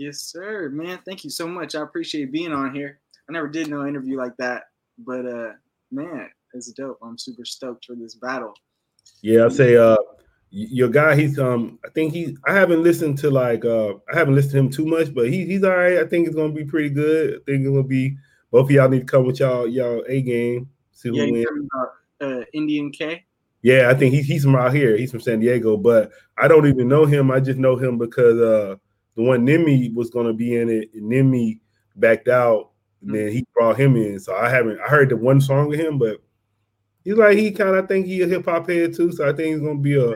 Yes, 0.00 0.22
sir, 0.22 0.70
man. 0.70 0.98
Thank 1.04 1.24
you 1.24 1.30
so 1.30 1.46
much. 1.46 1.74
I 1.74 1.82
appreciate 1.82 2.32
being 2.32 2.54
on 2.54 2.74
here. 2.74 3.00
I 3.28 3.32
never 3.34 3.48
did 3.48 3.68
no 3.68 3.86
interview 3.86 4.16
like 4.16 4.34
that, 4.38 4.62
but 4.96 5.26
uh, 5.26 5.52
man, 5.92 6.30
it's 6.54 6.72
dope. 6.72 6.96
I'm 7.02 7.18
super 7.18 7.44
stoked 7.44 7.84
for 7.84 7.94
this 7.94 8.14
battle. 8.14 8.54
Yeah, 9.20 9.44
I 9.44 9.48
say 9.50 9.76
uh, 9.76 9.98
your 10.48 10.88
guy. 10.88 11.16
He's 11.16 11.38
um, 11.38 11.78
I 11.84 11.90
think 11.90 12.14
he. 12.14 12.34
I 12.46 12.54
haven't 12.54 12.82
listened 12.82 13.18
to 13.18 13.30
like 13.30 13.66
uh, 13.66 13.90
I 14.10 14.16
haven't 14.16 14.36
listened 14.36 14.52
to 14.52 14.58
him 14.60 14.70
too 14.70 14.86
much, 14.86 15.12
but 15.12 15.28
he, 15.28 15.44
he's 15.44 15.64
all 15.64 15.76
right. 15.76 15.98
I 15.98 16.06
think 16.06 16.26
it's 16.26 16.34
gonna 16.34 16.54
be 16.54 16.64
pretty 16.64 16.88
good. 16.88 17.34
I 17.34 17.44
think 17.44 17.60
it's 17.60 17.68
gonna 17.68 17.82
be. 17.82 18.16
Both 18.50 18.68
of 18.68 18.70
y'all 18.70 18.88
need 18.88 19.00
to 19.00 19.04
come 19.04 19.26
with 19.26 19.40
y'all 19.40 19.68
y'all 19.68 20.02
a 20.08 20.22
game. 20.22 20.70
See 20.92 21.10
yeah, 21.12 21.26
who 21.26 21.32
wins. 21.32 21.46
Uh, 22.22 22.44
Indian 22.54 22.90
K. 22.90 23.26
Yeah, 23.60 23.90
I 23.90 23.94
think 23.94 24.14
he's 24.14 24.24
he's 24.24 24.44
from 24.44 24.56
out 24.56 24.72
here. 24.72 24.96
He's 24.96 25.10
from 25.10 25.20
San 25.20 25.40
Diego, 25.40 25.76
but 25.76 26.10
I 26.38 26.48
don't 26.48 26.66
even 26.66 26.88
know 26.88 27.04
him. 27.04 27.30
I 27.30 27.40
just 27.40 27.58
know 27.58 27.76
him 27.76 27.98
because 27.98 28.40
uh 28.40 28.76
the 29.16 29.22
one 29.22 29.46
Nimi 29.46 29.94
was 29.94 30.10
gonna 30.10 30.32
be 30.32 30.56
in 30.56 30.68
it, 30.68 30.90
and 30.94 31.10
Nimi 31.10 31.60
backed 31.96 32.28
out, 32.28 32.70
and 33.02 33.14
then 33.14 33.32
he 33.32 33.46
brought 33.54 33.78
him 33.78 33.96
in. 33.96 34.18
So 34.18 34.34
I 34.34 34.48
haven't 34.48 34.80
I 34.80 34.88
heard 34.88 35.08
the 35.08 35.16
one 35.16 35.40
song 35.40 35.68
with 35.68 35.80
him, 35.80 35.98
but 35.98 36.20
he's 37.04 37.14
like 37.14 37.36
he 37.36 37.50
kind 37.50 37.76
of 37.76 37.88
think 37.88 38.06
he 38.06 38.22
a 38.22 38.26
hip 38.26 38.44
hop 38.44 38.68
head 38.68 38.94
too. 38.94 39.12
So 39.12 39.28
I 39.28 39.32
think 39.32 39.54
it's 39.54 39.64
gonna 39.64 39.78
be 39.78 39.96
a 39.96 40.14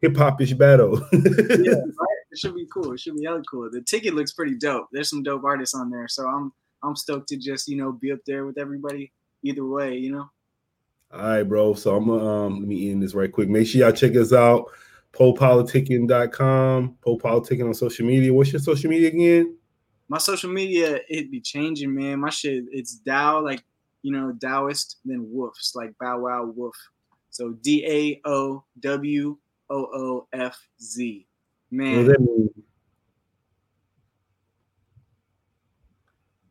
hip 0.00 0.16
hop 0.16 0.38
hopish 0.38 0.56
battle. 0.56 0.98
yeah, 1.12 1.18
it 2.30 2.38
should 2.38 2.54
be 2.54 2.66
cool. 2.72 2.92
It 2.92 3.00
should 3.00 3.16
be 3.16 3.24
hella 3.24 3.42
cool. 3.50 3.70
The 3.70 3.82
ticket 3.82 4.14
looks 4.14 4.32
pretty 4.32 4.56
dope. 4.56 4.88
There's 4.92 5.10
some 5.10 5.22
dope 5.22 5.44
artists 5.44 5.74
on 5.74 5.90
there, 5.90 6.08
so 6.08 6.26
I'm 6.26 6.52
I'm 6.82 6.96
stoked 6.96 7.28
to 7.28 7.36
just 7.36 7.68
you 7.68 7.76
know 7.76 7.92
be 7.92 8.12
up 8.12 8.20
there 8.26 8.44
with 8.44 8.58
everybody. 8.58 9.12
Either 9.44 9.64
way, 9.64 9.96
you 9.96 10.12
know. 10.12 10.30
All 11.12 11.20
right, 11.20 11.42
bro. 11.42 11.74
So 11.74 11.96
I'm 11.96 12.06
gonna 12.06 12.46
um, 12.46 12.60
let 12.60 12.68
me 12.68 12.90
end 12.90 13.02
this 13.02 13.14
right 13.14 13.30
quick. 13.30 13.48
Make 13.48 13.66
sure 13.66 13.80
y'all 13.80 13.92
check 13.92 14.16
us 14.16 14.32
out. 14.32 14.70
PoePoliticking.com, 15.12 16.96
PoePoliticking 17.06 17.66
on 17.66 17.74
social 17.74 18.06
media. 18.06 18.32
What's 18.32 18.52
your 18.52 18.60
social 18.60 18.90
media 18.90 19.08
again? 19.08 19.56
My 20.08 20.18
social 20.18 20.50
media, 20.50 21.00
it'd 21.08 21.30
be 21.30 21.40
changing, 21.40 21.94
man. 21.94 22.20
My 22.20 22.30
shit, 22.30 22.64
it's 22.70 23.00
Dao, 23.06 23.42
like 23.42 23.64
you 24.02 24.12
know, 24.12 24.32
Taoist, 24.40 24.98
then 25.04 25.30
Woofs, 25.34 25.74
like 25.74 25.96
Bow 25.98 26.20
Wow 26.20 26.52
Woof. 26.54 26.74
So 27.30 27.52
D 27.62 27.84
A 27.86 28.20
O 28.28 28.64
W 28.80 29.36
O 29.70 29.76
O 29.76 30.26
F 30.32 30.58
Z. 30.80 31.26
Man. 31.70 31.96
What 31.96 32.04
does 32.04 32.08
that 32.08 32.20
mean? 32.20 32.50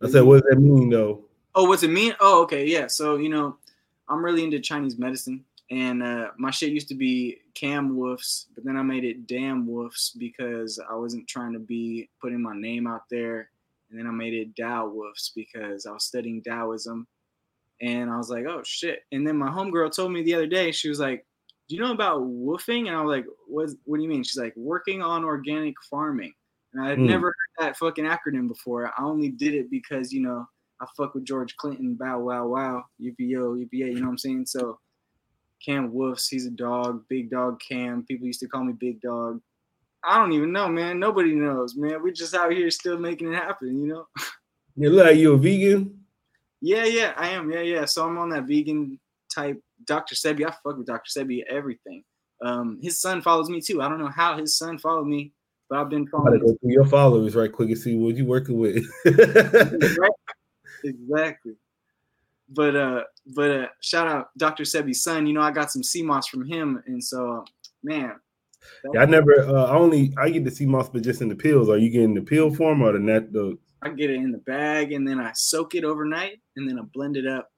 I 0.04 0.10
said, 0.10 0.24
what 0.24 0.42
does 0.42 0.50
that 0.50 0.60
mean 0.60 0.90
though? 0.90 1.26
Oh, 1.54 1.66
what's 1.66 1.84
it 1.84 1.92
mean? 1.92 2.16
Oh, 2.20 2.42
okay, 2.44 2.66
yeah. 2.66 2.88
So 2.88 3.18
you 3.18 3.30
know, 3.30 3.58
I'm 4.08 4.24
really 4.26 4.44
into 4.44 4.60
Chinese 4.60 4.98
medicine, 4.98 5.46
and 5.72 6.04
uh, 6.04 6.28
my 6.38 6.52
shit 6.52 6.74
used 6.74 6.90
to 6.90 6.96
be 6.96 7.40
Cam 7.56 7.96
Woofs, 7.96 8.48
but 8.54 8.66
then 8.66 8.76
I 8.76 8.82
made 8.82 9.06
it 9.06 9.26
Damn 9.26 9.66
Woofs 9.66 10.12
because 10.18 10.78
I 10.80 10.96
wasn't 10.96 11.30
trying 11.30 11.54
to 11.54 11.60
be 11.60 12.10
putting 12.22 12.42
my 12.42 12.54
name 12.54 12.88
out 12.88 13.04
there, 13.10 13.50
and 13.90 13.98
then 13.98 14.06
I 14.06 14.12
made 14.12 14.34
it 14.34 14.54
Dao 14.54 14.94
Woofs 14.94 15.32
because 15.34 15.86
I 15.86 15.92
was 15.92 16.04
studying 16.04 16.44
Taoism, 16.44 17.08
and 17.82 18.12
I 18.12 18.18
was 18.18 18.30
like, 18.30 18.46
oh 18.46 18.62
shit. 18.66 19.04
And 19.14 19.26
then 19.26 19.38
my 19.38 19.50
homegirl 19.50 19.96
told 19.96 20.12
me 20.12 20.24
the 20.24 20.36
other 20.36 20.46
day, 20.46 20.74
she 20.74 20.90
was 20.90 21.00
like, 21.00 21.26
do 21.70 21.76
you 21.76 21.82
know 21.82 21.94
about 21.94 22.22
woofing? 22.22 22.88
And 22.88 22.96
I 22.96 23.02
was 23.02 23.16
like, 23.16 23.26
what, 23.48 23.70
what 23.86 23.98
do 23.98 24.04
you 24.04 24.10
mean? 24.10 24.24
She's 24.24 24.38
like, 24.38 24.54
working 24.58 25.02
on 25.02 25.24
organic 25.24 25.76
farming. 25.90 26.34
And 26.74 26.84
I 26.84 26.90
had 26.90 27.00
mm. 27.00 27.08
never 27.08 27.28
heard 27.28 27.66
that 27.66 27.78
fucking 27.78 28.04
acronym 28.04 28.50
before. 28.50 28.88
I 28.88 29.04
only 29.04 29.30
did 29.30 29.54
it 29.54 29.72
because, 29.72 30.12
you 30.12 30.22
know, 30.22 30.46
I 30.82 30.86
fuck 30.98 31.16
with 31.16 31.24
George 31.24 31.56
Clinton, 31.56 31.96
bow 31.96 32.20
wow 32.20 32.48
wow, 32.48 32.84
UPO, 33.02 33.58
UPA, 33.58 33.68
you 33.72 33.96
know 33.96 34.02
what 34.02 34.10
I'm 34.10 34.18
saying? 34.18 34.48
So 34.48 34.80
Cam 35.64 35.92
Woofs, 35.92 36.28
he's 36.30 36.46
a 36.46 36.52
dog, 36.52 37.04
big 37.08 37.30
dog 37.30 37.60
Cam. 37.60 38.04
People 38.04 38.28
used 38.28 38.40
to 38.42 38.48
call 38.48 38.64
me 38.64 38.74
Big 38.74 39.02
Dog. 39.02 39.42
I 40.04 40.18
don't 40.18 40.34
even 40.34 40.52
know, 40.52 40.68
man. 40.68 41.00
Nobody 41.00 41.34
knows, 41.34 41.76
man. 41.76 42.02
We're 42.02 42.12
just 42.12 42.34
out 42.34 42.52
here 42.52 42.72
still 42.72 42.98
making 42.98 43.32
it 43.32 43.36
happen, 43.36 43.80
you 43.80 43.88
know? 43.88 44.08
You 44.78 44.90
look 44.90 45.06
like 45.06 45.18
you 45.18 45.34
a 45.34 45.38
vegan. 45.38 46.00
Yeah, 46.62 46.86
yeah, 46.86 47.14
I 47.18 47.28
am. 47.32 47.52
Yeah, 47.52 47.60
yeah. 47.60 47.84
So 47.84 48.08
I'm 48.08 48.18
on 48.18 48.30
that 48.30 48.46
vegan 48.46 48.98
type. 49.30 49.62
Dr. 49.86 50.16
Sebi, 50.16 50.48
I 50.48 50.52
fuck 50.64 50.78
with 50.78 50.88
Dr. 50.88 51.10
Sebi 51.10 51.44
everything. 51.50 52.06
Um, 52.42 52.80
his 52.82 53.00
son 53.00 53.22
follows 53.22 53.50
me 53.50 53.60
too. 53.60 53.82
I 53.82 53.90
don't 53.90 54.00
know 54.00 54.08
how 54.08 54.38
his 54.38 54.56
son 54.56 54.78
followed 54.78 55.08
me, 55.08 55.34
but 55.70 55.78
I've 55.78 55.90
been 55.90 56.08
following. 56.08 56.40
go 56.40 56.56
through 56.56 56.72
your 56.72 56.86
followers 56.86 57.36
right 57.36 57.52
quick 57.52 57.68
and 57.68 57.78
see 57.78 57.98
what 57.98 58.16
you 58.16 58.26
working 58.26 58.58
with. 58.58 58.86
right? 59.06 60.12
Exactly. 60.84 61.54
But 62.54 62.76
uh, 62.76 63.04
but 63.36 63.52
uh, 63.52 63.68
shout 63.82 64.08
out 64.08 64.30
Dr. 64.38 64.64
Sebi's 64.64 65.04
son. 65.04 65.26
You 65.26 65.34
know, 65.34 65.42
I 65.42 65.52
got 65.52 65.72
some 65.72 65.84
sea 65.84 66.04
moss 66.04 66.28
from 66.28 66.46
him, 66.46 66.84
and 66.86 67.04
so 67.04 67.32
uh, 67.32 67.46
man, 67.84 68.20
Yeah, 68.94 69.02
I 69.02 69.06
never 69.06 69.40
uh 69.40 69.66
I 69.66 69.76
only 69.76 70.14
I 70.18 70.30
get 70.30 70.44
the 70.44 70.66
moss 70.66 70.90
but 70.90 71.02
just 71.04 71.22
in 71.22 71.30
the 71.30 71.36
pills. 71.36 71.70
Are 71.70 71.78
you 71.78 71.90
getting 71.90 72.14
the 72.14 72.22
pill 72.22 72.54
form 72.54 72.82
or 72.82 72.92
the 72.92 73.00
net 73.00 73.32
the 73.34 73.58
I 73.82 73.90
get 73.90 74.10
it 74.10 74.16
in 74.18 74.32
the 74.32 74.38
bag 74.40 74.92
and 74.92 75.08
then 75.08 75.20
I 75.20 75.32
soak 75.34 75.76
it 75.76 75.84
overnight 75.84 76.40
and 76.56 76.70
then 76.70 76.78
I 76.78 76.84
blend 76.94 77.18
it 77.18 77.26
up, 77.26 77.52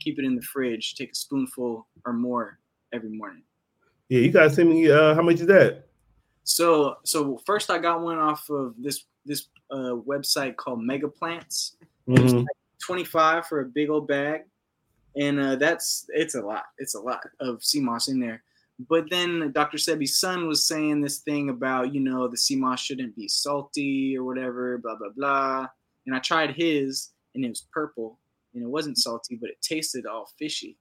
keep 0.00 0.18
it 0.18 0.24
in 0.24 0.34
the 0.34 0.42
fridge, 0.42 0.94
take 0.96 1.12
a 1.12 1.14
spoonful 1.14 1.86
or 2.04 2.12
more 2.12 2.58
every 2.92 3.10
morning. 3.10 3.42
yeah, 4.08 4.20
you 4.20 4.32
guys 4.32 4.54
send 4.54 4.70
me 4.70 4.90
uh 4.90 5.14
how 5.14 5.22
much 5.22 5.40
is 5.40 5.46
that? 5.46 5.86
So 6.44 6.96
so 7.04 7.38
first 7.44 7.70
I 7.70 7.78
got 7.78 8.00
one 8.00 8.18
off 8.18 8.48
of 8.50 8.74
this 8.78 9.04
this 9.26 9.48
uh, 9.70 9.94
website 10.06 10.56
called 10.56 10.82
Mega 10.82 11.08
Plants. 11.08 11.76
Mhm. 12.08 12.46
25 12.84 13.46
for 13.46 13.60
a 13.60 13.64
big 13.64 13.90
old 13.90 14.08
bag. 14.08 14.42
And 15.16 15.40
uh, 15.40 15.56
that's 15.56 16.06
it's 16.10 16.34
a 16.34 16.40
lot. 16.40 16.64
It's 16.78 16.94
a 16.94 17.00
lot 17.00 17.20
of 17.40 17.64
sea 17.64 17.80
moss 17.80 18.08
in 18.08 18.20
there. 18.20 18.42
But 18.88 19.10
then 19.10 19.50
Dr. 19.52 19.76
Sebi's 19.76 20.18
son 20.18 20.46
was 20.46 20.64
saying 20.64 21.00
this 21.00 21.18
thing 21.18 21.50
about, 21.50 21.92
you 21.92 22.00
know, 22.00 22.28
the 22.28 22.36
sea 22.36 22.54
moss 22.54 22.80
shouldn't 22.80 23.16
be 23.16 23.26
salty 23.26 24.16
or 24.16 24.22
whatever, 24.22 24.78
blah, 24.78 24.94
blah, 24.94 25.08
blah. 25.16 25.66
And 26.06 26.14
I 26.14 26.20
tried 26.20 26.54
his 26.54 27.10
and 27.34 27.44
it 27.44 27.48
was 27.48 27.66
purple 27.72 28.18
and 28.54 28.62
it 28.62 28.68
wasn't 28.68 28.98
salty, 28.98 29.36
but 29.36 29.50
it 29.50 29.60
tasted 29.62 30.06
all 30.06 30.30
fishy. 30.38 30.78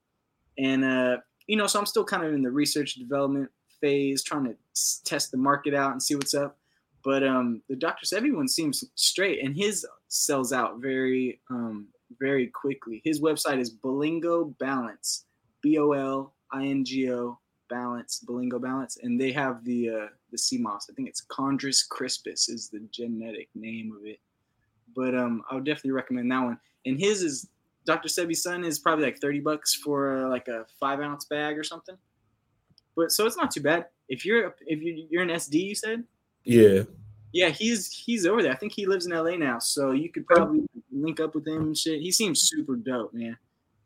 And, 0.59 0.85
uh, 0.85 1.17
you 1.47 1.57
know, 1.57 1.65
so 1.65 1.79
I'm 1.79 1.85
still 1.87 2.03
kind 2.03 2.23
of 2.23 2.33
in 2.33 2.43
the 2.43 2.51
research 2.51 2.95
development 2.95 3.49
phase, 3.81 4.23
trying 4.23 4.45
to 4.45 4.55
test 5.03 5.31
the 5.31 5.37
market 5.37 5.73
out 5.73 5.91
and 5.91 6.01
see 6.01 6.15
what's 6.15 6.33
up. 6.35 6.57
But 7.03 7.23
um, 7.23 7.61
the 7.67 7.75
Dr. 7.75 8.05
Sebi 8.05 8.35
one 8.35 8.47
seems 8.47 8.83
straight 8.95 9.43
and 9.43 9.55
his 9.55 9.85
sells 10.07 10.53
out 10.53 10.79
very, 10.79 11.39
um, 11.49 11.87
very 12.19 12.47
quickly. 12.47 13.01
His 13.03 13.21
website 13.21 13.59
is 13.59 13.75
Bolingo 13.75 14.57
Balance, 14.57 15.25
B 15.61 15.77
O 15.77 15.91
L 15.91 16.33
I 16.51 16.65
N 16.65 16.85
G 16.85 17.11
O 17.11 17.39
Balance, 17.69 18.23
Bolingo 18.27 18.61
Balance, 18.61 18.97
and 19.03 19.19
they 19.19 19.31
have 19.31 19.63
the 19.63 19.89
uh, 19.89 20.07
the 20.31 20.37
sea 20.37 20.57
moss. 20.57 20.87
I 20.89 20.93
think 20.93 21.07
it's 21.09 21.25
Chondrus 21.25 21.87
crispus 21.87 22.49
is 22.49 22.69
the 22.69 22.79
genetic 22.91 23.49
name 23.55 23.95
of 23.97 24.05
it. 24.05 24.19
But 24.95 25.15
um, 25.15 25.43
I 25.49 25.55
would 25.55 25.65
definitely 25.65 25.91
recommend 25.91 26.31
that 26.31 26.43
one. 26.43 26.59
And 26.85 26.99
his 26.99 27.21
is 27.21 27.49
Dr. 27.85 28.09
Sebi's 28.09 28.43
son 28.43 28.63
is 28.63 28.79
probably 28.79 29.05
like 29.05 29.19
thirty 29.19 29.39
bucks 29.39 29.73
for 29.73 30.25
uh, 30.25 30.29
like 30.29 30.47
a 30.47 30.65
five 30.79 30.99
ounce 30.99 31.25
bag 31.25 31.57
or 31.57 31.63
something. 31.63 31.97
But 32.95 33.11
so 33.11 33.25
it's 33.25 33.37
not 33.37 33.51
too 33.51 33.61
bad. 33.61 33.87
If 34.09 34.25
you're 34.25 34.55
if 34.65 34.81
you, 34.81 35.07
you're 35.09 35.23
an 35.23 35.29
SD, 35.29 35.53
you 35.53 35.75
said. 35.75 36.03
Yeah. 36.43 36.83
Yeah, 37.37 37.49
he's 37.49 37.93
he's 37.93 38.25
over 38.25 38.41
there. 38.41 38.51
I 38.51 38.55
think 38.55 38.73
he 38.73 38.87
lives 38.87 39.05
in 39.05 39.11
LA 39.11 39.35
now, 39.35 39.59
so 39.59 39.91
you 39.91 40.09
could 40.11 40.25
probably 40.25 40.65
link 40.91 41.19
up 41.19 41.35
with 41.35 41.47
him 41.47 41.61
and 41.61 41.77
shit. 41.77 42.01
He 42.01 42.11
seems 42.11 42.41
super 42.41 42.75
dope, 42.75 43.13
man. 43.13 43.37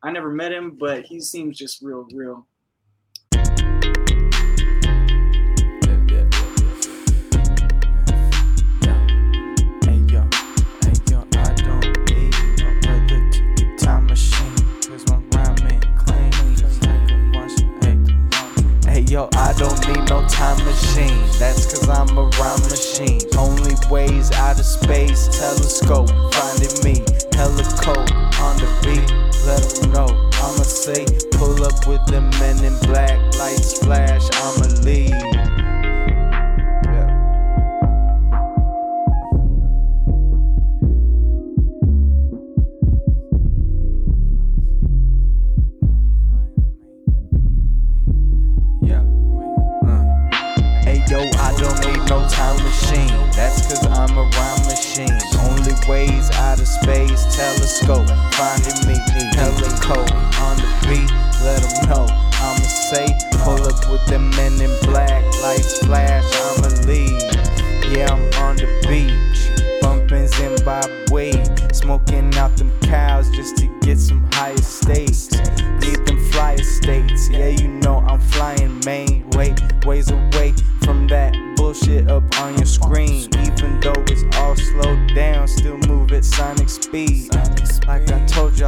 I 0.02 0.10
never 0.10 0.30
met 0.30 0.54
him, 0.54 0.78
but 0.80 1.04
he 1.04 1.20
seems 1.20 1.58
just 1.58 1.82
real, 1.82 2.08
real. 2.14 2.48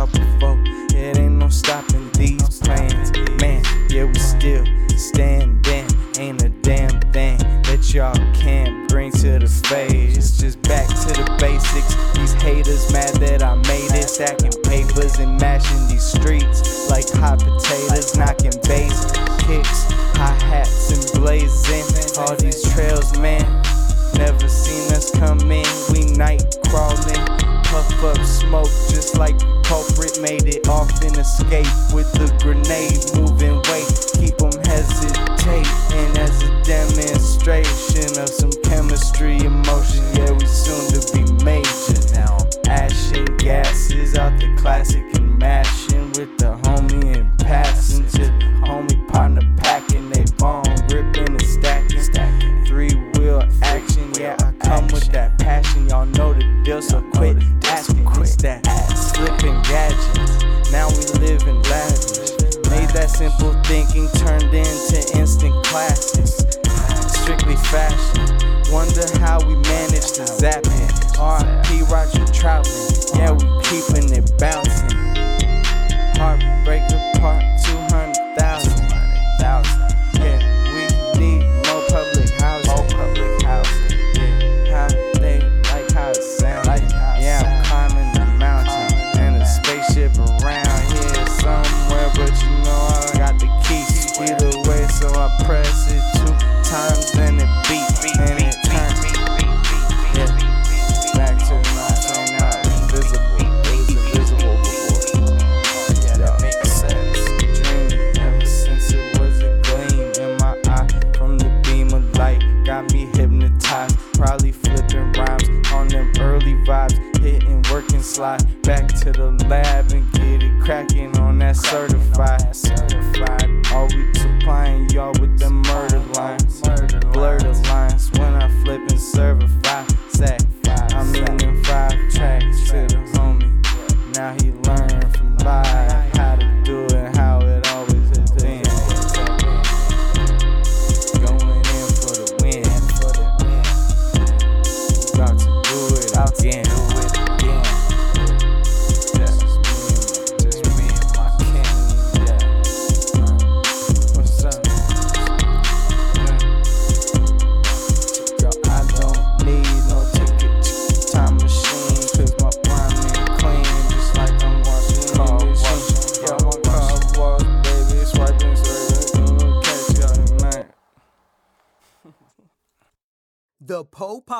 I 0.04 0.06
before, 0.08 0.62
it 0.94 1.18
ain't 1.18 1.36
no 1.36 1.48
stopping 1.48 2.10
these 2.12 2.60
plans. 2.60 3.03